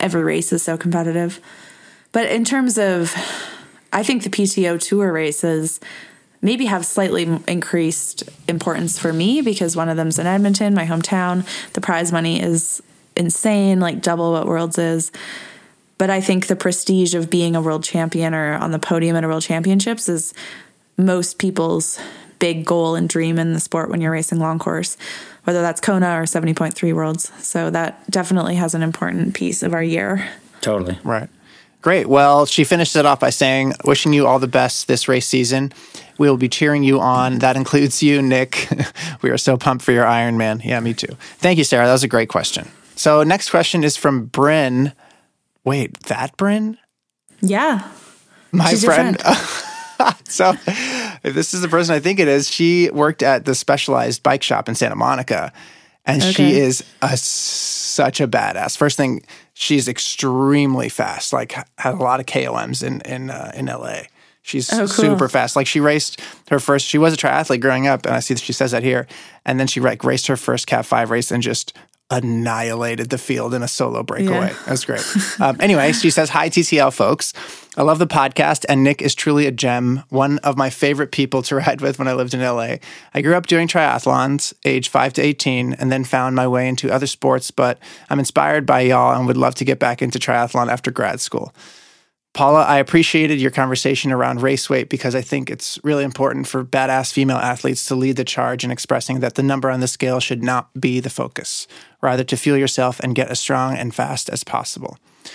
every 0.00 0.22
race 0.22 0.52
is 0.52 0.62
so 0.62 0.76
competitive. 0.76 1.40
But 2.12 2.30
in 2.30 2.44
terms 2.44 2.78
of 2.78 3.14
I 3.92 4.02
think 4.02 4.22
the 4.22 4.30
PTO 4.30 4.80
tour 4.80 5.12
races 5.12 5.80
maybe 6.42 6.66
have 6.66 6.84
slightly 6.84 7.40
increased 7.48 8.24
importance 8.48 8.98
for 8.98 9.12
me 9.12 9.40
because 9.40 9.76
one 9.76 9.88
of 9.88 9.96
them's 9.96 10.18
in 10.18 10.26
Edmonton, 10.26 10.74
my 10.74 10.86
hometown. 10.86 11.44
The 11.72 11.80
prize 11.80 12.12
money 12.12 12.40
is 12.40 12.82
insane, 13.16 13.80
like 13.80 14.02
double 14.02 14.32
what 14.32 14.46
Worlds 14.46 14.78
is. 14.78 15.10
But 15.98 16.10
I 16.10 16.20
think 16.20 16.46
the 16.46 16.56
prestige 16.56 17.14
of 17.14 17.30
being 17.30 17.56
a 17.56 17.62
world 17.62 17.84
champion 17.84 18.34
or 18.34 18.54
on 18.54 18.70
the 18.70 18.78
podium 18.78 19.16
at 19.16 19.24
a 19.24 19.28
world 19.28 19.42
championships 19.42 20.08
is 20.08 20.34
most 20.98 21.38
people's 21.38 21.98
big 22.38 22.64
goal 22.66 22.94
and 22.94 23.08
dream 23.08 23.38
in 23.38 23.54
the 23.54 23.60
sport 23.60 23.88
when 23.88 24.00
you're 24.00 24.12
racing 24.12 24.38
long 24.38 24.58
course, 24.58 24.96
whether 25.46 25.62
that's 25.62 25.80
Kona 25.80 26.20
or 26.20 26.24
70.3 26.24 26.92
worlds. 26.92 27.30
So 27.38 27.70
that 27.70 28.10
definitely 28.10 28.56
has 28.56 28.74
an 28.74 28.82
important 28.82 29.34
piece 29.34 29.62
of 29.62 29.74
our 29.74 29.82
year. 29.82 30.28
Totally. 30.60 30.98
Right. 31.04 31.28
Great. 31.82 32.08
Well, 32.08 32.46
she 32.46 32.64
finished 32.64 32.96
it 32.96 33.06
off 33.06 33.20
by 33.20 33.30
saying, 33.30 33.74
wishing 33.84 34.12
you 34.12 34.26
all 34.26 34.40
the 34.40 34.48
best 34.48 34.88
this 34.88 35.06
race 35.06 35.26
season. 35.26 35.72
We 36.18 36.28
will 36.28 36.36
be 36.36 36.48
cheering 36.48 36.82
you 36.82 36.98
on. 36.98 37.38
That 37.38 37.54
includes 37.54 38.02
you, 38.02 38.20
Nick. 38.20 38.68
we 39.22 39.30
are 39.30 39.38
so 39.38 39.56
pumped 39.56 39.84
for 39.84 39.92
your 39.92 40.04
Ironman. 40.04 40.64
Yeah, 40.64 40.80
me 40.80 40.94
too. 40.94 41.16
Thank 41.38 41.58
you, 41.58 41.64
Sarah. 41.64 41.86
That 41.86 41.92
was 41.92 42.02
a 42.02 42.08
great 42.08 42.28
question. 42.28 42.68
So, 42.96 43.22
next 43.22 43.50
question 43.50 43.84
is 43.84 43.96
from 43.96 44.26
Bryn. 44.26 44.94
Wait, 45.62 45.96
that 46.04 46.36
Bryn? 46.36 46.76
Yeah. 47.40 47.88
My 48.50 48.70
She's 48.70 48.82
your 48.82 48.92
friend. 48.92 49.16
so, 50.28 50.50
if 51.22 51.34
this 51.34 51.54
is 51.54 51.60
the 51.62 51.68
person 51.68 51.94
I 51.94 52.00
think 52.00 52.18
it 52.18 52.28
is, 52.28 52.48
she 52.50 52.90
worked 52.90 53.22
at 53.22 53.44
the 53.44 53.54
specialized 53.54 54.22
bike 54.22 54.42
shop 54.42 54.68
in 54.68 54.74
Santa 54.74 54.96
Monica. 54.96 55.52
And 56.04 56.22
she 56.22 56.52
is 56.52 56.84
a, 57.02 57.16
such 57.16 58.20
a 58.20 58.28
badass. 58.28 58.76
First 58.76 58.96
thing, 58.96 59.24
she's 59.54 59.88
extremely 59.88 60.88
fast. 60.88 61.32
Like 61.32 61.52
had 61.78 61.94
a 61.94 61.96
lot 61.96 62.20
of 62.20 62.26
KOMs 62.26 62.84
in 62.86 63.00
in 63.00 63.28
uh, 63.30 63.50
in 63.56 63.66
LA. 63.66 64.02
She's 64.42 64.72
Oh, 64.72 64.76
cool. 64.86 64.88
super 64.88 65.28
fast. 65.28 65.56
Like 65.56 65.66
she 65.66 65.80
raced 65.80 66.20
her 66.50 66.60
first. 66.60 66.86
She 66.86 66.98
was 66.98 67.12
a 67.12 67.16
triathlete 67.16 67.60
growing 67.60 67.88
up, 67.88 68.06
and 68.06 68.14
I 68.14 68.20
see 68.20 68.34
that 68.34 68.40
she 68.44 68.52
says 68.52 68.70
that 68.70 68.84
here. 68.84 69.08
And 69.44 69.58
then 69.58 69.66
she 69.66 69.80
like 69.80 70.04
raced 70.04 70.28
her 70.28 70.36
first 70.36 70.68
Cat 70.68 70.86
Five 70.86 71.10
race 71.10 71.32
and 71.32 71.42
just 71.42 71.76
annihilated 72.10 73.10
the 73.10 73.18
field 73.18 73.52
in 73.52 73.62
a 73.62 73.68
solo 73.68 74.02
breakaway. 74.02 74.48
Yeah. 74.48 74.58
That 74.64 74.70
was 74.70 74.84
great. 74.84 75.04
um, 75.40 75.56
anyway, 75.60 75.92
she 75.92 76.10
says, 76.10 76.30
Hi, 76.30 76.48
TTL 76.48 76.92
folks. 76.92 77.32
I 77.76 77.82
love 77.82 77.98
the 77.98 78.06
podcast, 78.06 78.64
and 78.68 78.82
Nick 78.82 79.02
is 79.02 79.14
truly 79.14 79.46
a 79.46 79.50
gem, 79.50 80.02
one 80.08 80.38
of 80.38 80.56
my 80.56 80.70
favorite 80.70 81.12
people 81.12 81.42
to 81.42 81.56
ride 81.56 81.80
with 81.80 81.98
when 81.98 82.08
I 82.08 82.14
lived 82.14 82.32
in 82.32 82.40
LA. 82.40 82.76
I 83.12 83.20
grew 83.22 83.34
up 83.34 83.46
doing 83.46 83.68
triathlons, 83.68 84.54
age 84.64 84.88
5 84.88 85.12
to 85.14 85.22
18, 85.22 85.74
and 85.74 85.92
then 85.92 86.04
found 86.04 86.36
my 86.36 86.48
way 86.48 86.68
into 86.68 86.90
other 86.90 87.06
sports, 87.06 87.50
but 87.50 87.78
I'm 88.08 88.18
inspired 88.18 88.64
by 88.64 88.80
y'all 88.80 89.16
and 89.16 89.26
would 89.26 89.36
love 89.36 89.54
to 89.56 89.64
get 89.64 89.78
back 89.78 90.00
into 90.00 90.18
triathlon 90.18 90.70
after 90.70 90.90
grad 90.90 91.20
school. 91.20 91.52
Paula, 92.36 92.64
I 92.64 92.76
appreciated 92.76 93.40
your 93.40 93.50
conversation 93.50 94.12
around 94.12 94.42
race 94.42 94.68
weight 94.68 94.90
because 94.90 95.14
I 95.14 95.22
think 95.22 95.48
it's 95.48 95.78
really 95.82 96.04
important 96.04 96.46
for 96.46 96.62
badass 96.62 97.10
female 97.10 97.38
athletes 97.38 97.86
to 97.86 97.94
lead 97.94 98.16
the 98.16 98.26
charge 98.26 98.62
in 98.62 98.70
expressing 98.70 99.20
that 99.20 99.36
the 99.36 99.42
number 99.42 99.70
on 99.70 99.80
the 99.80 99.88
scale 99.88 100.20
should 100.20 100.42
not 100.42 100.68
be 100.78 101.00
the 101.00 101.08
focus, 101.08 101.66
rather 102.02 102.24
to 102.24 102.36
fuel 102.36 102.58
yourself 102.58 103.00
and 103.00 103.14
get 103.14 103.30
as 103.30 103.40
strong 103.40 103.74
and 103.74 103.94
fast 103.94 104.28
as 104.28 104.44
possible. 104.44 104.98
A 105.24 105.30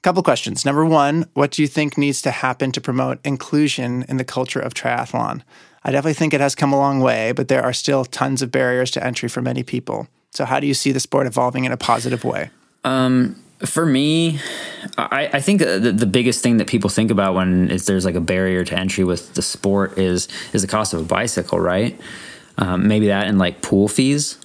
couple 0.00 0.22
questions. 0.22 0.64
Number 0.64 0.86
one, 0.86 1.26
what 1.34 1.50
do 1.50 1.60
you 1.60 1.68
think 1.68 1.98
needs 1.98 2.22
to 2.22 2.30
happen 2.30 2.72
to 2.72 2.80
promote 2.80 3.18
inclusion 3.22 4.06
in 4.08 4.16
the 4.16 4.24
culture 4.24 4.60
of 4.60 4.72
triathlon? 4.72 5.42
I 5.84 5.92
definitely 5.92 6.14
think 6.14 6.32
it 6.32 6.40
has 6.40 6.54
come 6.54 6.72
a 6.72 6.78
long 6.78 7.00
way, 7.00 7.32
but 7.32 7.48
there 7.48 7.62
are 7.62 7.74
still 7.74 8.06
tons 8.06 8.40
of 8.40 8.50
barriers 8.50 8.90
to 8.92 9.04
entry 9.04 9.28
for 9.28 9.42
many 9.42 9.62
people. 9.62 10.08
So, 10.30 10.46
how 10.46 10.60
do 10.60 10.66
you 10.66 10.72
see 10.72 10.90
the 10.90 11.00
sport 11.00 11.26
evolving 11.26 11.66
in 11.66 11.72
a 11.72 11.76
positive 11.76 12.24
way? 12.24 12.48
Um, 12.82 13.42
For 13.64 13.86
me, 13.86 14.38
I, 14.98 15.30
I 15.32 15.40
think 15.40 15.60
the, 15.60 15.78
the 15.78 16.06
biggest 16.06 16.42
thing 16.42 16.58
that 16.58 16.66
people 16.66 16.90
think 16.90 17.10
about 17.10 17.34
when 17.34 17.70
is 17.70 17.86
there's 17.86 18.04
like 18.04 18.14
a 18.14 18.20
barrier 18.20 18.64
to 18.64 18.78
entry 18.78 19.02
with 19.02 19.32
the 19.34 19.42
sport 19.42 19.98
is 19.98 20.28
is 20.52 20.62
the 20.62 20.68
cost 20.68 20.92
of 20.92 21.00
a 21.00 21.04
bicycle, 21.04 21.58
right? 21.58 21.98
Um, 22.58 22.86
maybe 22.86 23.06
that 23.06 23.26
and 23.26 23.38
like 23.38 23.62
pool 23.62 23.88
fees 23.88 24.38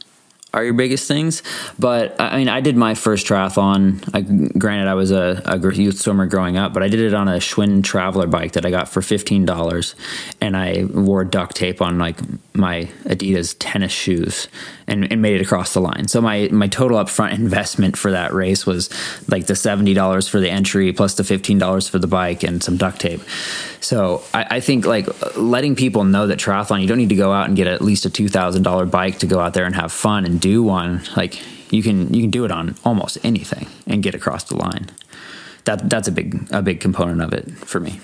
are 0.53 0.63
your 0.63 0.73
biggest 0.73 1.07
things. 1.07 1.43
But 1.79 2.19
I 2.19 2.37
mean, 2.37 2.49
I 2.49 2.61
did 2.61 2.75
my 2.75 2.93
first 2.93 3.25
triathlon. 3.25 4.07
I, 4.13 4.21
granted, 4.57 4.89
I 4.89 4.95
was 4.95 5.11
a, 5.11 5.41
a 5.45 5.73
youth 5.73 5.99
swimmer 5.99 6.25
growing 6.25 6.57
up, 6.57 6.73
but 6.73 6.83
I 6.83 6.89
did 6.89 6.99
it 6.99 7.13
on 7.13 7.27
a 7.27 7.37
Schwinn 7.37 7.83
Traveler 7.83 8.27
bike 8.27 8.53
that 8.53 8.65
I 8.65 8.71
got 8.71 8.89
for 8.89 9.01
fifteen 9.01 9.45
dollars, 9.45 9.95
and 10.41 10.57
I 10.57 10.85
wore 10.85 11.23
duct 11.23 11.55
tape 11.55 11.81
on 11.81 11.97
like 11.97 12.19
my 12.53 12.89
Adidas 13.05 13.55
tennis 13.59 13.91
shoes 13.91 14.47
and, 14.87 15.09
and 15.11 15.21
made 15.21 15.39
it 15.39 15.41
across 15.41 15.73
the 15.73 15.79
line. 15.79 16.07
So 16.07 16.21
my 16.21 16.49
my 16.51 16.67
total 16.67 16.97
upfront 16.97 17.33
investment 17.39 17.97
for 17.97 18.11
that 18.11 18.33
race 18.33 18.65
was 18.65 18.89
like 19.29 19.47
the 19.47 19.55
seventy 19.55 19.93
dollars 19.93 20.27
for 20.27 20.39
the 20.39 20.49
entry 20.49 20.91
plus 20.91 21.15
the 21.15 21.23
fifteen 21.23 21.57
dollars 21.57 21.87
for 21.87 21.97
the 21.97 22.07
bike 22.07 22.43
and 22.43 22.61
some 22.61 22.75
duct 22.75 22.99
tape. 22.99 23.21
So 23.79 24.21
I, 24.33 24.57
I 24.57 24.59
think 24.59 24.85
like 24.85 25.07
letting 25.37 25.75
people 25.75 26.03
know 26.03 26.27
that 26.27 26.39
triathlon, 26.39 26.81
you 26.81 26.87
don't 26.87 26.97
need 26.97 27.09
to 27.09 27.15
go 27.15 27.31
out 27.31 27.47
and 27.47 27.55
get 27.55 27.67
at 27.67 27.81
least 27.81 28.05
a 28.05 28.09
two 28.09 28.27
thousand 28.27 28.63
dollar 28.63 28.85
bike 28.85 29.19
to 29.19 29.27
go 29.27 29.39
out 29.39 29.53
there 29.53 29.65
and 29.65 29.75
have 29.75 29.91
fun 29.93 30.25
and 30.25 30.40
do 30.41 30.63
one. 30.63 31.01
Like 31.15 31.41
you 31.71 31.81
can 31.81 32.13
you 32.13 32.21
can 32.21 32.31
do 32.31 32.45
it 32.45 32.51
on 32.51 32.75
almost 32.83 33.17
anything 33.23 33.67
and 33.87 34.03
get 34.03 34.15
across 34.15 34.43
the 34.45 34.57
line. 34.57 34.89
That 35.65 35.89
that's 35.89 36.07
a 36.07 36.11
big 36.11 36.47
a 36.51 36.61
big 36.61 36.79
component 36.79 37.21
of 37.21 37.33
it 37.33 37.49
for 37.51 37.79
me. 37.79 37.99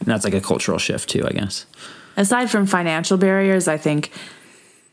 And 0.00 0.06
that's 0.06 0.24
like 0.24 0.34
a 0.34 0.40
cultural 0.40 0.78
shift 0.78 1.08
too, 1.08 1.26
I 1.26 1.30
guess. 1.30 1.66
Aside 2.16 2.50
from 2.50 2.66
financial 2.66 3.18
barriers, 3.18 3.68
I 3.68 3.76
think 3.76 4.10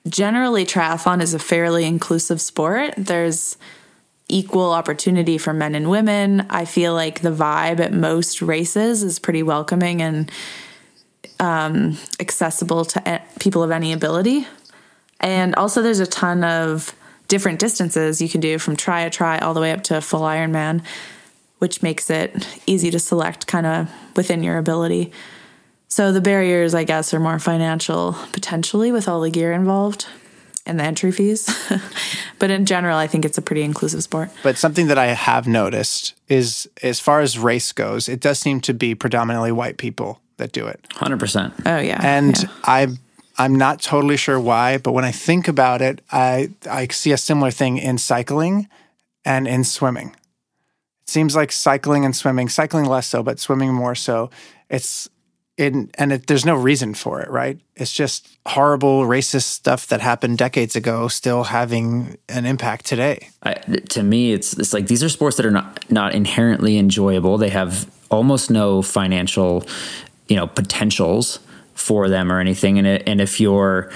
generally 0.08 0.66
triathlon 0.66 1.22
is 1.22 1.34
a 1.34 1.40
fairly 1.40 1.86
inclusive 1.86 2.42
sport. 2.42 2.94
There's 2.98 3.58
equal 4.30 4.72
opportunity 4.72 5.38
for 5.38 5.54
men 5.54 5.76
and 5.76 5.90
women. 5.90 6.46
I 6.50 6.66
feel 6.66 6.94
like 6.94 7.22
the 7.22 7.30
vibe 7.30 7.80
at 7.80 7.94
most 7.94 8.42
races 8.42 9.04
is 9.04 9.20
pretty 9.20 9.44
welcoming 9.44 10.02
and 10.02 10.32
um, 11.40 11.98
accessible 12.20 12.86
to 12.86 13.22
people 13.40 13.64
of 13.64 13.72
any 13.72 13.94
ability. 13.94 14.48
And 15.24 15.56
also, 15.56 15.82
there's 15.82 16.02
a 16.02 16.06
ton 16.06 16.44
of 16.44 16.94
different 17.28 17.60
distances 17.60 18.22
you 18.22 18.30
can 18.30 18.42
do 18.42 18.60
from 18.60 18.76
try 18.76 19.02
a 19.02 19.10
try 19.10 19.40
all 19.40 19.56
the 19.56 19.62
way 19.62 19.72
up 19.72 19.82
to 19.84 19.98
a 19.98 20.02
full 20.02 20.22
Ironman, 20.22 20.84
which 21.58 21.82
makes 21.82 22.10
it 22.10 22.48
easy 22.68 22.92
to 22.92 23.00
select 23.00 23.48
kind 23.48 23.66
of 23.66 23.90
within 24.16 24.44
your 24.44 24.58
ability. 24.58 25.12
So 25.88 26.12
the 26.12 26.22
barriers, 26.22 26.76
I 26.76 26.84
guess, 26.84 27.14
are 27.14 27.20
more 27.20 27.40
financial 27.40 28.18
potentially 28.34 28.92
with 28.92 29.08
all 29.08 29.22
the 29.22 29.30
gear 29.30 29.54
involved 29.54 30.08
and 30.66 30.80
the 30.80 30.84
entry 30.84 31.12
fees. 31.12 31.50
but 32.40 32.50
in 32.50 32.66
general, 32.66 32.98
I 32.98 33.08
think 33.08 33.26
it's 33.26 33.38
a 33.38 33.42
pretty 33.42 33.62
inclusive 33.62 34.04
sport. 34.04 34.30
But 34.44 34.58
something 34.58 34.88
that 34.88 34.98
I 34.98 35.08
have 35.08 35.48
noticed 35.48 36.16
is 36.28 36.70
as 36.82 37.00
far 37.00 37.22
as 37.22 37.38
race 37.38 37.72
goes, 37.72 38.10
it 38.10 38.20
does 38.20 38.40
seem 38.40 38.60
to 38.62 38.74
be 38.74 38.96
predominantly 38.96 39.52
white 39.52 39.78
people 39.78 40.20
that 40.38 40.52
do 40.52 40.68
it. 40.68 40.80
Hundred 40.94 41.20
percent. 41.20 41.54
Oh 41.66 41.80
yeah, 41.80 42.00
And 42.04 42.42
yeah. 42.42 42.50
I'm 42.64 43.00
I'm 43.38 43.56
not 43.56 43.82
totally 43.82 44.18
sure 44.18 44.40
why, 44.40 44.78
but 44.78 44.92
when 44.92 45.06
I 45.06 45.12
think 45.12 45.48
about 45.48 45.82
it, 45.82 46.02
I 46.12 46.52
I 46.70 46.88
see 46.88 47.12
a 47.12 47.18
similar 47.18 47.52
thing 47.52 47.78
in 47.78 47.98
cycling 47.98 48.68
and 49.26 49.48
in 49.48 49.64
swimming. 49.64 50.10
It 51.04 51.10
seems 51.10 51.36
like 51.36 51.52
cycling 51.52 52.06
and 52.06 52.16
swimming, 52.16 52.50
cycling 52.50 52.86
less 52.86 53.08
so, 53.08 53.24
but 53.24 53.40
swimming 53.40 53.74
more 53.74 53.96
so. 53.96 54.30
It's 54.70 55.10
in 55.58 55.90
and 55.96 56.14
it, 56.14 56.28
there's 56.28 56.46
no 56.46 56.56
reason 56.56 56.94
for 56.94 57.22
it, 57.22 57.30
right? 57.30 57.60
It's 57.76 57.94
just 57.94 58.28
horrible 58.46 59.04
racist 59.04 59.44
stuff 59.44 59.88
that 59.88 60.02
happened 60.02 60.38
decades 60.38 60.76
ago 60.76 61.08
still 61.08 61.44
having 61.44 62.18
an 62.30 62.46
impact 62.46 62.86
today. 62.86 63.30
I, 63.44 63.54
to 63.54 64.04
me, 64.04 64.34
it's 64.34 64.54
it's 64.54 64.74
like 64.74 64.88
these 64.88 65.04
are 65.04 65.10
sports 65.10 65.38
that 65.38 65.46
are 65.46 65.52
not 65.52 65.92
not 65.92 66.14
inherently 66.14 66.78
enjoyable. 66.78 67.38
They 67.38 67.50
have 67.50 67.90
almost 68.10 68.52
no 68.52 68.82
financial, 68.82 69.66
you 70.28 70.36
know, 70.36 70.48
potentials 70.48 71.40
for 71.84 72.10
them 72.10 72.32
or 72.32 72.40
anything. 72.40 72.78
And 72.80 72.88
it, 72.88 73.04
and 73.08 73.20
if 73.22 73.40
you're 73.40 73.92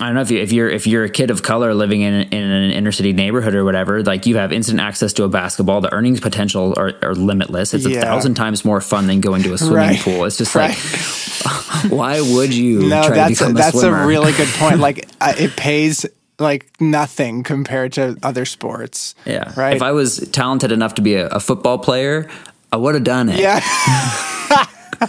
I 0.00 0.06
don't 0.06 0.14
know 0.14 0.20
if 0.20 0.30
you 0.30 0.38
if 0.40 0.52
you're 0.52 0.70
if 0.70 0.86
you're 0.86 1.02
a 1.04 1.10
kid 1.10 1.30
of 1.32 1.42
color 1.42 1.74
living 1.74 2.00
in 2.02 2.14
in 2.14 2.50
an 2.50 2.70
inner 2.70 2.92
city 2.92 3.12
neighborhood 3.12 3.54
or 3.56 3.64
whatever, 3.64 4.02
like 4.04 4.24
you 4.26 4.36
have 4.36 4.52
instant 4.52 4.78
access 4.80 5.12
to 5.14 5.24
a 5.24 5.28
basketball. 5.28 5.80
The 5.80 5.92
earnings 5.92 6.20
potential 6.20 6.72
are, 6.76 6.92
are 7.02 7.14
limitless. 7.16 7.74
It's 7.74 7.84
Yeah. 7.84 7.98
a 7.98 8.02
thousand 8.02 8.34
times 8.36 8.64
more 8.64 8.80
fun 8.80 9.08
than 9.08 9.20
going 9.20 9.42
to 9.42 9.52
a 9.52 9.58
swimming 9.58 9.76
Right. 9.76 9.98
pool. 10.00 10.24
It's 10.24 10.38
just 10.38 10.54
Right. 10.54 10.70
like, 10.70 10.78
why 11.90 12.20
would 12.20 12.54
you 12.54 12.88
No, 12.88 13.02
try 13.02 13.16
that's 13.16 13.38
to 13.40 13.46
a, 13.48 13.52
that's 13.52 13.74
a 13.76 13.80
swimmer? 13.80 14.04
a 14.04 14.06
really 14.06 14.32
good 14.32 14.48
point. 14.48 14.78
Like 14.86 15.08
uh, 15.20 15.34
it 15.36 15.56
pays 15.56 16.06
like 16.38 16.70
nothing 16.80 17.42
compared 17.42 17.92
to 17.94 18.16
other 18.22 18.44
sports. 18.44 19.16
Yeah. 19.26 19.52
Right. 19.56 19.74
If 19.74 19.82
I 19.82 19.90
was 19.92 20.28
talented 20.30 20.70
enough 20.70 20.94
to 20.94 21.02
be 21.02 21.14
a, 21.16 21.26
a 21.26 21.40
football 21.40 21.78
player, 21.78 22.30
I 22.72 22.76
would 22.76 22.94
have 22.94 23.04
done 23.04 23.28
it. 23.28 23.40
yeah. 23.40 23.60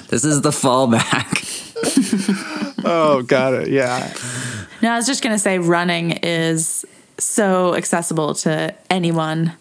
This 0.07 0.23
is 0.25 0.41
the 0.41 0.51
fallback. 0.51 1.47
oh, 2.85 3.21
got 3.23 3.53
it. 3.53 3.69
Yeah. 3.69 4.13
No, 4.81 4.91
I 4.91 4.95
was 4.95 5.05
just 5.05 5.21
going 5.23 5.33
to 5.35 5.39
say 5.39 5.59
running 5.59 6.11
is 6.23 6.85
so 7.17 7.75
accessible 7.75 8.33
to 8.35 8.73
anyone, 8.89 9.53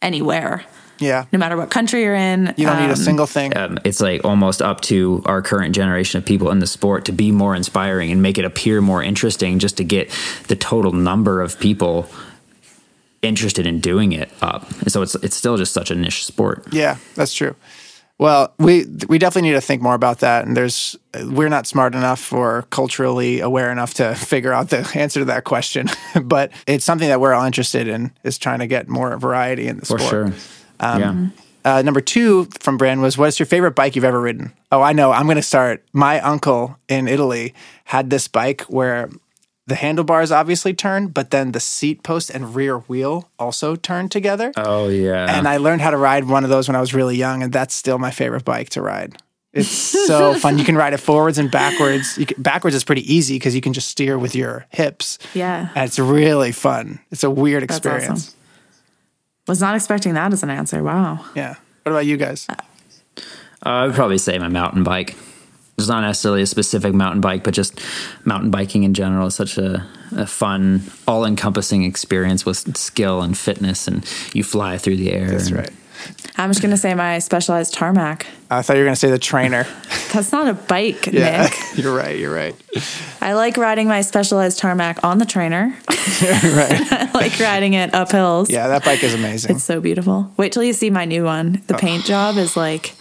anywhere, 0.00 0.64
Yeah. 0.98 1.26
no 1.32 1.38
matter 1.38 1.56
what 1.56 1.70
country 1.70 2.02
you're 2.02 2.14
in. 2.14 2.54
You 2.56 2.66
don't 2.66 2.78
need 2.80 2.86
a 2.88 2.90
Um, 2.90 2.96
single 2.96 3.26
thing. 3.26 3.56
Um, 3.56 3.78
it's 3.84 4.00
like 4.00 4.24
almost 4.24 4.62
up 4.62 4.80
to 4.82 5.22
our 5.26 5.42
current 5.42 5.74
generation 5.74 6.18
of 6.18 6.24
people 6.24 6.50
in 6.50 6.60
the 6.60 6.66
sport 6.66 7.04
to 7.06 7.12
be 7.12 7.30
more 7.32 7.54
inspiring 7.54 8.10
and 8.12 8.22
make 8.22 8.38
it 8.38 8.44
appear 8.44 8.80
more 8.80 9.02
interesting 9.02 9.58
just 9.58 9.76
to 9.76 9.84
get 9.84 10.10
the 10.48 10.56
total 10.56 10.92
number 10.92 11.42
of 11.42 11.58
people 11.58 12.08
interested 13.22 13.66
in 13.66 13.80
doing 13.80 14.12
it 14.12 14.30
up. 14.40 14.70
And 14.80 14.92
so 14.92 15.02
it's 15.02 15.14
it's 15.16 15.36
still 15.36 15.56
just 15.56 15.72
such 15.74 15.90
a 15.90 15.94
niche 15.94 16.24
sport. 16.24 16.64
Yeah, 16.72 16.96
that's 17.14 17.34
true. 17.34 17.56
Well, 18.18 18.54
we 18.58 18.86
we 19.08 19.18
definitely 19.18 19.50
need 19.50 19.56
to 19.56 19.60
think 19.60 19.82
more 19.82 19.94
about 19.94 20.20
that. 20.20 20.46
And 20.46 20.56
there's 20.56 20.96
we're 21.24 21.50
not 21.50 21.66
smart 21.66 21.94
enough 21.94 22.32
or 22.32 22.62
culturally 22.70 23.40
aware 23.40 23.70
enough 23.70 23.94
to 23.94 24.14
figure 24.32 24.52
out 24.52 24.70
the 24.70 24.90
answer 24.94 25.20
to 25.20 25.26
that 25.26 25.44
question. 25.44 25.88
but 26.22 26.50
it's 26.66 26.84
something 26.84 27.08
that 27.08 27.20
we're 27.20 27.34
all 27.34 27.44
interested 27.44 27.88
in 27.88 28.12
is 28.24 28.38
trying 28.38 28.60
to 28.60 28.66
get 28.66 28.88
more 28.88 29.16
variety 29.18 29.68
in 29.68 29.80
the 29.80 29.86
For 29.86 29.98
sport. 29.98 30.10
sure. 30.10 30.32
yeah. 30.80 31.28
Uh, 31.64 31.82
number 31.82 32.00
two 32.00 32.44
from 32.60 32.76
Bryn 32.78 33.00
was, 33.00 33.18
"What's 33.18 33.40
your 33.40 33.46
favorite 33.46 33.72
bike 33.74 33.96
you've 33.96 34.04
ever 34.04 34.20
ridden?" 34.20 34.52
Oh, 34.70 34.80
I 34.82 34.92
know. 34.92 35.10
I'm 35.10 35.24
going 35.26 35.36
to 35.36 35.42
start. 35.42 35.84
My 35.92 36.20
uncle 36.20 36.78
in 36.88 37.08
Italy 37.08 37.54
had 37.84 38.08
this 38.08 38.28
bike 38.28 38.62
where 38.68 39.10
the 39.66 39.74
handlebars 39.74 40.30
obviously 40.30 40.72
turn, 40.74 41.08
but 41.08 41.30
then 41.30 41.52
the 41.52 41.60
seat 41.60 42.02
post 42.02 42.30
and 42.30 42.54
rear 42.54 42.78
wheel 42.78 43.28
also 43.38 43.74
turn 43.76 44.08
together. 44.08 44.52
Oh 44.56 44.88
yeah. 44.88 45.36
And 45.36 45.48
I 45.48 45.56
learned 45.56 45.80
how 45.80 45.90
to 45.90 45.96
ride 45.96 46.24
one 46.24 46.44
of 46.44 46.50
those 46.50 46.68
when 46.68 46.76
I 46.76 46.80
was 46.80 46.94
really 46.94 47.16
young, 47.16 47.42
and 47.42 47.52
that's 47.52 47.74
still 47.74 47.98
my 47.98 48.10
favorite 48.10 48.44
bike 48.44 48.70
to 48.70 48.82
ride. 48.82 49.16
It's 49.52 49.68
so 50.06 50.34
fun. 50.34 50.58
You 50.58 50.64
can 50.64 50.76
ride 50.76 50.92
it 50.92 50.98
forwards 50.98 51.38
and 51.38 51.50
backwards. 51.50 52.16
You 52.16 52.26
can, 52.26 52.42
backwards 52.42 52.76
is 52.76 52.84
pretty 52.84 53.12
easy 53.12 53.36
because 53.36 53.54
you 53.54 53.60
can 53.60 53.72
just 53.72 53.88
steer 53.88 54.18
with 54.18 54.34
your 54.36 54.66
hips. 54.70 55.18
Yeah. 55.34 55.70
And 55.74 55.86
it's 55.86 55.98
really 55.98 56.52
fun. 56.52 57.00
It's 57.10 57.24
a 57.24 57.30
weird 57.30 57.62
That's 57.64 57.78
experience. 57.78 58.28
awesome. 58.28 58.34
Was 59.48 59.60
not 59.60 59.74
expecting 59.74 60.14
that 60.14 60.32
as 60.32 60.42
an 60.42 60.50
answer. 60.50 60.82
Wow. 60.82 61.24
Yeah. 61.34 61.54
What 61.84 61.92
about 61.92 62.06
you 62.06 62.16
guys? 62.16 62.46
Uh, 62.48 62.56
I 63.62 63.86
would 63.86 63.94
probably 63.94 64.18
say 64.18 64.38
my 64.38 64.48
mountain 64.48 64.82
bike. 64.84 65.16
It's 65.78 65.88
not 65.88 66.00
necessarily 66.00 66.42
a 66.42 66.46
specific 66.46 66.94
mountain 66.94 67.20
bike, 67.20 67.44
but 67.44 67.52
just 67.52 67.80
mountain 68.24 68.50
biking 68.50 68.84
in 68.84 68.94
general 68.94 69.26
is 69.26 69.34
such 69.34 69.58
a, 69.58 69.86
a 70.12 70.26
fun, 70.26 70.82
all 71.06 71.24
encompassing 71.26 71.84
experience 71.84 72.46
with 72.46 72.76
skill 72.76 73.20
and 73.20 73.36
fitness, 73.36 73.86
and 73.86 74.04
you 74.32 74.42
fly 74.42 74.78
through 74.78 74.96
the 74.96 75.12
air. 75.12 75.28
That's 75.30 75.48
and- 75.48 75.56
right. 75.56 75.70
I'm 76.36 76.50
just 76.50 76.60
going 76.60 76.70
to 76.70 76.76
say 76.76 76.94
my 76.94 77.18
specialized 77.18 77.74
tarmac. 77.74 78.26
I 78.50 78.62
thought 78.62 78.74
you 78.74 78.80
were 78.80 78.86
going 78.86 78.94
to 78.94 79.00
say 79.00 79.10
the 79.10 79.18
trainer. 79.18 79.66
That's 80.12 80.32
not 80.32 80.48
a 80.48 80.54
bike, 80.54 81.06
Yeah. 81.12 81.44
Nick. 81.44 81.54
you're 81.76 81.94
right. 81.94 82.18
You're 82.18 82.34
right. 82.34 82.54
I 83.20 83.32
like 83.32 83.56
riding 83.56 83.88
my 83.88 84.02
specialized 84.02 84.58
tarmac 84.58 85.02
on 85.02 85.18
the 85.18 85.26
trainer. 85.26 85.76
right. 85.88 86.92
I 86.92 87.10
like 87.14 87.38
riding 87.40 87.74
it 87.74 87.94
up 87.94 88.12
hills. 88.12 88.50
Yeah, 88.50 88.68
that 88.68 88.84
bike 88.84 89.02
is 89.02 89.14
amazing. 89.14 89.56
It's 89.56 89.64
so 89.64 89.80
beautiful. 89.80 90.32
Wait 90.36 90.52
till 90.52 90.62
you 90.62 90.72
see 90.72 90.90
my 90.90 91.04
new 91.04 91.24
one. 91.24 91.62
The 91.66 91.74
oh. 91.74 91.78
paint 91.78 92.04
job 92.04 92.36
is 92.36 92.56
like, 92.56 92.94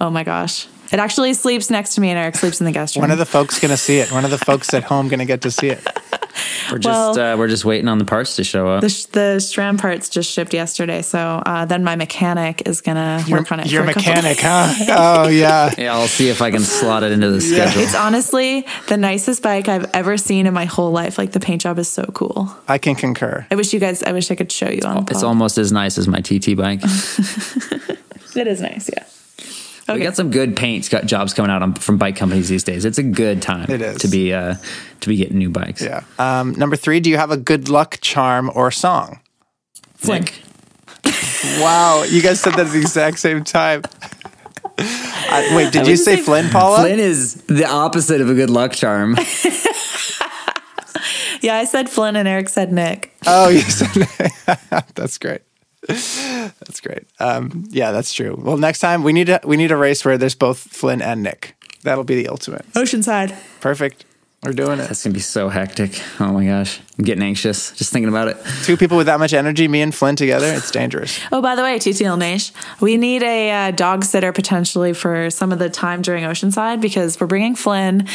oh 0.00 0.10
my 0.10 0.24
gosh. 0.24 0.66
It 0.94 1.00
actually 1.00 1.34
sleeps 1.34 1.70
next 1.70 1.96
to 1.96 2.00
me 2.00 2.10
and 2.10 2.18
Eric 2.20 2.36
sleeps 2.36 2.60
in 2.60 2.66
the 2.66 2.70
guest 2.70 2.94
room. 2.94 3.00
One 3.02 3.10
of 3.10 3.18
the 3.18 3.26
folks 3.26 3.58
going 3.58 3.72
to 3.72 3.76
see 3.76 3.98
it? 3.98 4.12
One 4.12 4.24
of 4.24 4.30
the 4.30 4.38
folks 4.38 4.72
at 4.72 4.84
home 4.84 5.08
going 5.08 5.18
to 5.18 5.24
get 5.24 5.40
to 5.40 5.50
see 5.50 5.66
it? 5.70 5.80
We're 6.70 6.78
just 6.78 7.16
Well- 7.18 7.34
uh, 7.34 7.36
we're 7.36 7.48
just 7.48 7.64
waiting 7.64 7.88
on 7.88 7.98
the 7.98 8.04
parts 8.04 8.36
to 8.36 8.44
show 8.44 8.68
up. 8.68 8.80
the, 8.80 8.88
sh- 8.88 9.04
the 9.06 9.36
SRAM 9.38 9.78
parts 9.78 10.08
just 10.08 10.30
shipped 10.30 10.54
yesterday. 10.54 11.02
So 11.02 11.18
uh, 11.18 11.64
then 11.64 11.82
my 11.84 11.94
mechanic 11.96 12.66
is 12.66 12.80
going 12.80 12.96
to 12.96 13.30
work 13.30 13.50
on 13.52 13.60
it. 13.60 13.70
You're 13.70 13.82
a 13.82 13.84
a 13.84 13.86
mechanic, 13.88 14.38
huh? 14.40 14.72
Oh, 15.24 15.28
yeah. 15.28 15.74
yeah, 15.76 15.92
I'll 15.94 16.06
see 16.06 16.28
if 16.28 16.40
I 16.40 16.50
can 16.52 16.60
slot 16.60 17.02
it 17.02 17.10
into 17.12 17.30
the 17.30 17.40
schedule. 17.40 17.82
It's 17.82 17.94
honestly 17.94 18.64
the 18.88 18.96
nicest 18.96 19.42
bike 19.42 19.68
I've 19.68 19.90
ever 19.94 20.16
seen 20.16 20.46
in 20.46 20.54
my 20.54 20.64
whole 20.64 20.92
life. 20.92 21.18
Like 21.18 21.32
the 21.32 21.40
paint 21.40 21.60
job 21.62 21.78
is 21.78 21.88
so 21.88 22.04
cool. 22.14 22.56
I 22.68 22.78
can 22.78 22.94
concur. 22.94 23.46
I 23.50 23.56
wish 23.56 23.72
you 23.72 23.80
guys, 23.80 24.02
I 24.04 24.12
wish 24.12 24.30
I 24.30 24.34
could 24.36 24.50
show 24.50 24.68
you 24.70 24.82
on 24.84 25.04
the 25.04 25.10
It's 25.12 25.22
almost 25.24 25.58
as 25.58 25.70
nice 25.72 25.98
as 25.98 26.06
my 26.08 26.20
TT 26.20 26.56
bike. 26.56 26.80
It 28.36 28.48
is 28.48 28.60
nice, 28.60 28.90
yeah. 28.92 29.04
We 29.88 30.00
got 30.00 30.16
some 30.16 30.30
good 30.30 30.56
paint 30.56 30.88
got 30.90 31.04
jobs 31.06 31.34
coming 31.34 31.50
out 31.50 31.62
on, 31.62 31.74
from 31.74 31.98
bike 31.98 32.16
companies 32.16 32.48
these 32.48 32.64
days. 32.64 32.84
It's 32.84 32.96
a 32.98 33.02
good 33.02 33.42
time 33.42 33.70
It 33.70 33.82
is. 33.82 33.98
to 33.98 34.08
be 34.08 34.32
uh, 34.32 34.54
to 35.00 35.08
be 35.08 35.16
getting 35.16 35.36
new 35.38 35.50
bikes. 35.50 35.82
Yeah. 35.82 36.04
Um, 36.18 36.52
number 36.52 36.76
three, 36.76 37.00
do 37.00 37.10
you 37.10 37.18
have 37.18 37.30
a 37.30 37.36
good 37.36 37.68
luck 37.68 37.98
charm 38.00 38.50
or 38.54 38.70
song? 38.70 39.20
Nick, 40.06 40.42
Wow, 41.58 42.04
you 42.08 42.22
guys 42.22 42.40
said 42.40 42.54
that 42.54 42.66
at 42.66 42.72
the 42.72 42.78
exact 42.80 43.18
same 43.18 43.44
time. 43.44 43.82
Uh, 44.78 45.50
wait, 45.54 45.72
did 45.72 45.86
you 45.86 45.96
say 45.96 46.16
say- 46.16 46.22
Flynn, 46.22 46.48
Paula? 46.50 46.80
Flynn 46.80 46.98
is 46.98 47.34
the 47.46 47.66
opposite 47.68 48.20
of 48.20 48.28
a 48.30 48.34
good 48.34 48.50
luck 48.50 48.72
charm. 48.72 49.16
Yeah, 51.40 51.56
I 51.56 51.66
said 51.66 51.90
Flynn 51.90 52.16
and 52.16 52.26
Eric 52.26 52.48
said 52.48 52.72
Nick. 52.72 53.14
Oh, 53.26 53.50
you 53.50 53.60
said 53.60 54.06
that's 54.94 55.18
great. 55.18 55.42
That's 55.86 56.80
great. 56.80 57.04
Um, 57.20 57.64
yeah, 57.70 57.92
that's 57.92 58.12
true. 58.12 58.38
Well, 58.38 58.56
next 58.56 58.78
time 58.78 59.02
we 59.02 59.12
need 59.12 59.28
a 59.28 59.40
we 59.44 59.56
need 59.56 59.70
a 59.70 59.76
race 59.76 60.04
where 60.04 60.18
there's 60.18 60.34
both 60.34 60.58
Flynn 60.58 61.02
and 61.02 61.22
Nick. 61.22 61.56
That'll 61.82 62.04
be 62.04 62.14
the 62.14 62.28
ultimate. 62.28 62.66
Oceanside. 62.72 63.36
Perfect. 63.60 64.04
We're 64.44 64.52
doing 64.52 64.78
it. 64.78 64.88
That's 64.88 65.02
gonna 65.02 65.14
be 65.14 65.20
so 65.20 65.48
hectic. 65.48 66.02
Oh 66.20 66.32
my 66.32 66.44
gosh, 66.44 66.78
I'm 66.98 67.04
getting 67.04 67.22
anxious 67.22 67.72
just 67.72 67.92
thinking 67.92 68.10
about 68.10 68.28
it. 68.28 68.36
Two 68.64 68.76
people 68.76 68.98
with 68.98 69.06
that 69.06 69.18
much 69.18 69.32
energy, 69.32 69.68
me 69.68 69.80
and 69.80 69.94
Flynn 69.94 70.16
together, 70.16 70.46
it's 70.46 70.70
dangerous. 70.70 71.18
Oh, 71.32 71.40
by 71.40 71.54
the 71.54 71.62
way, 71.62 71.78
TTL 71.78 72.18
Nash, 72.18 72.52
we 72.78 72.98
need 72.98 73.22
a 73.22 73.50
uh, 73.50 73.70
dog 73.70 74.04
sitter 74.04 74.32
potentially 74.32 74.92
for 74.92 75.30
some 75.30 75.50
of 75.50 75.58
the 75.58 75.70
time 75.70 76.02
during 76.02 76.24
Oceanside 76.24 76.82
because 76.82 77.18
we're 77.18 77.26
bringing 77.26 77.54
Flynn 77.54 78.06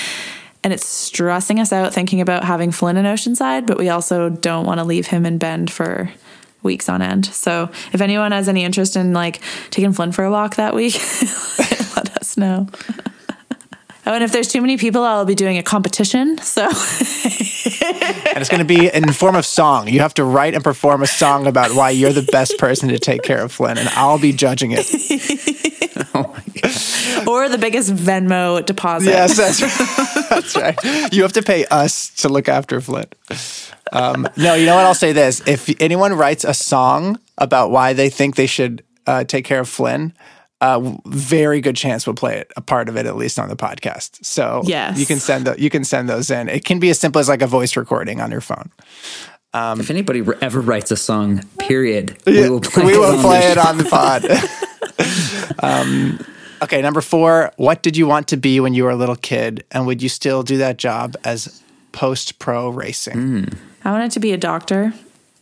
and 0.64 0.72
it's 0.72 0.86
stressing 0.86 1.60
us 1.60 1.74
out 1.74 1.94
thinking 1.94 2.22
about 2.22 2.44
having 2.44 2.72
Flynn 2.72 2.98
in 2.98 3.06
Oceanside, 3.06 3.66
but 3.66 3.80
we 3.80 3.90
also 3.90 4.30
don't 4.30 4.66
want 4.66 4.80
to 4.80 4.84
leave 4.84 5.08
him 5.08 5.26
in 5.26 5.40
Bend 5.40 5.72
for 5.72 6.12
weeks 6.64 6.90
on 6.90 7.02
end. 7.02 7.26
So 7.26 7.70
if 7.94 8.02
anyone 8.02 8.32
has 8.32 8.48
any 8.48 8.64
interest 8.64 8.96
in 8.96 9.14
like 9.14 9.42
taking 9.70 9.94
Flynn 9.94 10.12
for 10.12 10.24
a 10.24 10.32
walk 10.32 10.56
that 10.56 10.76
week, 10.76 10.96
let 11.96 12.18
us 12.18 12.38
know. 12.38 12.68
Oh, 14.06 14.14
and 14.14 14.24
if 14.24 14.32
there's 14.32 14.48
too 14.48 14.62
many 14.62 14.78
people, 14.78 15.04
I'll 15.04 15.26
be 15.26 15.36
doing 15.36 15.58
a 15.58 15.64
competition. 15.64 16.38
So 16.40 16.64
And 18.30 18.38
it's 18.38 18.50
going 18.50 18.60
to 18.60 18.66
be 18.66 18.88
in 18.88 19.04
the 19.04 19.14
form 19.14 19.36
of 19.36 19.46
song. 19.46 19.88
You 19.88 20.00
have 20.00 20.14
to 20.16 20.24
write 20.24 20.54
and 20.54 20.64
perform 20.64 21.02
a 21.02 21.08
song 21.08 21.46
about 21.46 21.74
why 21.76 21.90
you're 21.90 22.14
the 22.14 22.28
best 22.32 22.58
person 22.58 22.90
to 22.90 23.00
take 23.00 23.22
care 23.22 23.44
of 23.44 23.52
Flynn, 23.52 23.78
and 23.78 23.90
I'll 23.90 24.20
be 24.20 24.32
judging 24.32 24.72
it. 24.72 24.88
oh 26.16 26.36
or 27.28 27.50
the 27.50 27.58
biggest 27.58 27.94
Venmo 27.94 28.66
deposit. 28.66 29.10
Yes, 29.10 29.38
that's 29.38 29.62
right. 29.62 30.26
that's 30.30 30.56
right. 30.56 31.14
You 31.14 31.24
have 31.24 31.34
to 31.34 31.44
pay 31.44 31.66
us 31.66 32.10
to 32.22 32.30
look 32.30 32.48
after 32.50 32.82
Flynn. 32.82 33.08
Um, 33.92 34.28
no, 34.38 34.54
you 34.54 34.66
know 34.66 34.76
what? 34.76 34.86
I'll 34.86 34.94
say 34.94 35.12
this: 35.12 35.46
if 35.48 35.70
anyone 35.82 36.14
writes 36.14 36.44
a 36.44 36.54
song 36.54 37.20
about 37.38 37.72
why 37.72 37.94
they 37.94 38.10
think 38.10 38.36
they 38.36 38.48
should 38.48 38.84
uh, 39.08 39.24
take 39.24 39.46
care 39.46 39.60
of 39.60 39.70
Flynn, 39.70 40.14
uh, 40.62 40.94
very 41.06 41.62
good 41.62 41.76
chance 41.76 42.06
we'll 42.06 42.16
play 42.16 42.38
it, 42.38 42.52
a 42.58 42.62
part 42.62 42.90
of 42.90 42.98
it 42.98 43.06
at 43.06 43.16
least 43.16 43.40
on 43.40 43.48
the 43.50 43.56
podcast. 43.56 44.24
So 44.26 44.62
Yes. 44.66 45.00
you 45.00 45.06
can 45.06 45.20
send 45.20 45.48
the, 45.48 45.56
you 45.62 45.70
can 45.70 45.84
send 45.84 46.10
those 46.10 46.30
in. 46.30 46.50
It 46.50 46.66
can 46.66 46.80
be 46.80 46.90
as 46.90 47.00
simple 47.00 47.20
as 47.20 47.30
like 47.30 47.42
a 47.42 47.48
voice 47.48 47.76
recording 47.78 48.20
on 48.22 48.30
your 48.32 48.42
phone. 48.42 48.70
if 49.54 49.90
anybody 49.90 50.22
ever 50.42 50.60
writes 50.60 50.92
a 50.92 50.98
song, 50.98 51.44
period, 51.60 52.18
we 52.26 52.50
will 52.50 52.60
play, 52.62 52.86
we 52.86 52.94
it, 52.94 52.98
will 52.98 53.16
on 53.16 53.22
play 53.22 53.40
the 53.42 53.52
it 53.52 53.58
on 53.58 53.78
the 53.78 53.86
pod. 53.86 54.26
um, 55.64 56.20
okay, 56.62 56.82
number 56.82 57.02
four. 57.02 57.52
What 57.58 57.82
did 57.82 57.98
you 57.98 58.08
want 58.08 58.28
to 58.30 58.38
be 58.38 58.60
when 58.60 58.74
you 58.74 58.84
were 58.84 58.92
a 58.92 58.96
little 58.96 59.16
kid, 59.16 59.64
and 59.72 59.86
would 59.88 60.02
you 60.02 60.10
still 60.10 60.44
do 60.44 60.58
that 60.58 60.78
job 60.78 61.16
as 61.24 61.62
post 61.92 62.40
pro 62.40 62.70
racing? 62.70 63.50
I 63.84 63.92
wanted 63.92 64.12
to 64.12 64.20
be 64.20 64.34
a 64.34 64.38
doctor. 64.38 64.94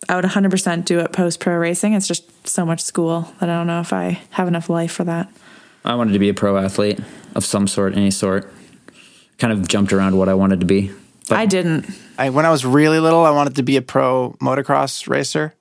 I 0.07 0.15
would 0.15 0.25
100% 0.25 0.85
do 0.85 0.99
it 0.99 1.11
post 1.11 1.39
pro 1.39 1.55
racing. 1.55 1.93
It's 1.93 2.07
just 2.07 2.29
so 2.47 2.65
much 2.65 2.81
school 2.81 3.33
that 3.39 3.49
I 3.49 3.53
don't 3.53 3.67
know 3.67 3.79
if 3.81 3.93
I 3.93 4.21
have 4.31 4.47
enough 4.47 4.69
life 4.69 4.91
for 4.91 5.03
that. 5.03 5.29
I 5.85 5.95
wanted 5.95 6.13
to 6.13 6.19
be 6.19 6.29
a 6.29 6.33
pro 6.33 6.57
athlete 6.57 6.99
of 7.35 7.45
some 7.45 7.67
sort, 7.67 7.95
any 7.95 8.11
sort. 8.11 8.51
Kind 9.37 9.53
of 9.53 9.67
jumped 9.67 9.93
around 9.93 10.17
what 10.17 10.29
I 10.29 10.33
wanted 10.33 10.59
to 10.61 10.65
be. 10.65 10.91
But 11.29 11.37
I 11.37 11.45
didn't. 11.45 11.85
I, 12.17 12.29
when 12.31 12.45
I 12.45 12.49
was 12.49 12.65
really 12.65 12.99
little, 12.99 13.23
I 13.25 13.31
wanted 13.31 13.55
to 13.57 13.63
be 13.63 13.77
a 13.77 13.81
pro 13.81 14.35
motocross 14.41 15.07
racer, 15.07 15.53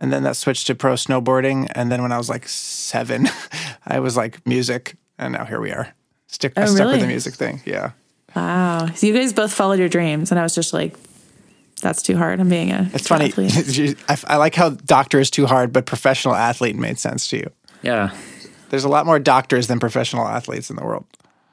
and 0.00 0.12
then 0.12 0.24
that 0.24 0.36
switched 0.36 0.66
to 0.66 0.74
pro 0.74 0.94
snowboarding. 0.94 1.70
And 1.74 1.92
then 1.92 2.02
when 2.02 2.10
I 2.10 2.18
was 2.18 2.28
like 2.28 2.48
seven, 2.48 3.28
I 3.86 4.00
was 4.00 4.16
like 4.16 4.44
music, 4.46 4.96
and 5.18 5.34
now 5.34 5.44
here 5.44 5.60
we 5.60 5.70
are. 5.70 5.94
Stick, 6.26 6.54
I 6.56 6.62
Oh, 6.62 6.66
stuck 6.66 6.90
with 6.90 7.00
the 7.02 7.06
music 7.06 7.34
thing. 7.34 7.62
Yeah. 7.64 7.92
Wow. 8.34 8.88
So 8.94 9.06
you 9.06 9.14
guys 9.14 9.32
both 9.32 9.52
followed 9.52 9.78
your 9.78 9.88
dreams, 9.88 10.32
and 10.32 10.40
I 10.40 10.42
was 10.42 10.54
just 10.54 10.72
like, 10.72 10.96
that's 11.80 12.02
too 12.02 12.16
hard. 12.16 12.40
I'm 12.40 12.48
being 12.48 12.70
a 12.70 12.88
It's 12.92 13.08
funny. 13.08 13.32
I, 14.08 14.18
I 14.26 14.36
like 14.36 14.54
how 14.54 14.70
doctor 14.70 15.20
is 15.20 15.30
too 15.30 15.46
hard, 15.46 15.72
but 15.72 15.86
professional 15.86 16.34
athlete 16.34 16.76
made 16.76 16.98
sense 16.98 17.28
to 17.28 17.36
you. 17.38 17.50
yeah, 17.82 18.14
There's 18.70 18.84
a 18.84 18.88
lot 18.88 19.06
more 19.06 19.18
doctors 19.18 19.66
than 19.66 19.80
professional 19.80 20.26
athletes 20.26 20.70
in 20.70 20.76
the 20.76 20.84
world. 20.84 21.06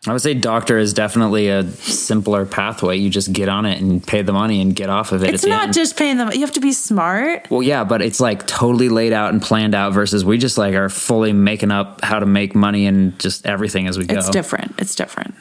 I 0.07 0.13
would 0.13 0.21
say 0.21 0.33
doctor 0.33 0.79
is 0.79 0.95
definitely 0.95 1.49
a 1.49 1.63
simpler 1.63 2.47
pathway. 2.47 2.97
You 2.97 3.11
just 3.11 3.31
get 3.31 3.47
on 3.49 3.67
it 3.67 3.79
and 3.79 4.05
pay 4.05 4.23
the 4.23 4.33
money 4.33 4.59
and 4.59 4.75
get 4.75 4.89
off 4.89 5.11
of 5.11 5.23
it. 5.23 5.31
It's 5.31 5.45
not 5.45 5.65
end. 5.65 5.73
just 5.75 5.95
paying 5.95 6.17
them. 6.17 6.31
You 6.33 6.39
have 6.39 6.53
to 6.53 6.59
be 6.59 6.71
smart. 6.71 7.47
Well, 7.51 7.61
yeah, 7.61 7.83
but 7.83 8.01
it's 8.01 8.19
like 8.19 8.47
totally 8.47 8.89
laid 8.89 9.13
out 9.13 9.31
and 9.31 9.39
planned 9.39 9.75
out 9.75 9.93
versus 9.93 10.25
we 10.25 10.39
just 10.39 10.57
like 10.57 10.73
are 10.73 10.89
fully 10.89 11.33
making 11.33 11.69
up 11.69 12.03
how 12.03 12.17
to 12.17 12.25
make 12.25 12.55
money 12.55 12.87
and 12.87 13.19
just 13.19 13.45
everything 13.45 13.87
as 13.87 13.99
we 13.99 14.07
go. 14.07 14.15
It's 14.15 14.29
different. 14.31 14.73
It's 14.79 14.95
different. 14.95 15.35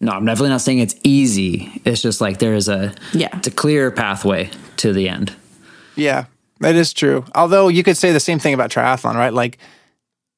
No, 0.00 0.12
I'm 0.12 0.24
definitely 0.24 0.50
not 0.50 0.60
saying 0.60 0.78
it's 0.78 0.94
easy. 1.02 1.80
It's 1.84 2.00
just 2.00 2.20
like 2.20 2.38
there 2.38 2.54
is 2.54 2.68
a 2.68 2.94
Yeah. 3.12 3.36
it's 3.36 3.48
a 3.48 3.50
clear 3.50 3.90
pathway 3.90 4.50
to 4.78 4.92
the 4.92 5.08
end. 5.08 5.32
Yeah, 5.96 6.26
that 6.60 6.76
is 6.76 6.92
true. 6.92 7.24
Although 7.34 7.68
you 7.68 7.82
could 7.82 7.96
say 7.96 8.12
the 8.12 8.20
same 8.20 8.38
thing 8.38 8.54
about 8.54 8.70
triathlon, 8.70 9.14
right? 9.14 9.32
Like 9.32 9.58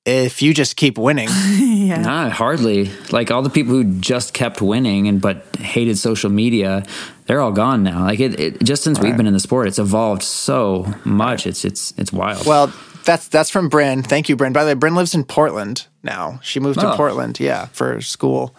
if 0.07 0.41
you 0.41 0.55
just 0.55 0.77
keep 0.77 0.97
winning, 0.97 1.29
Yeah. 1.59 2.01
Not 2.01 2.33
hardly. 2.33 2.91
Like 3.11 3.31
all 3.31 3.43
the 3.43 3.51
people 3.51 3.75
who 3.75 3.85
just 3.85 4.33
kept 4.33 4.63
winning 4.63 5.09
and 5.09 5.21
but 5.21 5.45
hated 5.57 5.99
social 5.99 6.31
media, 6.31 6.85
they're 7.27 7.41
all 7.41 7.53
gone 7.53 7.83
now. 7.83 8.05
Like 8.05 8.21
it, 8.21 8.39
it 8.41 8.63
just 8.63 8.83
since 8.85 8.99
we've 9.01 9.17
been 9.17 9.27
in 9.27 9.33
the 9.35 9.41
sport, 9.41 9.67
it's 9.69 9.79
evolved 9.79 10.23
so 10.23 10.87
much. 11.05 11.47
It's 11.47 11.65
it's 11.65 11.93
it's 11.99 12.13
wild. 12.13 12.47
well, 12.47 12.73
that's 13.05 13.29
that's 13.29 13.51
from 13.51 13.69
Bryn. 13.69 14.03
Thank 14.03 14.29
you, 14.29 14.37
Bryn. 14.37 14.53
By 14.53 14.65
the 14.65 14.71
way, 14.71 14.75
Bryn 14.75 14.95
lives 14.95 15.15
in 15.15 15.25
Portland 15.25 15.87
now. 16.03 16.39
She 16.43 16.61
moved 16.61 16.81
to 16.81 16.93
Oh. 16.93 16.97
Portland, 16.97 17.39
yeah, 17.41 17.67
for 17.73 18.01
school. 18.01 18.55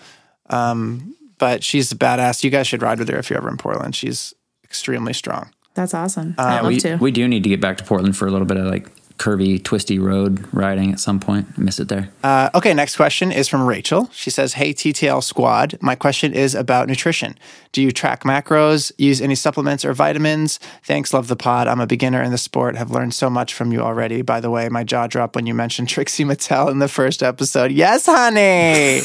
Um, 0.51 1.15
but 1.37 1.63
she's 1.63 1.91
a 1.91 1.95
badass. 1.95 2.43
You 2.43 2.51
guys 2.51 2.67
should 2.67 2.81
ride 2.81 2.99
with 2.99 3.09
her 3.09 3.17
if 3.17 3.29
you're 3.29 3.37
ever 3.37 3.49
in 3.49 3.57
Portland. 3.57 3.95
She's 3.95 4.33
extremely 4.63 5.13
strong. 5.13 5.51
That's 5.73 5.93
awesome. 5.93 6.35
I'd 6.37 6.61
love 6.61 6.67
we, 6.67 6.79
to. 6.81 6.97
we 6.97 7.11
do 7.11 7.27
need 7.27 7.43
to 7.43 7.49
get 7.49 7.61
back 7.61 7.77
to 7.77 7.83
Portland 7.83 8.15
for 8.15 8.27
a 8.27 8.31
little 8.31 8.45
bit 8.45 8.57
of 8.57 8.65
like 8.65 8.89
curvy, 9.17 9.63
twisty 9.63 9.99
road 9.99 10.43
riding 10.51 10.91
at 10.91 10.99
some 10.99 11.19
point. 11.19 11.47
I 11.57 11.61
miss 11.61 11.79
it 11.79 11.87
there. 11.87 12.09
Uh, 12.23 12.49
okay, 12.55 12.73
next 12.73 12.95
question 12.95 13.31
is 13.31 13.47
from 13.47 13.65
Rachel. 13.65 14.09
She 14.11 14.29
says, 14.29 14.53
Hey, 14.53 14.73
TTL 14.73 15.23
squad. 15.23 15.77
My 15.79 15.95
question 15.95 16.33
is 16.33 16.55
about 16.55 16.87
nutrition. 16.87 17.37
Do 17.71 17.81
you 17.81 17.91
track 17.91 18.23
macros, 18.23 18.91
use 18.97 19.21
any 19.21 19.35
supplements 19.35 19.85
or 19.85 19.93
vitamins? 19.93 20.59
Thanks, 20.83 21.13
love 21.13 21.27
the 21.27 21.37
pod. 21.37 21.67
I'm 21.67 21.79
a 21.79 21.87
beginner 21.87 22.21
in 22.21 22.31
the 22.31 22.37
sport, 22.37 22.75
have 22.75 22.91
learned 22.91 23.13
so 23.13 23.29
much 23.29 23.53
from 23.53 23.71
you 23.71 23.79
already. 23.79 24.21
By 24.21 24.41
the 24.41 24.49
way, 24.49 24.67
my 24.67 24.83
jaw 24.83 25.07
dropped 25.07 25.35
when 25.35 25.45
you 25.45 25.53
mentioned 25.53 25.87
Trixie 25.89 26.25
Mattel 26.25 26.69
in 26.69 26.79
the 26.79 26.89
first 26.89 27.23
episode. 27.23 27.71
Yes, 27.71 28.05
honey. 28.05 28.99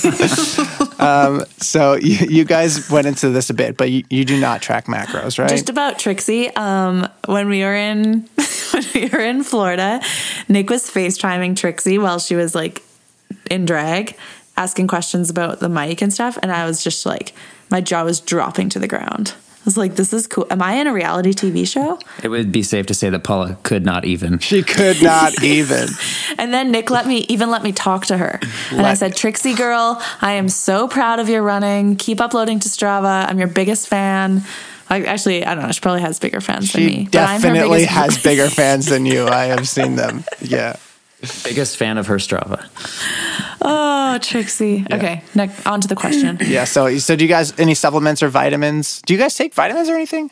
um, 0.98 1.44
so 1.58 1.94
you, 1.94 2.26
you 2.28 2.44
guys 2.44 2.90
went 2.90 3.06
into 3.06 3.30
this 3.30 3.50
a 3.50 3.54
bit, 3.54 3.76
but 3.76 3.90
you, 3.90 4.02
you 4.10 4.24
do 4.24 4.40
not 4.40 4.62
track 4.62 4.86
macros, 4.86 5.38
right? 5.38 5.48
Just 5.48 5.68
about 5.68 5.98
Trixie. 5.98 6.54
Um, 6.56 7.08
when 7.26 7.48
we 7.48 7.62
were 7.62 7.74
in 7.74 8.28
when 8.72 8.84
we 8.94 9.08
were 9.08 9.20
in 9.20 9.44
Florida, 9.44 10.00
Nick 10.48 10.70
was 10.70 10.90
FaceTiming 10.90 11.56
Trixie 11.56 11.98
while 11.98 12.18
she 12.18 12.34
was 12.34 12.54
like 12.54 12.82
in 13.50 13.64
drag, 13.64 14.16
asking 14.56 14.88
questions 14.88 15.30
about 15.30 15.60
the 15.60 15.68
mic 15.68 16.02
and 16.02 16.12
stuff, 16.12 16.38
and 16.42 16.50
I 16.52 16.66
was 16.66 16.82
just 16.82 17.04
like, 17.06 17.32
my 17.70 17.80
jaw 17.80 18.04
was 18.04 18.20
dropping 18.20 18.68
to 18.70 18.78
the 18.78 18.88
ground. 18.88 19.34
I 19.36 19.64
was 19.66 19.76
like, 19.76 19.96
"This 19.96 20.12
is 20.12 20.28
cool. 20.28 20.46
Am 20.48 20.62
I 20.62 20.74
in 20.74 20.86
a 20.86 20.92
reality 20.92 21.32
TV 21.32 21.66
show?" 21.66 21.98
It 22.22 22.28
would 22.28 22.52
be 22.52 22.62
safe 22.62 22.86
to 22.86 22.94
say 22.94 23.10
that 23.10 23.24
Paula 23.24 23.58
could 23.64 23.84
not 23.84 24.04
even. 24.04 24.38
she 24.50 24.62
could 24.62 25.02
not 25.02 25.42
even. 25.42 25.88
And 26.38 26.52
then 26.52 26.70
Nick 26.70 26.90
let 26.90 27.06
me 27.06 27.24
even 27.30 27.50
let 27.50 27.62
me 27.62 27.72
talk 27.72 28.06
to 28.06 28.16
her. 28.18 28.38
And 28.70 28.82
I 28.86 28.92
said, 28.94 29.16
Trixie 29.16 29.54
girl, 29.54 30.00
I 30.20 30.32
am 30.32 30.50
so 30.50 30.86
proud 30.86 31.18
of 31.18 31.28
your 31.30 31.40
running. 31.42 31.96
Keep 31.96 32.20
uploading 32.20 32.60
to 32.60 32.68
Strava. 32.68 33.26
I'm 33.26 33.38
your 33.38 33.48
biggest 33.48 33.88
fan. 33.88 34.42
Like 34.90 35.04
actually, 35.06 35.44
I 35.46 35.54
don't 35.54 35.64
know, 35.64 35.72
she 35.72 35.80
probably 35.80 36.02
has 36.02 36.18
bigger 36.20 36.40
fans 36.42 36.72
than 36.72 36.82
She 36.82 36.86
me. 36.86 37.08
but 37.10 37.22
I'm 37.22 37.40
her 37.40 37.48
definitely 37.48 37.78
biggest- 37.78 37.94
has 37.94 38.18
bigger 38.22 38.50
fans 38.50 38.86
than 38.86 39.06
you. 39.06 39.26
I 39.26 39.46
have 39.46 39.66
seen 39.66 39.96
them. 40.02 40.24
Yeah. 40.40 40.76
Biggest 41.44 41.76
fan 41.76 41.98
of 41.98 42.06
her 42.06 42.16
Strava. 42.16 42.66
Oh, 43.60 44.18
Trixie. 44.20 44.86
Okay, 44.90 45.22
next 45.34 45.66
on 45.66 45.80
to 45.80 45.88
the 45.88 45.96
question. 45.96 46.38
Yeah. 46.46 46.64
So, 46.64 46.98
so 46.98 47.16
do 47.16 47.24
you 47.24 47.28
guys 47.28 47.58
any 47.58 47.74
supplements 47.74 48.22
or 48.22 48.28
vitamins? 48.28 49.02
Do 49.02 49.14
you 49.14 49.18
guys 49.18 49.34
take 49.34 49.52
vitamins 49.54 49.88
or 49.88 49.94
anything? 49.94 50.30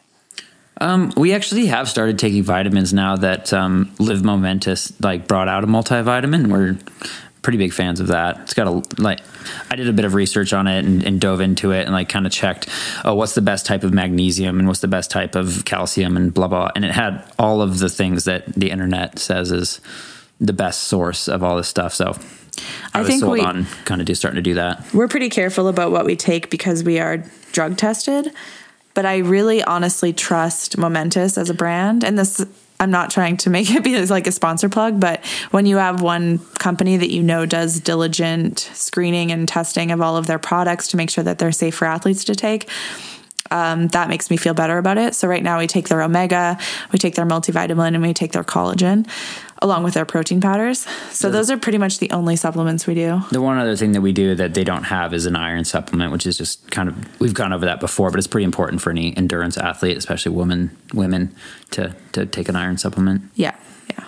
Um, 0.81 1.13
we 1.17 1.33
actually 1.33 1.67
have 1.67 1.89
started 1.89 2.19
taking 2.19 2.43
vitamins 2.43 2.93
now 2.93 3.17
that 3.17 3.53
um, 3.53 3.93
Live 3.99 4.23
Momentous 4.23 4.93
like 5.01 5.27
brought 5.27 5.49
out 5.49 5.65
a 5.65 5.67
multivitamin. 5.67 6.49
We're 6.49 6.79
pretty 7.43 7.59
big 7.59 7.73
fans 7.73 8.01
of 8.01 8.09
that. 8.09 8.39
It's 8.41 8.55
got 8.55 8.67
a 8.67 8.83
like 9.01 9.21
I 9.71 9.77
did 9.77 9.89
a 9.89 9.93
bit 9.93 10.05
of 10.05 10.15
research 10.15 10.53
on 10.53 10.67
it 10.67 10.85
and, 10.85 11.05
and 11.05 11.21
dove 11.21 11.41
into 11.41 11.73
it 11.73 11.85
and 11.85 11.93
like 11.93 12.09
kind 12.09 12.27
of 12.27 12.33
checked 12.33 12.69
oh 13.05 13.15
what's 13.15 13.35
the 13.35 13.43
best 13.43 13.67
type 13.67 13.85
of 13.85 13.93
magnesium 13.93 14.59
and 14.59 14.67
what's 14.67 14.81
the 14.81 14.89
best 14.89 15.11
type 15.11 15.35
of 15.35 15.65
calcium 15.67 16.17
and 16.17 16.33
blah 16.33 16.49
blah 16.49 16.71
and 16.75 16.85
it 16.85 16.91
had 16.93 17.23
all 17.39 17.61
of 17.61 17.79
the 17.81 17.91
things 17.91 18.25
that 18.25 18.47
the 18.55 18.71
internet 18.71 19.19
says 19.19 19.53
is 19.53 19.81
the 20.41 20.53
best 20.53 20.83
source 20.83 21.29
of 21.29 21.43
all 21.43 21.57
this 21.57 21.69
stuff. 21.69 21.95
So 21.95 22.17
I, 22.93 22.99
I 22.99 23.01
was 23.01 23.09
think 23.09 23.21
sold 23.21 23.35
we- 23.35 23.41
on 23.41 23.67
kind 23.85 24.01
of 24.01 24.07
do 24.07 24.15
starting 24.15 24.37
to 24.37 24.43
do 24.43 24.55
that. 24.55 24.93
We're 24.93 25.09
pretty 25.09 25.29
careful 25.29 25.69
about 25.69 25.91
what 25.91 26.05
we 26.05 26.17
take 26.17 26.51
because 26.51 26.85
we 26.85 26.99
are 26.99 27.25
drug 27.53 27.77
tested. 27.77 28.33
But 28.95 29.07
I 29.07 29.19
really 29.19 29.63
honestly 29.63 30.13
trust 30.13 30.79
Momentous 30.79 31.37
as 31.37 31.51
a 31.51 31.55
brand. 31.55 32.05
And 32.05 32.17
this, 32.17 32.45
I'm 32.79 32.93
not 32.93 33.11
trying 33.11 33.37
to 33.39 33.51
make 33.51 33.69
it 33.75 33.83
be 33.83 34.05
like 34.07 34.27
a 34.29 34.33
sponsor 34.33 34.69
plug, 34.69 35.01
but 35.01 35.25
when 35.51 35.67
you 35.67 35.79
have 35.79 36.01
one 36.01 36.39
company 36.59 36.97
that 36.97 37.11
you 37.11 37.23
know 37.23 37.45
does 37.45 37.81
diligent 37.81 38.61
screening 38.73 39.33
and 39.33 39.49
testing 39.49 39.91
of 39.91 40.01
all 40.01 40.17
of 40.17 40.27
their 40.29 40.39
products 40.39 40.89
to 40.89 40.97
make 40.97 41.11
sure 41.11 41.25
that 41.25 41.39
they're 41.39 41.53
safe 41.53 41.75
for 41.75 41.87
athletes 41.87 42.25
to 42.25 42.37
take, 42.37 42.69
um, 43.51 43.89
that 43.89 44.09
makes 44.09 44.31
me 44.31 44.37
feel 44.37 44.55
better 44.55 44.79
about 44.79 44.97
it. 44.97 45.15
So 45.15 45.29
right 45.29 45.43
now 45.43 45.59
we 45.59 45.67
take 45.67 45.89
their 45.89 46.03
omega, 46.03 46.59
we 46.93 46.99
take 46.99 47.15
their 47.15 47.27
multivitamin, 47.27 47.95
and 47.95 48.03
we 48.03 48.15
take 48.15 48.33
their 48.33 48.45
collagen 48.45 49.09
along 49.65 49.83
with 49.83 49.95
their 49.95 50.05
protein 50.05 50.41
powders. 50.43 50.81
So 51.11 51.31
those 51.31 51.51
are 51.51 51.57
pretty 51.57 51.79
much 51.79 51.99
the 51.99 52.11
only 52.11 52.37
supplements 52.37 52.87
we 52.87 52.95
do. 52.95 53.23
The 53.33 53.41
one 53.41 53.57
other 53.57 53.75
thing 53.75 53.93
that 53.93 54.03
we 54.03 54.13
do 54.13 54.35
that 54.35 54.53
they 54.53 54.63
don't 54.63 54.85
have 54.85 55.15
is 55.15 55.25
an 55.25 55.37
iron 55.37 55.65
supplement, 55.65 56.13
which 56.13 56.27
is 56.27 56.37
just 56.37 56.71
kind 56.71 56.89
of 56.89 57.21
we've 57.21 57.35
gone 57.35 57.53
over 57.53 57.65
that 57.65 57.81
before, 57.81 58.11
but 58.11 58.19
it's 58.19 58.27
pretty 58.27 58.45
important 58.45 58.83
for 58.83 58.91
any 58.91 59.17
endurance 59.17 59.57
athlete, 59.57 59.97
especially 59.97 60.33
women 60.33 60.77
women 60.93 61.35
to 61.71 61.97
to 62.13 62.27
take 62.27 62.49
an 62.51 62.57
iron 62.57 62.77
supplement. 62.77 63.23
Yeah. 63.35 63.57
Yeah. 63.89 64.05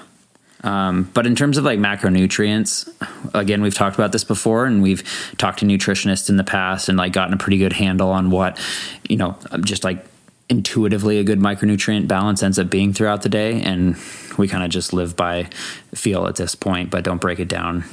Um, 0.63 1.11
but 1.15 1.27
in 1.27 1.35
terms 1.35 1.57
of 1.57 1.65
like 1.65 1.79
macronutrients, 1.79 2.93
again, 3.35 3.63
we've 3.63 3.75
talked 3.75 3.97
about 3.97 4.13
this 4.13 4.25
before, 4.25 4.67
and 4.67 4.83
we've 4.83 5.03
talked 5.39 5.61
to 5.61 5.65
nutritionists 5.65 6.29
in 6.29 6.37
the 6.37 6.45
past, 6.45 6.91
and 6.91 6.99
like 6.99 7.15
gotten 7.15 7.33
a 7.33 7.39
pretty 7.39 7.57
good 7.57 7.73
handle 7.73 8.11
on 8.11 8.31
what 8.31 8.61
you 9.09 9.17
know, 9.17 9.39
just 9.63 9.85
like 9.85 10.05
intuitively 10.49 11.19
a 11.19 11.25
good 11.25 11.41
micronutrient 11.41 12.07
balance 12.09 12.43
ends 12.43 12.59
up 12.59 12.71
being 12.71 12.93
throughout 12.93 13.23
the 13.23 13.29
day, 13.29 13.61
and 13.63 13.97
we 14.39 14.47
kind 14.49 14.63
of 14.65 14.71
just 14.71 14.93
live 14.93 15.17
by 15.17 15.49
feel 15.95 16.27
at 16.27 16.37
this 16.37 16.55
point, 16.55 16.91
but 16.91 17.05
don't 17.05 17.21
break 17.21 17.39
it 17.41 17.49
down 17.49 17.85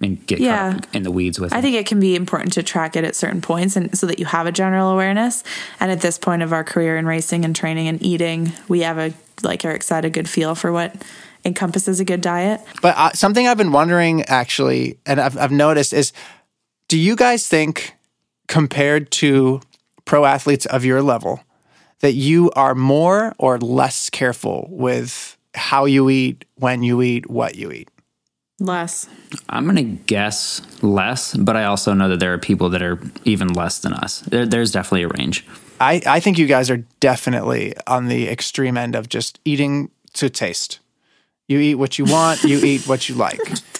and 0.00 0.24
get 0.26 0.38
Yeah. 0.40 0.72
caught 0.74 0.84
up 0.88 0.94
in 0.94 1.02
the 1.02 1.10
weeds 1.10 1.40
with 1.40 1.52
I 1.52 1.56
it. 1.56 1.58
I 1.58 1.62
think 1.62 1.76
it 1.76 1.86
can 1.86 1.98
be 2.00 2.14
important 2.14 2.52
to 2.54 2.62
track 2.62 2.94
it 2.96 3.04
at 3.04 3.16
certain 3.16 3.40
points 3.40 3.74
and 3.76 3.96
so 3.98 4.06
that 4.06 4.18
you 4.20 4.26
have 4.26 4.46
a 4.46 4.52
general 4.52 4.90
awareness. 4.90 5.42
And 5.80 5.90
at 5.90 6.00
this 6.02 6.18
point 6.18 6.42
of 6.42 6.52
our 6.52 6.62
career 6.62 6.96
in 6.96 7.06
racing 7.06 7.44
and 7.44 7.56
training 7.56 7.88
and 7.88 8.00
eating, 8.02 8.52
we 8.68 8.80
have 8.80 8.98
a 8.98 9.12
like 9.42 9.64
Eric 9.64 9.82
said, 9.84 10.04
a 10.04 10.10
good 10.10 10.28
feel 10.28 10.54
for 10.56 10.70
what 10.72 10.94
encompasses 11.44 12.00
a 12.00 12.04
good 12.04 12.20
diet. 12.20 12.60
But 12.82 12.96
uh, 12.96 13.12
something 13.12 13.46
I've 13.46 13.56
been 13.56 13.70
wondering 13.72 14.22
actually, 14.24 14.98
and 15.06 15.20
I've, 15.20 15.38
I've 15.38 15.52
noticed 15.52 15.92
is 15.92 16.12
do 16.88 16.98
you 16.98 17.14
guys 17.16 17.46
think, 17.48 17.94
compared 18.48 19.10
to 19.12 19.60
pro 20.08 20.24
athletes 20.24 20.66
of 20.66 20.84
your 20.84 21.02
level, 21.02 21.40
that 22.00 22.14
you 22.14 22.50
are 22.52 22.74
more 22.74 23.34
or 23.38 23.58
less 23.58 24.08
careful 24.08 24.66
with 24.70 25.36
how 25.54 25.84
you 25.84 26.08
eat, 26.08 26.46
when 26.56 26.82
you 26.82 27.02
eat, 27.02 27.28
what 27.28 27.54
you 27.54 27.70
eat? 27.70 27.90
Less. 28.58 29.06
I'm 29.50 29.64
going 29.64 29.76
to 29.76 30.02
guess 30.06 30.62
less, 30.82 31.36
but 31.36 31.56
I 31.56 31.64
also 31.64 31.92
know 31.92 32.08
that 32.08 32.20
there 32.20 32.32
are 32.32 32.38
people 32.38 32.70
that 32.70 32.82
are 32.82 32.98
even 33.24 33.52
less 33.52 33.80
than 33.80 33.92
us. 33.92 34.20
There, 34.20 34.46
there's 34.46 34.72
definitely 34.72 35.02
a 35.02 35.08
range. 35.08 35.46
I, 35.78 36.00
I 36.06 36.20
think 36.20 36.38
you 36.38 36.46
guys 36.46 36.70
are 36.70 36.84
definitely 36.98 37.74
on 37.86 38.08
the 38.08 38.28
extreme 38.28 38.76
end 38.76 38.96
of 38.96 39.08
just 39.08 39.38
eating 39.44 39.90
to 40.14 40.30
taste. 40.30 40.80
You 41.46 41.58
eat 41.58 41.76
what 41.76 41.98
you 41.98 42.06
want, 42.06 42.42
you 42.42 42.58
eat 42.58 42.88
what 42.88 43.08
you 43.08 43.14
like. 43.14 43.40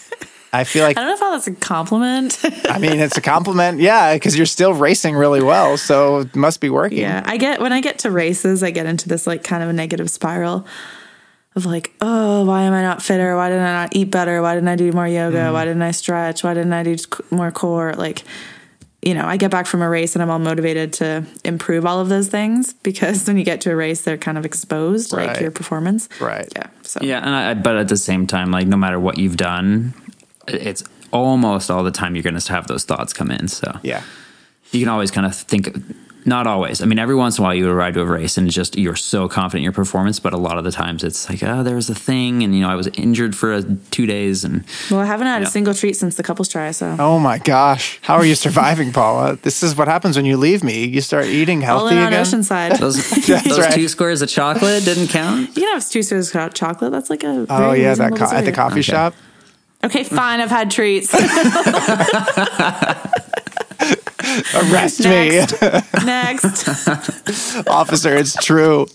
I 0.51 0.63
feel 0.63 0.83
like 0.83 0.97
I 0.97 1.01
don't 1.01 1.19
know 1.19 1.27
if 1.35 1.43
that's 1.43 1.47
a 1.47 1.59
compliment. 1.59 2.39
I 2.69 2.79
mean, 2.79 2.99
it's 2.99 3.17
a 3.17 3.21
compliment. 3.21 3.79
Yeah, 3.79 4.13
because 4.15 4.35
you're 4.35 4.45
still 4.47 4.73
racing 4.73 5.15
really 5.15 5.43
well. 5.43 5.77
So 5.77 6.19
it 6.19 6.35
must 6.35 6.59
be 6.59 6.69
working. 6.69 6.97
yeah. 6.99 7.21
I 7.25 7.37
get 7.37 7.61
when 7.61 7.71
I 7.71 7.81
get 7.81 7.99
to 7.99 8.11
races, 8.11 8.63
I 8.63 8.71
get 8.71 8.85
into 8.87 9.07
this 9.07 9.27
like 9.27 9.43
kind 9.43 9.61
of 9.61 9.69
a 9.69 9.73
negative 9.73 10.09
spiral 10.09 10.65
of 11.55 11.65
like, 11.65 11.93
oh, 12.01 12.45
why 12.45 12.63
am 12.63 12.73
I 12.73 12.81
not 12.81 13.01
fitter? 13.01 13.35
Why 13.35 13.49
didn't 13.49 13.65
I 13.65 13.73
not 13.83 13.95
eat 13.95 14.11
better? 14.11 14.41
Why 14.41 14.55
didn't 14.55 14.69
I 14.69 14.75
do 14.75 14.91
more 14.91 15.07
yoga? 15.07 15.37
Mm-hmm. 15.37 15.53
Why 15.53 15.65
didn't 15.65 15.81
I 15.81 15.91
stretch? 15.91 16.43
Why 16.43 16.53
didn't 16.53 16.73
I 16.73 16.83
do 16.83 16.95
more 17.31 17.51
core? 17.51 17.93
Like, 17.93 18.23
you 19.01 19.13
know, 19.13 19.25
I 19.25 19.37
get 19.37 19.49
back 19.49 19.65
from 19.65 19.81
a 19.81 19.89
race 19.89 20.15
and 20.15 20.21
I'm 20.21 20.29
all 20.29 20.39
motivated 20.39 20.93
to 20.93 21.25
improve 21.43 21.85
all 21.85 21.99
of 21.99 22.09
those 22.09 22.27
things 22.27 22.73
because 22.73 23.25
when 23.27 23.37
you 23.37 23.43
get 23.43 23.61
to 23.61 23.71
a 23.71 23.75
race, 23.75 24.01
they're 24.01 24.17
kind 24.17 24.37
of 24.37 24.45
exposed, 24.45 25.13
Right. 25.13 25.27
like 25.27 25.39
your 25.41 25.51
performance. 25.51 26.07
Right. 26.19 26.47
Yeah. 26.55 26.67
So 26.83 26.99
Yeah, 27.03 27.19
and 27.19 27.29
I, 27.29 27.53
but 27.55 27.75
at 27.77 27.87
the 27.87 27.97
same 27.97 28.25
time, 28.27 28.51
like 28.51 28.67
no 28.67 28.77
matter 28.77 28.99
what 28.99 29.17
you've 29.17 29.37
done, 29.37 29.93
it's 30.53 30.83
almost 31.11 31.71
all 31.71 31.83
the 31.83 31.91
time 31.91 32.15
you're 32.15 32.23
going 32.23 32.37
to 32.39 32.53
have 32.53 32.67
those 32.67 32.83
thoughts 32.83 33.13
come 33.13 33.31
in. 33.31 33.47
So 33.47 33.79
Yeah. 33.83 34.03
you 34.71 34.79
can 34.81 34.89
always 34.89 35.11
kind 35.11 35.25
of 35.25 35.35
think 35.35 35.75
Not 36.25 36.45
always. 36.47 36.81
I 36.81 36.85
mean, 36.85 36.99
every 36.99 37.15
once 37.15 37.37
in 37.37 37.43
a 37.43 37.47
while 37.47 37.55
you 37.55 37.67
arrive 37.71 37.93
to 37.93 38.01
a 38.01 38.05
race 38.05 38.37
and 38.37 38.51
just 38.51 38.77
you're 38.77 38.97
so 38.97 39.29
confident 39.29 39.59
in 39.61 39.63
your 39.63 39.71
performance, 39.71 40.19
but 40.19 40.33
a 40.33 40.37
lot 40.37 40.57
of 40.57 40.65
the 40.65 40.71
times 40.71 41.01
it's 41.01 41.29
like, 41.29 41.41
oh, 41.41 41.63
there 41.63 41.75
was 41.75 41.89
a 41.89 41.95
thing, 41.95 42.43
and 42.43 42.53
you 42.53 42.59
know, 42.61 42.69
I 42.69 42.75
was 42.75 42.87
injured 42.87 43.37
for 43.37 43.53
uh, 43.53 43.61
two 43.89 44.05
days, 44.05 44.43
and 44.43 44.65
Well, 44.91 44.99
I 44.99 45.05
haven't 45.05 45.27
had 45.27 45.41
Yeah. 45.41 45.47
a 45.47 45.51
single 45.51 45.73
treat 45.73 45.95
since 45.95 46.15
the 46.15 46.21
couples 46.21 46.49
try, 46.49 46.71
so 46.71 46.97
Oh 46.99 47.19
my 47.19 47.37
gosh. 47.37 47.99
How 48.03 48.15
are 48.15 48.25
you 48.25 48.35
surviving, 48.35 48.91
Paula? 48.99 49.37
This 49.41 49.63
is 49.63 49.77
what 49.77 49.87
happens 49.87 50.17
when 50.17 50.25
you 50.25 50.35
leave 50.35 50.61
me. 50.61 50.85
You 50.85 50.99
start 50.99 51.25
eating 51.25 51.59
all 51.63 51.87
healthy 51.87 51.95
in 51.95 52.01
on 52.01 52.07
again. 52.09 52.25
Oceanside. 52.25 52.77
those, 52.83 52.97
those 53.45 53.57
right. 53.57 53.73
two 53.73 53.87
squares 53.87 54.21
of 54.21 54.27
chocolate 54.29 54.83
didn't 54.83 55.07
count. 55.07 55.47
You 55.55 55.63
can 55.63 55.73
have 55.73 55.89
two 55.89 56.03
squares 56.03 56.35
of 56.35 56.53
chocolate. 56.53 56.91
That's 56.91 57.09
like 57.09 57.23
a 57.23 57.45
Oh 57.49 57.71
yeah, 57.71 57.95
that 57.95 58.15
co- 58.17 58.25
at 58.25 58.41
the 58.41 58.51
dessert. 58.51 58.55
coffee 58.55 58.81
shop. 58.81 59.15
Okay, 59.83 60.03
fine. 60.03 60.41
I've 60.41 60.49
had 60.49 60.69
treats. 60.71 61.13
Arrest 64.53 64.99
Next. 65.01 65.61
me, 65.61 65.69
Next, 66.05 67.67
officer. 67.67 68.15
It's 68.15 68.35
true. 68.43 68.87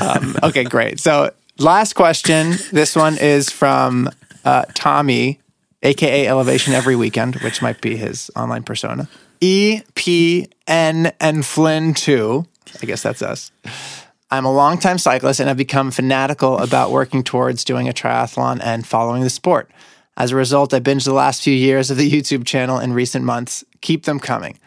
Um, 0.00 0.36
okay, 0.42 0.64
great. 0.64 1.00
So 1.00 1.30
last 1.58 1.94
question. 1.94 2.54
This 2.72 2.94
one 2.96 3.16
is 3.18 3.50
from 3.50 4.10
uh, 4.44 4.64
Tommy, 4.74 5.40
aka 5.82 6.26
Elevation 6.26 6.74
Every 6.74 6.96
Weekend, 6.96 7.36
which 7.36 7.62
might 7.62 7.80
be 7.80 7.96
his 7.96 8.30
online 8.36 8.64
persona. 8.64 9.08
E 9.40 9.82
P 9.94 10.48
N 10.66 11.12
and 11.20 11.46
Flynn 11.46 11.94
two. 11.94 12.46
I 12.82 12.86
guess 12.86 13.02
that's 13.02 13.22
us. 13.22 13.50
I'm 14.30 14.44
a 14.44 14.52
longtime 14.52 14.98
cyclist 14.98 15.40
and 15.40 15.48
have 15.48 15.56
become 15.56 15.90
fanatical 15.90 16.58
about 16.58 16.90
working 16.90 17.22
towards 17.22 17.64
doing 17.64 17.88
a 17.88 17.94
triathlon 17.94 18.60
and 18.62 18.86
following 18.86 19.22
the 19.22 19.30
sport. 19.30 19.70
As 20.18 20.32
a 20.32 20.36
result, 20.36 20.74
I 20.74 20.80
binged 20.80 21.06
the 21.06 21.14
last 21.14 21.42
few 21.42 21.54
years 21.54 21.90
of 21.90 21.96
the 21.96 22.10
YouTube 22.12 22.44
channel 22.44 22.78
in 22.78 22.92
recent 22.92 23.24
months. 23.24 23.64
Keep 23.80 24.04
them 24.04 24.20
coming. 24.20 24.58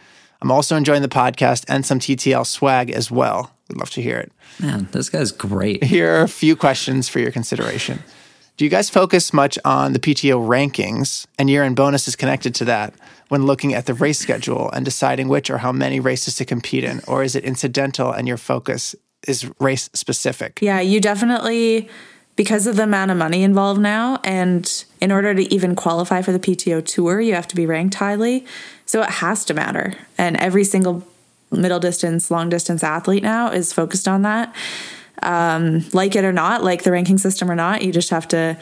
I'm 0.41 0.51
also 0.51 0.75
enjoying 0.75 1.03
the 1.03 1.07
podcast 1.07 1.65
and 1.67 1.85
some 1.85 1.99
TTL 1.99 2.47
swag 2.47 2.89
as 2.89 3.11
well. 3.11 3.51
We'd 3.69 3.77
love 3.77 3.91
to 3.91 4.01
hear 4.01 4.17
it. 4.17 4.31
Man, 4.59 4.87
this 4.93 5.09
guy's 5.09 5.31
great. 5.31 5.83
Here 5.83 6.15
are 6.15 6.23
a 6.23 6.27
few 6.27 6.55
questions 6.55 7.07
for 7.07 7.19
your 7.19 7.31
consideration. 7.31 7.99
Do 8.57 8.65
you 8.65 8.71
guys 8.71 8.89
focus 8.89 9.31
much 9.31 9.59
on 9.63 9.93
the 9.93 9.99
PTO 9.99 10.47
rankings 10.47 11.27
and 11.37 11.51
year 11.51 11.63
end 11.63 11.75
bonuses 11.75 12.15
connected 12.15 12.55
to 12.55 12.65
that 12.65 12.95
when 13.29 13.45
looking 13.45 13.75
at 13.75 13.85
the 13.85 13.93
race 13.93 14.19
schedule 14.19 14.71
and 14.71 14.83
deciding 14.83 15.27
which 15.27 15.51
or 15.51 15.59
how 15.59 15.71
many 15.71 15.99
races 15.99 16.35
to 16.37 16.45
compete 16.45 16.83
in? 16.83 17.01
Or 17.07 17.21
is 17.21 17.35
it 17.35 17.43
incidental 17.43 18.11
and 18.11 18.27
your 18.27 18.37
focus 18.37 18.95
is 19.27 19.49
race 19.59 19.89
specific? 19.93 20.59
yeah, 20.61 20.79
you 20.79 20.99
definitely 20.99 21.89
because 22.35 22.65
of 22.65 22.75
the 22.75 22.83
amount 22.83 23.11
of 23.11 23.17
money 23.17 23.43
involved 23.43 23.79
now, 23.79 24.19
and 24.23 24.85
in 24.99 25.11
order 25.11 25.35
to 25.35 25.53
even 25.53 25.75
qualify 25.75 26.21
for 26.21 26.31
the 26.31 26.39
PTO 26.39 26.83
tour, 26.83 27.19
you 27.19 27.35
have 27.35 27.47
to 27.49 27.55
be 27.55 27.65
ranked 27.65 27.95
highly. 27.95 28.45
So 28.85 29.01
it 29.01 29.09
has 29.09 29.45
to 29.45 29.53
matter, 29.53 29.93
and 30.17 30.37
every 30.37 30.63
single 30.63 31.05
middle 31.51 31.79
distance, 31.79 32.31
long 32.31 32.49
distance 32.49 32.83
athlete 32.83 33.23
now 33.23 33.51
is 33.51 33.73
focused 33.73 34.07
on 34.07 34.21
that. 34.21 34.55
Um, 35.23 35.85
like 35.93 36.15
it 36.15 36.25
or 36.25 36.33
not, 36.33 36.63
like 36.63 36.83
the 36.83 36.91
ranking 36.91 37.17
system 37.17 37.51
or 37.51 37.55
not, 37.55 37.83
you 37.83 37.91
just 37.91 38.09
have 38.09 38.27
to 38.29 38.57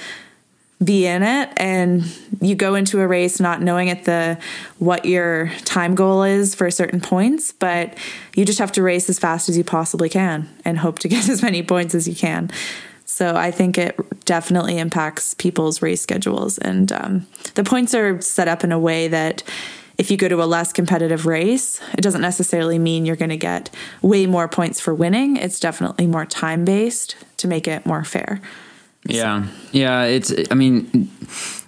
be 0.83 1.05
in 1.05 1.23
it 1.23 1.49
and 1.57 2.05
you 2.39 2.55
go 2.55 2.75
into 2.75 3.01
a 3.01 3.07
race 3.07 3.39
not 3.39 3.61
knowing 3.61 3.89
at 3.89 4.05
the 4.05 4.37
what 4.77 5.03
your 5.03 5.51
time 5.65 5.93
goal 5.93 6.23
is 6.23 6.55
for 6.55 6.71
certain 6.71 7.01
points 7.01 7.51
but 7.51 7.97
you 8.33 8.45
just 8.45 8.59
have 8.59 8.71
to 8.71 8.81
race 8.81 9.09
as 9.09 9.19
fast 9.19 9.49
as 9.49 9.57
you 9.57 9.63
possibly 9.63 10.07
can 10.07 10.47
and 10.63 10.79
hope 10.79 10.97
to 10.97 11.07
get 11.09 11.27
as 11.27 11.41
many 11.41 11.61
points 11.61 11.93
as 11.93 12.07
you 12.07 12.15
can. 12.15 12.49
So 13.05 13.35
i 13.35 13.51
think 13.51 13.77
it 13.77 13.97
definitely 14.23 14.77
impacts 14.77 15.33
people's 15.33 15.81
race 15.81 16.01
schedules 16.01 16.57
and 16.57 16.91
um, 16.91 17.27
the 17.55 17.63
points 17.63 17.93
are 17.93 18.21
set 18.21 18.47
up 18.47 18.63
in 18.63 18.71
a 18.71 18.79
way 18.79 19.09
that 19.09 19.43
if 19.97 20.09
you 20.09 20.15
go 20.15 20.29
to 20.29 20.41
a 20.41 20.45
less 20.45 20.71
competitive 20.71 21.25
race 21.25 21.81
it 21.93 22.01
doesn't 22.01 22.21
necessarily 22.21 22.79
mean 22.79 23.05
you're 23.05 23.17
going 23.17 23.29
to 23.29 23.37
get 23.37 23.69
way 24.01 24.25
more 24.25 24.47
points 24.47 24.79
for 24.79 24.93
winning. 24.93 25.35
It's 25.35 25.59
definitely 25.59 26.07
more 26.07 26.25
time 26.25 26.63
based 26.63 27.17
to 27.37 27.49
make 27.49 27.67
it 27.67 27.85
more 27.85 28.05
fair 28.05 28.39
Yeah, 29.05 29.47
yeah. 29.71 30.03
It's. 30.03 30.33
I 30.51 30.55
mean, 30.55 31.09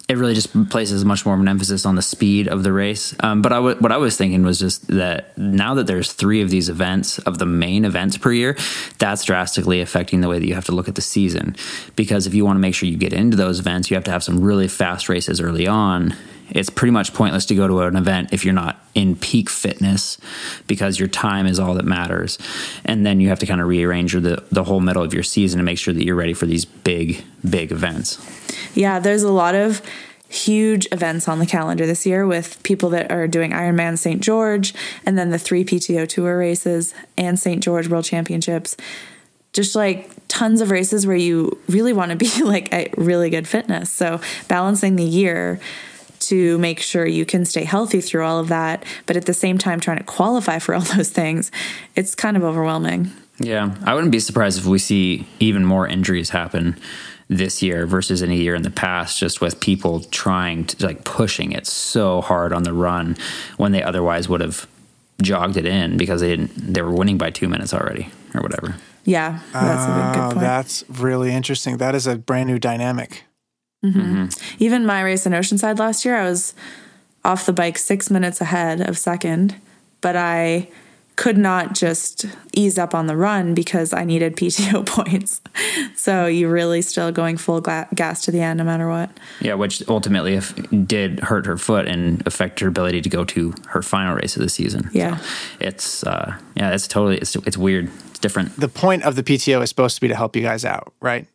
it 0.08 0.18
really 0.18 0.34
just 0.34 0.52
places 0.68 1.04
much 1.04 1.24
more 1.24 1.34
of 1.34 1.40
an 1.40 1.48
emphasis 1.48 1.86
on 1.86 1.94
the 1.94 2.02
speed 2.02 2.46
of 2.46 2.62
the 2.62 2.72
race. 2.72 3.14
Um, 3.20 3.40
but 3.40 3.52
I 3.52 3.56
w- 3.56 3.76
what 3.76 3.92
I 3.92 3.96
was 3.96 4.16
thinking 4.16 4.42
was 4.42 4.58
just 4.58 4.86
that 4.88 5.36
now 5.38 5.74
that 5.74 5.86
there's 5.86 6.12
three 6.12 6.42
of 6.42 6.50
these 6.50 6.68
events 6.68 7.18
of 7.20 7.38
the 7.38 7.46
main 7.46 7.84
events 7.84 8.18
per 8.18 8.32
year, 8.32 8.56
that's 8.98 9.24
drastically 9.24 9.80
affecting 9.80 10.20
the 10.20 10.28
way 10.28 10.38
that 10.38 10.46
you 10.46 10.54
have 10.54 10.66
to 10.66 10.72
look 10.72 10.88
at 10.88 10.96
the 10.96 11.02
season. 11.02 11.56
Because 11.96 12.26
if 12.26 12.34
you 12.34 12.44
want 12.44 12.56
to 12.56 12.60
make 12.60 12.74
sure 12.74 12.88
you 12.88 12.98
get 12.98 13.12
into 13.14 13.36
those 13.36 13.60
events, 13.60 13.90
you 13.90 13.94
have 13.94 14.04
to 14.04 14.10
have 14.10 14.22
some 14.22 14.42
really 14.42 14.68
fast 14.68 15.08
races 15.08 15.40
early 15.40 15.66
on. 15.66 16.14
It's 16.54 16.70
pretty 16.70 16.92
much 16.92 17.14
pointless 17.14 17.46
to 17.46 17.54
go 17.54 17.66
to 17.66 17.80
an 17.80 17.96
event 17.96 18.32
if 18.32 18.44
you're 18.44 18.54
not 18.54 18.84
in 18.94 19.16
peak 19.16 19.48
fitness 19.48 20.18
because 20.66 20.98
your 20.98 21.08
time 21.08 21.46
is 21.46 21.58
all 21.58 21.74
that 21.74 21.84
matters. 21.84 22.38
And 22.84 23.04
then 23.06 23.20
you 23.20 23.28
have 23.28 23.38
to 23.40 23.46
kind 23.46 23.60
of 23.60 23.66
rearrange 23.66 24.12
the, 24.12 24.44
the 24.50 24.64
whole 24.64 24.80
middle 24.80 25.02
of 25.02 25.14
your 25.14 25.22
season 25.22 25.58
to 25.58 25.64
make 25.64 25.78
sure 25.78 25.94
that 25.94 26.04
you're 26.04 26.16
ready 26.16 26.34
for 26.34 26.46
these 26.46 26.64
big, 26.64 27.24
big 27.48 27.72
events. 27.72 28.20
Yeah, 28.74 28.98
there's 28.98 29.22
a 29.22 29.32
lot 29.32 29.54
of 29.54 29.82
huge 30.28 30.88
events 30.92 31.28
on 31.28 31.38
the 31.38 31.46
calendar 31.46 31.86
this 31.86 32.06
year 32.06 32.26
with 32.26 32.62
people 32.62 32.88
that 32.90 33.10
are 33.12 33.28
doing 33.28 33.50
Ironman 33.50 33.98
St. 33.98 34.20
George 34.22 34.72
and 35.04 35.18
then 35.18 35.30
the 35.30 35.38
three 35.38 35.64
PTO 35.64 36.08
Tour 36.08 36.38
races 36.38 36.94
and 37.18 37.38
St. 37.38 37.62
George 37.62 37.88
World 37.88 38.04
Championships. 38.04 38.76
Just 39.52 39.76
like 39.76 40.10
tons 40.28 40.62
of 40.62 40.70
races 40.70 41.06
where 41.06 41.16
you 41.16 41.58
really 41.68 41.92
want 41.92 42.10
to 42.10 42.16
be 42.16 42.30
like 42.44 42.72
at 42.72 42.96
really 42.96 43.28
good 43.28 43.46
fitness. 43.46 43.90
So 43.90 44.20
balancing 44.48 44.96
the 44.96 45.04
year 45.04 45.60
to 46.32 46.56
make 46.58 46.80
sure 46.80 47.04
you 47.06 47.26
can 47.26 47.44
stay 47.44 47.64
healthy 47.64 48.00
through 48.00 48.24
all 48.24 48.38
of 48.38 48.48
that, 48.48 48.84
but 49.06 49.16
at 49.18 49.26
the 49.26 49.34
same 49.34 49.58
time 49.58 49.80
trying 49.80 49.98
to 49.98 50.04
qualify 50.04 50.58
for 50.58 50.74
all 50.74 50.80
those 50.96 51.10
things, 51.10 51.50
it's 51.94 52.14
kind 52.14 52.36
of 52.36 52.42
overwhelming. 52.42 53.10
Yeah, 53.38 53.74
I 53.84 53.94
wouldn't 53.94 54.12
be 54.12 54.20
surprised 54.20 54.58
if 54.58 54.64
we 54.66 54.78
see 54.78 55.26
even 55.40 55.64
more 55.64 55.86
injuries 55.86 56.30
happen 56.30 56.76
this 57.28 57.62
year 57.62 57.86
versus 57.86 58.22
any 58.22 58.36
year 58.36 58.54
in 58.54 58.62
the 58.62 58.70
past, 58.70 59.18
just 59.18 59.40
with 59.40 59.60
people 59.60 60.00
trying 60.00 60.64
to 60.66 60.86
like 60.86 61.04
pushing 61.04 61.52
it 61.52 61.66
so 61.66 62.20
hard 62.20 62.52
on 62.52 62.62
the 62.62 62.72
run 62.72 63.16
when 63.56 63.72
they 63.72 63.82
otherwise 63.82 64.28
would 64.28 64.40
have 64.40 64.66
jogged 65.20 65.56
it 65.56 65.64
in 65.66 65.96
because 65.96 66.20
they 66.20 66.28
didn't 66.28 66.52
they 66.74 66.82
were 66.82 66.92
winning 66.92 67.16
by 67.18 67.30
two 67.30 67.48
minutes 67.48 67.72
already 67.74 68.08
or 68.34 68.40
whatever. 68.42 68.76
Yeah, 69.04 69.40
that's 69.52 69.84
a 69.84 69.86
good, 69.88 70.14
good 70.14 70.20
Oh, 70.24 70.28
point. 70.28 70.40
that's 70.40 70.84
really 70.88 71.32
interesting. 71.32 71.78
That 71.78 71.94
is 71.94 72.06
a 72.06 72.16
brand 72.16 72.48
new 72.48 72.58
dynamic. 72.58 73.24
Even 74.58 74.86
my 74.86 75.02
race 75.02 75.26
in 75.26 75.32
Oceanside 75.32 75.78
last 75.78 76.04
year, 76.04 76.16
I 76.16 76.24
was 76.24 76.54
off 77.24 77.46
the 77.46 77.52
bike 77.52 77.78
six 77.78 78.10
minutes 78.10 78.40
ahead 78.40 78.80
of 78.80 78.98
second, 78.98 79.56
but 80.00 80.16
I 80.16 80.68
could 81.16 81.36
not 81.36 81.74
just 81.74 82.26
ease 82.52 82.78
up 82.78 82.94
on 82.94 83.06
the 83.06 83.16
run 83.16 83.54
because 83.54 83.92
I 83.92 84.04
needed 84.04 84.36
PTO 84.36 84.86
points. 84.86 85.40
So 85.94 86.26
you 86.26 86.48
really 86.48 86.82
still 86.82 87.12
going 87.12 87.36
full 87.36 87.60
gla- 87.60 87.88
gas 87.94 88.24
to 88.24 88.30
the 88.30 88.40
end 88.40 88.58
no 88.58 88.64
matter 88.64 88.88
what. 88.88 89.10
Yeah, 89.40 89.54
which 89.54 89.86
ultimately 89.88 90.34
if, 90.34 90.54
did 90.86 91.20
hurt 91.20 91.46
her 91.46 91.56
foot 91.56 91.86
and 91.86 92.26
affect 92.26 92.60
her 92.60 92.68
ability 92.68 93.02
to 93.02 93.08
go 93.08 93.24
to 93.24 93.54
her 93.68 93.82
final 93.82 94.16
race 94.16 94.36
of 94.36 94.42
the 94.42 94.48
season. 94.48 94.90
Yeah. 94.92 95.18
So 95.18 95.24
it's 95.60 96.04
uh, 96.04 96.38
yeah, 96.56 96.72
it's 96.72 96.88
totally 96.88 97.18
it's 97.18 97.36
it's 97.36 97.56
weird. 97.56 97.90
It's 98.10 98.18
different. 98.18 98.58
The 98.58 98.68
point 98.68 99.02
of 99.04 99.14
the 99.14 99.22
PTO 99.22 99.62
is 99.62 99.68
supposed 99.68 99.94
to 99.96 100.00
be 100.00 100.08
to 100.08 100.16
help 100.16 100.34
you 100.34 100.42
guys 100.42 100.64
out, 100.64 100.92
right? 101.00 101.26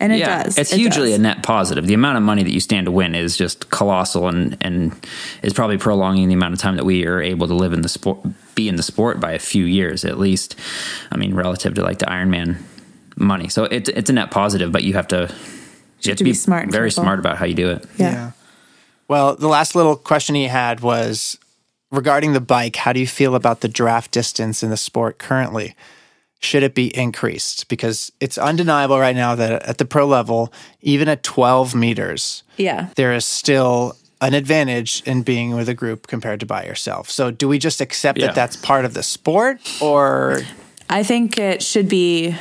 And 0.00 0.12
it 0.12 0.18
yeah, 0.18 0.42
does. 0.42 0.58
it's 0.58 0.72
It 0.72 0.78
hugely 0.78 1.10
does. 1.10 1.18
a 1.18 1.22
net 1.22 1.42
positive. 1.44 1.86
The 1.86 1.94
amount 1.94 2.16
of 2.16 2.24
money 2.24 2.42
that 2.42 2.52
you 2.52 2.60
stand 2.60 2.86
to 2.86 2.90
win 2.90 3.14
is 3.14 3.36
just 3.36 3.70
colossal, 3.70 4.28
and 4.28 4.56
and 4.60 4.92
is 5.42 5.52
probably 5.52 5.78
prolonging 5.78 6.28
the 6.28 6.34
amount 6.34 6.52
of 6.54 6.60
time 6.60 6.76
that 6.76 6.84
we 6.84 7.06
are 7.06 7.22
able 7.22 7.46
to 7.46 7.54
live 7.54 7.72
in 7.72 7.82
the 7.82 7.88
sport, 7.88 8.18
be 8.54 8.68
in 8.68 8.76
the 8.76 8.82
sport 8.82 9.20
by 9.20 9.32
a 9.32 9.38
few 9.38 9.64
years 9.64 10.04
at 10.04 10.18
least. 10.18 10.56
I 11.12 11.16
mean, 11.16 11.34
relative 11.34 11.74
to 11.74 11.82
like 11.82 12.00
the 12.00 12.06
Ironman 12.06 12.56
money, 13.16 13.48
so 13.48 13.64
it's 13.64 13.88
it's 13.88 14.10
a 14.10 14.12
net 14.12 14.30
positive, 14.32 14.72
but 14.72 14.82
you 14.82 14.94
have 14.94 15.08
to. 15.08 15.32
You 16.00 16.10
have 16.10 16.18
to 16.18 16.24
be 16.24 16.34
smart 16.34 16.70
very 16.70 16.90
careful. 16.90 17.04
smart 17.04 17.18
about 17.18 17.38
how 17.38 17.46
you 17.46 17.54
do 17.54 17.70
it. 17.70 17.86
Yeah. 17.96 18.32
Well, 19.08 19.36
the 19.36 19.48
last 19.48 19.74
little 19.74 19.96
question 19.96 20.34
he 20.34 20.48
had 20.48 20.80
was 20.80 21.38
regarding 21.90 22.34
the 22.34 22.40
bike. 22.40 22.76
How 22.76 22.92
do 22.92 23.00
you 23.00 23.06
feel 23.06 23.34
about 23.34 23.60
the 23.60 23.68
draft 23.68 24.10
distance 24.10 24.62
in 24.62 24.68
the 24.68 24.76
sport 24.76 25.18
currently? 25.18 25.74
Should 26.44 26.62
it 26.62 26.74
be 26.74 26.94
increased? 26.96 27.68
Because 27.68 28.12
it's 28.20 28.36
undeniable 28.36 28.98
right 28.98 29.16
now 29.16 29.34
that 29.34 29.62
at 29.62 29.78
the 29.78 29.86
pro 29.86 30.06
level, 30.06 30.52
even 30.82 31.08
at 31.08 31.22
12 31.22 31.74
meters, 31.74 32.42
Yeah. 32.58 32.88
there 32.96 33.14
is 33.14 33.24
still 33.24 33.96
an 34.20 34.34
advantage 34.34 35.02
in 35.06 35.22
being 35.22 35.54
with 35.56 35.68
a 35.70 35.74
group 35.74 36.06
compared 36.06 36.40
to 36.40 36.46
by 36.46 36.64
yourself. 36.64 37.10
So, 37.10 37.30
do 37.30 37.48
we 37.48 37.58
just 37.58 37.80
accept 37.80 38.18
Yeah. 38.18 38.26
that 38.26 38.34
that's 38.34 38.56
part 38.56 38.84
of 38.84 38.92
the 38.92 39.02
sport, 39.02 39.58
or 39.80 40.42
I 40.90 41.02
think 41.02 41.38
it 41.38 41.62
should 41.62 41.88
be 41.88 42.36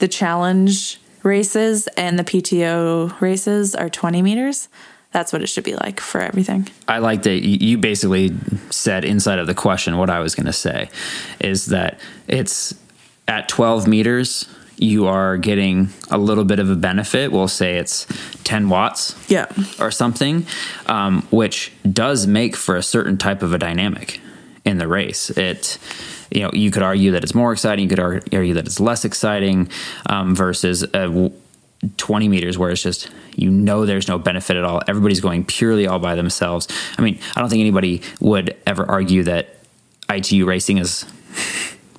the 0.00 0.08
challenge 0.08 1.00
races 1.22 1.88
and 1.96 2.18
the 2.18 2.24
PTO 2.24 3.10
races 3.20 3.74
are 3.74 3.88
20 3.88 4.20
meters. 4.22 4.68
That's 5.12 5.32
what 5.32 5.40
it 5.40 5.46
should 5.48 5.64
be 5.64 5.74
like 5.76 5.98
for 5.98 6.20
everything. 6.20 6.68
I 6.88 6.98
like 6.98 7.22
that 7.22 7.40
you 7.42 7.78
basically 7.78 8.34
said 8.70 9.02
inside 9.04 9.38
of 9.38 9.46
the 9.46 9.54
question 9.54 9.96
what 9.96 10.10
I 10.10 10.20
was 10.20 10.34
going 10.34 10.46
to 10.46 10.52
say 10.52 10.90
is 11.40 11.66
that 11.66 11.98
it's 12.28 12.74
at 13.28 13.48
12 13.48 13.86
meters, 13.86 14.46
you 14.78 15.06
are 15.06 15.36
getting 15.38 15.88
a 16.10 16.18
little 16.18 16.44
bit 16.44 16.58
of 16.58 16.68
a 16.70 16.76
benefit. 16.76 17.32
We'll 17.32 17.48
say 17.48 17.76
it's 17.78 18.06
10 18.44 18.68
watts 18.68 19.14
Yeah. 19.28 19.46
or 19.80 19.90
something, 19.90 20.46
um, 20.86 21.22
which 21.30 21.72
does 21.90 22.26
make 22.26 22.56
for 22.56 22.76
a 22.76 22.82
certain 22.82 23.16
type 23.16 23.42
of 23.42 23.52
a 23.54 23.58
dynamic. 23.58 24.20
in 24.66 24.78
the 24.78 24.88
race. 24.88 25.30
It, 25.30 25.78
you 26.28 26.40
know, 26.42 26.50
you 26.52 26.72
could 26.72 26.82
argue 26.82 27.12
that 27.12 27.22
it's 27.22 27.36
more 27.36 27.52
exciting. 27.52 27.84
You 27.84 27.88
could 27.88 28.00
argue 28.34 28.54
that 28.54 28.66
it's 28.66 28.80
less 28.80 29.04
exciting 29.04 29.68
um, 30.06 30.34
versus 30.34 30.82
a 30.82 31.06
w- 31.06 31.30
20 31.98 32.26
meters 32.28 32.58
where 32.58 32.70
it's 32.70 32.82
just 32.82 33.08
you 33.36 33.48
know 33.48 33.86
there's 33.86 34.08
no 34.08 34.18
benefit 34.18 34.56
at 34.56 34.64
all 34.64 34.82
everybody's 34.88 35.20
going 35.20 35.44
purely 35.44 35.86
all 35.86 35.98
by 36.00 36.14
themselves 36.16 36.66
i 36.98 37.02
mean 37.02 37.16
i 37.36 37.40
don't 37.40 37.50
think 37.50 37.60
anybody 37.60 38.00
would 38.18 38.56
ever 38.66 38.84
argue 38.90 39.22
that 39.22 39.54
itu 40.12 40.44
racing 40.44 40.78
is 40.78 41.04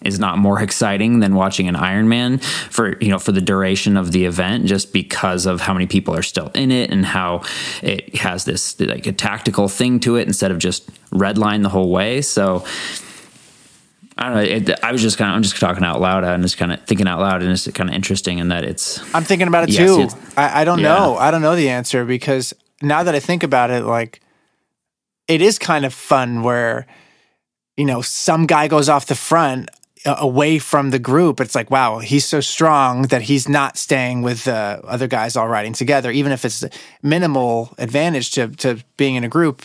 is 0.03 0.19
not 0.19 0.37
more 0.37 0.61
exciting 0.61 1.19
than 1.19 1.35
watching 1.35 1.67
an 1.67 1.75
Ironman 1.75 2.43
for 2.43 2.97
you 2.99 3.09
know 3.09 3.19
for 3.19 3.31
the 3.31 3.41
duration 3.41 3.97
of 3.97 4.11
the 4.11 4.25
event 4.25 4.65
just 4.65 4.93
because 4.93 5.45
of 5.45 5.61
how 5.61 5.73
many 5.73 5.87
people 5.87 6.15
are 6.15 6.23
still 6.23 6.51
in 6.53 6.71
it 6.71 6.91
and 6.91 7.05
how 7.05 7.43
it 7.81 8.15
has 8.15 8.45
this 8.45 8.79
like 8.79 9.05
a 9.07 9.11
tactical 9.11 9.67
thing 9.67 9.99
to 10.01 10.15
it 10.15 10.27
instead 10.27 10.51
of 10.51 10.59
just 10.59 10.89
red 11.11 11.37
line 11.37 11.61
the 11.61 11.69
whole 11.69 11.89
way 11.89 12.21
so 12.21 12.63
I 14.19 14.23
don't 14.29 14.33
know. 14.33 14.41
It, 14.41 14.83
I 14.83 14.91
was 14.91 15.01
just 15.01 15.17
kind 15.19 15.29
of, 15.29 15.35
I'm 15.35 15.43
just 15.43 15.59
talking 15.59 15.83
out 15.83 16.01
loud 16.01 16.23
and 16.23 16.41
just 16.41 16.57
kind 16.57 16.73
of 16.73 16.83
thinking 16.85 17.07
out 17.07 17.19
loud, 17.19 17.43
and 17.43 17.51
it's 17.51 17.67
kind 17.67 17.87
of 17.87 17.95
interesting 17.95 18.39
in 18.39 18.47
that 18.47 18.63
it's. 18.63 18.99
I'm 19.13 19.23
thinking 19.23 19.47
about 19.47 19.69
it 19.69 19.69
Yes, 19.69 20.13
too. 20.13 20.19
I, 20.35 20.61
I 20.61 20.63
don't 20.65 20.79
yeah. 20.79 20.95
know. 20.95 21.17
I 21.17 21.29
don't 21.29 21.43
know 21.43 21.55
the 21.55 21.69
answer 21.69 22.03
because 22.03 22.51
now 22.81 23.03
that 23.03 23.13
I 23.13 23.19
think 23.19 23.43
about 23.43 23.69
it, 23.69 23.83
like 23.83 24.21
it 25.27 25.41
is 25.41 25.59
kind 25.59 25.85
of 25.85 25.93
fun 25.93 26.41
where 26.41 26.87
you 27.75 27.85
know 27.85 28.01
some 28.01 28.47
guy 28.47 28.67
goes 28.67 28.89
off 28.89 29.05
the 29.05 29.15
front 29.15 29.69
away 30.07 30.59
from 30.59 30.91
the 30.91 30.99
group. 30.99 31.39
It's 31.39 31.55
like 31.55 31.69
wow, 31.69 31.99
he's 31.99 32.25
so 32.25 32.39
strong 32.39 33.03
that 33.03 33.21
he's 33.23 33.47
not 33.49 33.77
staying 33.77 34.21
with 34.21 34.45
the 34.45 34.81
other 34.85 35.07
guys 35.07 35.35
all 35.35 35.47
riding 35.47 35.73
together, 35.73 36.11
even 36.11 36.31
if 36.31 36.45
it's 36.45 36.63
minimal 37.03 37.73
advantage 37.77 38.31
to 38.31 38.47
to 38.49 38.83
being 38.97 39.15
in 39.15 39.23
a 39.23 39.29
group. 39.29 39.63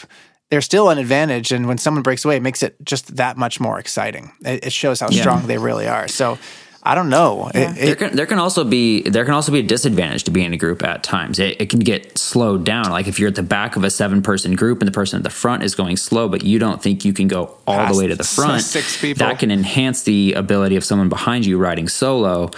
There's 0.50 0.66
still 0.66 0.90
an 0.90 0.98
advantage, 0.98 1.50
and 1.50 1.66
when 1.66 1.78
someone 1.78 2.02
breaks 2.02 2.26
away, 2.26 2.36
it 2.36 2.42
makes 2.42 2.62
it 2.62 2.76
just 2.84 3.16
that 3.16 3.38
much 3.38 3.58
more 3.58 3.78
exciting. 3.78 4.32
It, 4.44 4.66
it 4.66 4.72
shows 4.72 5.00
how 5.00 5.08
Yeah. 5.10 5.22
strong 5.22 5.46
they 5.46 5.56
really 5.56 5.88
are. 5.88 6.08
So, 6.08 6.38
I 6.84 6.96
don't 6.96 7.08
know. 7.10 7.48
It- 7.54 7.58
it- 7.58 7.74
there 7.76 7.94
can 7.94 8.16
there 8.16 8.26
can 8.26 8.38
also 8.40 8.64
be 8.64 9.02
there 9.02 9.24
can 9.24 9.34
also 9.34 9.52
be 9.52 9.60
a 9.60 9.62
disadvantage 9.62 10.24
to 10.24 10.30
being 10.32 10.46
in 10.46 10.52
a 10.52 10.56
group 10.56 10.82
at 10.82 11.04
times. 11.04 11.38
It, 11.38 11.60
it 11.60 11.68
can 11.70 11.78
get 11.80 12.18
slowed 12.18 12.64
down. 12.64 12.90
Like 12.90 13.06
if 13.06 13.20
you're 13.20 13.28
at 13.28 13.36
the 13.36 13.42
back 13.44 13.76
of 13.76 13.84
a 13.84 13.90
seven 13.90 14.20
person 14.20 14.56
group 14.56 14.80
and 14.80 14.88
the 14.88 14.92
person 14.92 15.16
at 15.18 15.22
the 15.22 15.30
front 15.30 15.62
is 15.62 15.76
going 15.76 15.96
slow, 15.96 16.28
but 16.28 16.42
you 16.42 16.58
don't 16.58 16.82
think 16.82 17.04
you 17.04 17.12
can 17.12 17.28
go 17.28 17.56
all 17.68 17.92
the 17.92 17.96
way 17.98 18.08
to 18.08 18.16
the 18.16 18.24
front. 18.24 18.62
six 18.62 19.00
people. 19.00 19.24
That 19.26 19.38
can 19.38 19.50
enhance 19.52 20.02
the 20.02 20.32
ability 20.32 20.74
of 20.76 20.84
someone 20.84 21.08
behind 21.08 21.46
you 21.46 21.56
riding 21.56 21.86
solo 21.88 22.50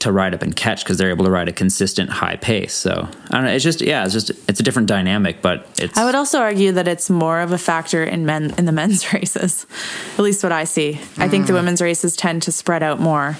to 0.00 0.12
ride 0.12 0.34
up 0.34 0.42
and 0.42 0.54
catch 0.54 0.84
because 0.84 0.98
they're 0.98 1.10
able 1.10 1.24
to 1.24 1.30
ride 1.30 1.48
a 1.48 1.52
consistent 1.52 2.10
high 2.10 2.36
pace. 2.36 2.74
So 2.74 3.08
I 3.30 3.34
don't 3.34 3.44
know. 3.44 3.50
It's 3.52 3.64
just 3.64 3.80
yeah, 3.80 4.04
it's 4.04 4.12
just 4.12 4.30
it's 4.48 4.60
a 4.60 4.62
different 4.62 4.88
dynamic, 4.88 5.42
but 5.42 5.66
it's 5.78 5.96
I 5.96 6.04
would 6.04 6.14
also 6.14 6.38
argue 6.40 6.72
that 6.72 6.86
it's 6.88 7.08
more 7.10 7.40
of 7.40 7.52
a 7.52 7.58
factor 7.58 8.04
in 8.04 8.26
men 8.26 8.54
in 8.58 8.64
the 8.66 8.72
men's 8.80 9.12
races, 9.12 9.66
at 10.18 10.20
least 10.22 10.42
what 10.42 10.52
I 10.52 10.64
see. 10.64 11.00
I 11.18 11.28
think 11.28 11.46
the 11.46 11.52
Mm. 11.52 11.56
women's 11.56 11.80
races 11.82 12.16
tend 12.16 12.42
to 12.42 12.52
spread 12.52 12.82
out 12.82 13.00
more 13.00 13.36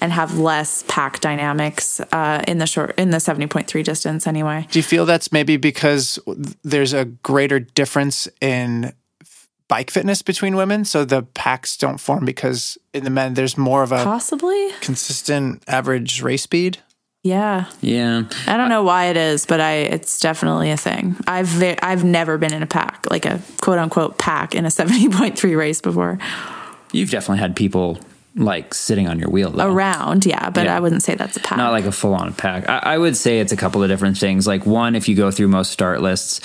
and 0.00 0.12
have 0.12 0.38
less 0.38 0.84
pack 0.86 1.20
dynamics 1.20 1.98
uh, 2.12 2.42
in 2.46 2.58
the 2.58 2.66
short 2.66 2.94
in 2.98 3.10
the 3.10 3.20
seventy 3.20 3.46
point 3.46 3.66
three 3.68 3.82
distance 3.82 4.26
anyway. 4.26 4.66
Do 4.70 4.78
you 4.78 4.82
feel 4.82 5.06
that's 5.06 5.32
maybe 5.32 5.56
because 5.56 6.18
there's 6.62 6.92
a 6.92 7.04
greater 7.06 7.58
difference 7.58 8.28
in 8.40 8.84
f- 8.86 8.92
bike 9.68 9.90
fitness 9.90 10.22
between 10.22 10.56
women, 10.56 10.84
so 10.84 11.04
the 11.04 11.22
packs 11.22 11.76
don't 11.76 11.98
form 11.98 12.24
because 12.24 12.76
in 12.92 13.04
the 13.04 13.10
men 13.10 13.34
there's 13.34 13.56
more 13.56 13.82
of 13.82 13.92
a 13.92 14.02
Possibly, 14.04 14.70
consistent 14.80 15.62
average 15.68 16.22
race 16.22 16.42
speed? 16.42 16.78
yeah. 17.22 17.64
yeah. 17.80 18.24
I 18.46 18.56
don't 18.58 18.68
know 18.68 18.82
why 18.82 19.06
it 19.06 19.16
is, 19.16 19.46
but 19.46 19.58
I 19.60 19.72
it's 19.76 20.20
definitely 20.20 20.70
a 20.70 20.76
thing. 20.76 21.16
I've 21.26 21.46
ve- 21.48 21.78
I've 21.82 22.04
never 22.04 22.36
been 22.38 22.52
in 22.52 22.62
a 22.62 22.66
pack 22.66 23.06
like 23.10 23.24
a 23.24 23.40
quote 23.62 23.78
unquote 23.78 24.18
pack 24.18 24.54
in 24.54 24.66
a 24.66 24.70
seventy 24.80 25.08
point 25.08 25.38
three 25.38 25.54
race 25.54 25.80
before. 25.80 26.18
You've 26.92 27.10
definitely 27.10 27.38
had 27.40 27.56
people 27.56 27.98
like 28.36 28.74
sitting 28.74 29.08
on 29.08 29.18
your 29.18 29.30
wheel 29.30 29.50
though. 29.50 29.70
Around, 29.70 30.26
yeah, 30.26 30.50
but 30.50 30.64
Yeah. 30.64 30.76
I 30.76 30.80
wouldn't 30.80 31.02
say 31.02 31.14
that's 31.14 31.36
a 31.36 31.40
pack. 31.40 31.56
not 31.58 31.72
like 31.72 31.84
a 31.84 31.92
full 31.92 32.14
on 32.14 32.32
pack. 32.34 32.68
I, 32.68 32.78
I 32.94 32.98
would 32.98 33.16
say 33.16 33.38
it's 33.40 33.52
a 33.52 33.56
couple 33.56 33.82
of 33.82 33.88
different 33.88 34.18
things. 34.18 34.46
Like 34.46 34.66
one, 34.66 34.94
if 34.96 35.08
you 35.08 35.14
go 35.14 35.30
through 35.30 35.48
most 35.48 35.70
start 35.70 36.00
lists, 36.02 36.40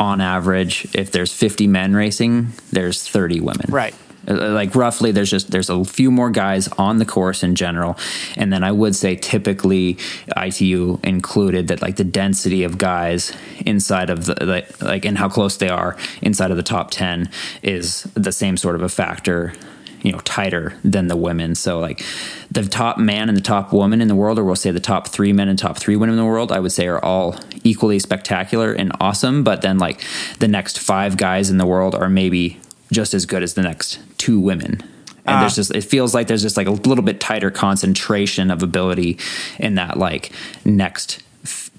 on 0.00 0.20
average, 0.20 0.86
if 0.94 1.10
there's 1.12 1.32
50 1.32 1.66
men 1.66 1.94
racing, 1.94 2.48
there's 2.72 3.06
30 3.08 3.40
women. 3.40 3.66
Right. 3.68 3.94
Uh, 4.26 4.50
Like 4.50 4.74
roughly, 4.74 5.12
there's 5.12 5.30
just 5.30 5.50
there's 5.52 5.70
a 5.70 5.84
few 5.84 6.10
more 6.10 6.30
guys 6.30 6.66
on 6.76 6.98
the 6.98 7.04
course 7.06 7.42
in 7.44 7.54
general, 7.54 7.96
and 8.36 8.52
then 8.52 8.62
I 8.64 8.72
would 8.72 8.94
say 8.96 9.14
typically 9.14 9.96
ITU 10.36 10.98
included 11.04 11.68
that 11.68 11.80
like 11.82 11.96
the 11.96 12.04
density 12.04 12.64
of 12.64 12.78
guys 12.78 13.32
inside 13.64 14.10
of 14.10 14.26
the 14.26 14.36
like, 14.44 14.82
like 14.82 15.04
and 15.04 15.16
how 15.16 15.28
close 15.28 15.56
they 15.56 15.68
are 15.68 15.96
inside 16.20 16.50
of 16.50 16.56
the 16.56 16.62
top 16.64 16.90
ten 16.90 17.30
is 17.62 18.02
the 18.14 18.32
same 18.32 18.56
sort 18.56 18.74
of 18.74 18.82
a 18.82 18.88
factor 18.88 19.54
you 20.02 20.12
know 20.12 20.18
tighter 20.20 20.74
than 20.84 21.08
the 21.08 21.16
women. 21.16 21.54
So 21.54 21.78
like 21.80 22.04
the 22.50 22.62
top 22.64 22.98
man 22.98 23.28
and 23.28 23.36
the 23.36 23.42
top 23.42 23.72
woman 23.72 24.00
in 24.00 24.08
the 24.08 24.14
world 24.14 24.38
or 24.38 24.44
we'll 24.44 24.56
say 24.56 24.70
the 24.70 24.80
top 24.80 25.08
three 25.08 25.32
men 25.32 25.48
and 25.48 25.58
top 25.58 25.76
three 25.76 25.96
women 25.96 26.14
in 26.14 26.18
the 26.18 26.24
world 26.24 26.50
i 26.50 26.58
would 26.58 26.72
say 26.72 26.86
are 26.86 27.04
all 27.04 27.36
equally 27.64 27.98
spectacular 27.98 28.72
and 28.72 28.92
awesome. 29.00 29.44
But 29.44 29.62
then 29.62 29.78
like 29.78 30.02
the 30.38 30.48
next 30.48 30.78
five 30.78 31.16
guys 31.16 31.50
in 31.50 31.58
the 31.58 31.66
world 31.66 31.94
are 31.94 32.08
maybe 32.08 32.60
just 32.90 33.14
as 33.14 33.26
good 33.26 33.42
as 33.42 33.54
the 33.54 33.62
next 33.62 34.00
two 34.18 34.40
women. 34.40 34.82
And 35.26 35.42
there's 35.42 35.52
ah. 35.52 35.56
just 35.56 35.74
it 35.74 35.84
feels 35.84 36.14
like 36.14 36.26
there's 36.26 36.42
just 36.42 36.56
like 36.56 36.66
a 36.66 36.72
little 36.72 37.04
bit 37.04 37.20
tighter 37.20 37.50
concentration 37.50 38.50
of 38.50 38.62
ability 38.62 39.18
in 39.58 39.74
that 39.74 39.98
like 39.98 40.32
next 40.64 41.22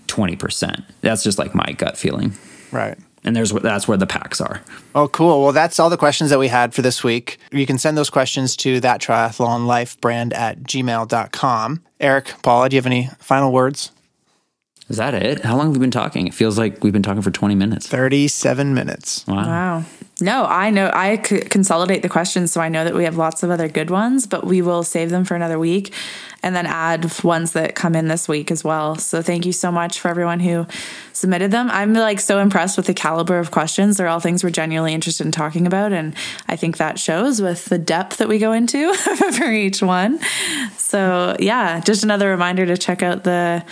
20% 0.07 0.83
that's 1.01 1.23
just 1.23 1.39
like 1.39 1.55
my 1.55 1.71
gut 1.73 1.97
feeling. 1.97 2.33
Right. 2.71 2.97
And 3.23 3.35
there's 3.35 3.51
that's 3.51 3.87
where 3.87 3.97
the 3.97 4.07
packs 4.07 4.39
are 4.41 4.61
Oh, 4.95 5.07
cool. 5.07 5.43
Well, 5.43 5.51
that's 5.51 5.79
all 5.79 5.89
the 5.89 5.97
questions 5.97 6.31
that 6.31 6.39
we 6.39 6.47
had 6.47 6.73
for 6.73 6.81
this 6.81 7.03
week. 7.03 7.37
You 7.51 7.65
can 7.67 7.77
send 7.77 7.95
those 7.95 8.09
questions 8.09 8.55
to 8.57 8.79
that 8.79 8.99
triathlon 9.01 9.67
life 9.67 9.99
brand 10.01 10.33
at 10.33 10.63
gmail.com. 10.63 11.83
Eric, 11.99 12.33
Paula, 12.41 12.69
do 12.69 12.75
you 12.75 12.79
have 12.79 12.85
any 12.87 13.09
final 13.19 13.51
words? 13.51 13.91
Is 14.89 14.97
that 14.97 15.13
it 15.13 15.41
how 15.43 15.55
long 15.55 15.67
have 15.67 15.75
we 15.75 15.79
been 15.79 15.91
talking 15.91 16.27
it 16.27 16.33
feels 16.33 16.57
like 16.57 16.83
we've 16.83 16.93
been 16.93 17.03
talking 17.03 17.21
for 17.21 17.31
20 17.31 17.55
minutes 17.55 17.87
37 17.87 18.73
minutes. 18.73 19.25
wow 19.27 19.79
Wow. 19.79 19.85
No, 20.21 20.45
I 20.45 20.69
know 20.69 20.91
I 20.93 21.17
consolidate 21.17 22.01
the 22.01 22.09
questions 22.09 22.51
so 22.51 22.59
I 22.59 22.67
know 22.67 22.83
that 22.83 22.93
we 22.93 23.05
have 23.05 23.15
lots 23.15 23.41
of 23.41 23.51
other 23.51 23.69
good 23.69 23.89
ones, 23.89 24.27
but 24.27 24.45
we 24.45 24.61
will 24.61 24.83
save 24.83 25.09
them 25.11 25.23
for 25.23 25.35
another 25.35 25.57
week 25.57 25.93
and 26.43 26.55
then 26.55 26.65
add 26.65 27.23
ones 27.23 27.53
that 27.53 27.75
come 27.75 27.95
in 27.95 28.07
this 28.07 28.27
week 28.27 28.51
as 28.51 28.63
well. 28.63 28.95
So 28.95 29.21
thank 29.21 29.45
you 29.45 29.53
so 29.53 29.71
much 29.71 29.99
for 29.99 30.09
everyone 30.09 30.39
who 30.39 30.67
submitted 31.13 31.51
them. 31.51 31.69
I'm 31.69 31.93
like 31.93 32.19
so 32.19 32.39
impressed 32.39 32.75
with 32.75 32.87
the 32.87 32.93
caliber 32.93 33.39
of 33.39 33.51
questions. 33.51 33.97
They're 33.97 34.07
all 34.07 34.19
things 34.19 34.43
we're 34.43 34.49
genuinely 34.49 34.93
interested 34.93 35.25
in 35.25 35.31
talking 35.31 35.65
about 35.65 35.93
and 35.93 36.13
I 36.47 36.55
think 36.57 36.77
that 36.77 36.99
shows 36.99 37.41
with 37.41 37.65
the 37.65 37.77
depth 37.77 38.17
that 38.17 38.27
we 38.27 38.39
go 38.39 38.51
into 38.51 38.93
for 39.37 39.51
each 39.51 39.81
one. 39.81 40.19
So, 40.77 41.37
yeah, 41.39 41.79
just 41.79 42.03
another 42.03 42.29
reminder 42.29 42.65
to 42.65 42.77
check 42.77 43.03
out 43.03 43.23
the 43.23 43.63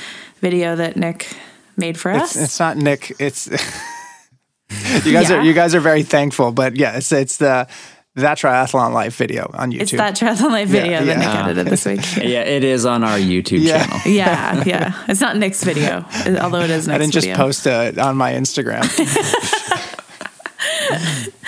video 0.41 0.75
that 0.75 0.95
Nick 0.97 1.27
made 1.75 1.97
for 1.99 2.11
us. 2.11 2.35
It's, 2.35 2.45
it's 2.45 2.59
not 2.59 2.77
Nick. 2.77 3.13
It's 3.19 3.47
you 5.05 5.13
guys 5.13 5.29
Yeah. 5.29 5.37
are 5.37 5.41
you 5.43 5.53
guys 5.53 5.75
are 5.75 5.79
very 5.79 6.03
thankful, 6.03 6.51
but 6.51 6.75
yeah, 6.75 6.97
it's 6.97 7.11
it's 7.11 7.37
the 7.37 7.67
that 8.15 8.39
triathlon 8.39 8.93
life 8.93 9.15
video 9.15 9.47
on 9.53 9.71
YouTube. 9.71 9.81
It's 9.81 9.91
that 9.91 10.15
triathlon 10.15 10.49
life 10.51 10.69
video 10.69 10.91
Yeah, 10.91 11.03
that 11.03 11.19
yeah. 11.19 11.33
Nick 11.33 11.45
edited 11.45 11.67
this 11.67 11.85
week. 11.85 12.01
yeah 12.23 12.41
it 12.41 12.63
is 12.63 12.83
on 12.85 13.03
our 13.03 13.19
youtube 13.19 13.61
Yeah. 13.61 13.85
channel 13.85 13.99
Yeah, 14.11 14.63
yeah. 14.65 15.03
It's 15.07 15.21
not 15.21 15.37
Nick's 15.37 15.63
video, 15.63 16.03
although 16.41 16.61
it 16.61 16.71
is 16.71 16.87
Nick's 16.87 16.95
I 16.95 16.97
didn't 16.97 17.13
just 17.13 17.27
video. 17.27 17.37
post 17.37 17.67
it 17.67 17.99
on 17.99 18.17
my 18.17 18.33
Instagram. 18.33 18.81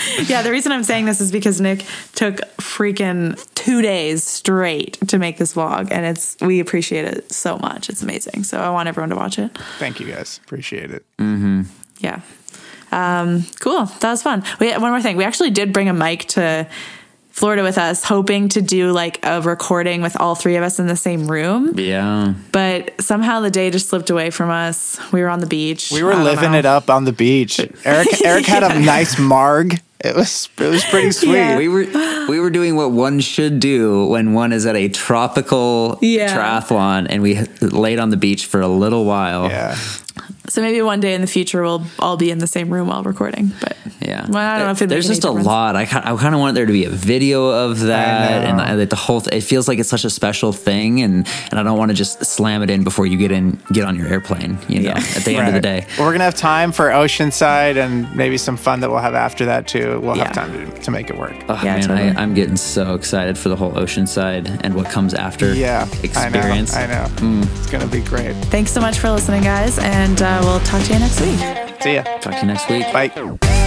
Yeah, 0.26 0.41
the 0.41 0.52
reason 0.52 0.72
I'm 0.72 0.84
saying 0.84 1.06
this 1.06 1.22
is 1.22 1.32
because 1.32 1.60
Nick 1.60 1.86
took 2.14 2.38
freaking 2.58 3.38
two 3.56 3.82
days 3.82 4.24
straight 4.24 4.97
to 5.08 5.18
make 5.18 5.38
this 5.38 5.54
vlog, 5.54 5.91
and 5.91 6.06
it's 6.06 6.38
we 6.41 6.60
appreciate 6.60 7.06
it 7.06 7.32
so 7.32 7.58
much. 7.58 7.89
It's 7.89 8.02
amazing. 8.02 8.43
So 8.43 8.60
I 8.60 8.70
want 8.70 8.88
everyone 8.88 9.10
to 9.10 9.16
watch 9.16 9.39
it. 9.39 9.58
Thank 9.80 10.00
you 10.00 10.08
guys. 10.12 10.39
Appreciate 10.43 10.91
it. 10.91 11.06
Yeah. 12.00 12.22
Um, 12.91 13.45
cool. 13.60 13.86
That 13.86 14.12
was 14.12 14.24
fun. 14.24 14.43
We 14.60 14.72
one 14.72 14.91
more 14.91 15.02
thing. 15.02 15.18
We 15.18 15.24
actually 15.24 15.52
did 15.52 15.74
bring 15.74 15.89
a 15.89 15.93
mic 15.93 16.26
to 16.30 16.68
Florida 17.39 17.64
with 17.64 17.78
us, 17.78 18.04
hoping 18.04 18.50
to 18.50 18.62
do 18.62 18.91
like 18.91 19.26
a 19.26 19.41
recording 19.41 20.02
with 20.02 20.20
all 20.20 20.36
three 20.36 20.58
of 20.58 20.64
us 20.64 20.78
in 20.78 20.88
the 20.88 20.95
same 20.97 21.32
room. 21.32 21.74
yeah 21.80 22.34
But 22.52 23.00
somehow 23.02 23.39
the 23.39 23.50
day 23.50 23.70
just 23.70 23.88
slipped 23.88 24.10
away 24.10 24.30
from 24.30 24.50
us. 24.50 25.00
We 25.14 25.22
were 25.22 25.30
on 25.30 25.39
the 25.39 25.47
beach. 25.47 25.89
We 25.89 26.04
were 26.04 26.16
living 26.16 26.52
know. 26.52 26.58
it 26.58 26.66
up 26.66 26.89
on 26.89 27.06
the 27.06 27.14
beach. 27.14 27.60
Eric 27.86 28.26
Eric 28.26 28.45
had 28.45 28.64
a 28.64 28.80
nice 28.80 29.18
marg. 29.18 29.82
It 30.04 30.16
was 30.16 30.47
it 30.58 30.68
was 30.68 30.84
pretty 30.86 31.12
sweet. 31.22 31.34
Yeah. 31.34 31.58
we 31.58 31.68
were 31.68 31.86
we 32.30 32.39
were 32.39 32.50
doing 32.50 32.76
what 32.78 32.91
one 32.91 33.20
should 33.20 33.60
do 33.60 34.06
when 34.06 34.34
one 34.34 34.54
is 34.54 34.66
at 34.66 34.76
a 34.78 34.88
tropical 34.89 36.00
Yeah. 36.02 36.36
triathlon 36.38 37.08
and 37.10 37.22
we 37.22 37.39
laid 37.62 38.00
on 38.00 38.10
the 38.10 38.18
beach 38.18 38.45
for 38.45 38.62
a 38.62 38.68
little 38.68 39.04
while 39.06 39.50
Yeah. 39.50 39.76
So 40.50 40.62
maybe 40.62 40.82
one 40.82 41.00
day 41.00 41.14
in 41.14 41.22
the 41.22 41.28
future 41.28 41.62
we'll 41.62 41.84
all 42.00 42.18
be 42.18 42.32
in 42.32 42.39
the 42.39 42.47
same 42.47 42.70
room 42.74 42.88
while 42.88 43.04
recording. 43.04 43.52
But 43.62 43.78
Yeah, 44.02 44.26
well, 44.28 44.38
I 44.38 44.58
don't 44.58 44.68
know 44.68 44.72
if 44.72 44.82
it 44.82 44.89
there's 44.89 45.08
just 45.08 45.24
a 45.24 45.32
lot. 45.32 45.76
I 45.76 45.86
kind, 45.86 46.06
I 46.06 46.16
kind 46.18 46.34
of 46.34 46.41
want 46.41 46.56
there 46.56 46.66
to 46.66 46.72
be 46.74 46.86
a 46.86 46.89
video 46.89 47.47
of 47.47 47.80
that, 47.82 48.45
and 48.45 48.58
know. 48.58 48.64
I, 48.64 48.74
like 48.74 48.89
the 48.89 48.95
whole. 48.95 49.22
Th- 49.22 49.36
it 49.38 49.45
feels 49.45 49.68
like 49.68 49.78
it's 49.80 49.89
such 49.89 50.06
a 50.06 50.10
special 50.10 50.52
thing, 50.52 51.02
and 51.02 51.28
and 51.52 51.60
I 51.60 51.64
don't 51.64 51.78
want 51.78 51.89
to 51.91 51.95
just 51.95 52.26
slam 52.26 52.64
it 52.64 52.70
in 52.70 52.84
before 52.84 53.06
you 53.06 53.18
get 53.18 53.32
in, 53.32 53.60
get 53.72 53.86
on 53.86 53.95
your 53.95 54.08
airplane. 54.08 54.58
You 54.68 54.80
know, 54.82 54.89
Yeah. 54.89 54.97
at 55.16 55.24
the 55.26 55.36
end 55.36 55.47
of 55.50 55.54
the 55.54 55.62
day. 55.62 55.86
We're 56.00 56.12
gonna 56.12 56.24
have 56.24 56.36
time 56.36 56.72
for 56.72 56.89
Oceanside 56.89 57.76
and 57.78 58.14
maybe 58.16 58.38
some 58.38 58.58
fun 58.58 58.80
that 58.80 58.89
we'll 58.89 59.00
have 59.00 59.14
after 59.16 59.45
that 59.45 59.68
too. 59.68 60.00
We'll 60.02 60.18
Yeah. 60.18 60.26
have 60.26 60.34
time 60.34 60.52
to, 60.72 60.82
to 60.82 60.91
make 60.91 61.10
it 61.10 61.18
work. 61.18 61.36
Oh, 61.50 61.56
Yeah, 61.64 61.76
man, 61.76 61.82
totally. 61.82 62.10
I, 62.12 62.22
I'm 62.22 62.34
getting 62.34 62.58
so 62.58 62.95
excited 62.95 63.38
for 63.38 63.50
the 63.50 63.56
whole 63.56 63.72
Oceanside 63.74 64.62
and 64.64 64.74
what 64.74 64.89
comes 64.89 65.14
after. 65.14 65.54
Yeah, 65.54 65.88
experience. 66.04 66.76
I 66.76 66.88
know. 66.88 66.93
I 66.93 67.02
know. 67.02 67.08
Mm. 67.43 67.58
It's 67.58 67.70
gonna 67.70 67.88
be 67.88 68.02
great. 68.02 68.34
Thanks 68.45 68.72
so 68.72 68.82
much 68.82 68.97
for 69.00 69.12
listening, 69.12 69.43
guys, 69.43 69.78
and 69.80 70.22
uh, 70.22 70.39
we'll 70.42 70.60
talk 70.62 70.84
to 70.84 70.94
you 70.94 71.00
next 71.00 71.22
week. 71.22 71.40
See 71.82 71.96
ya. 71.96 72.04
Talk 72.20 72.34
to 72.34 72.40
you 72.42 72.48
next 72.48 72.70
week. 72.70 72.86
Bye. 72.94 73.59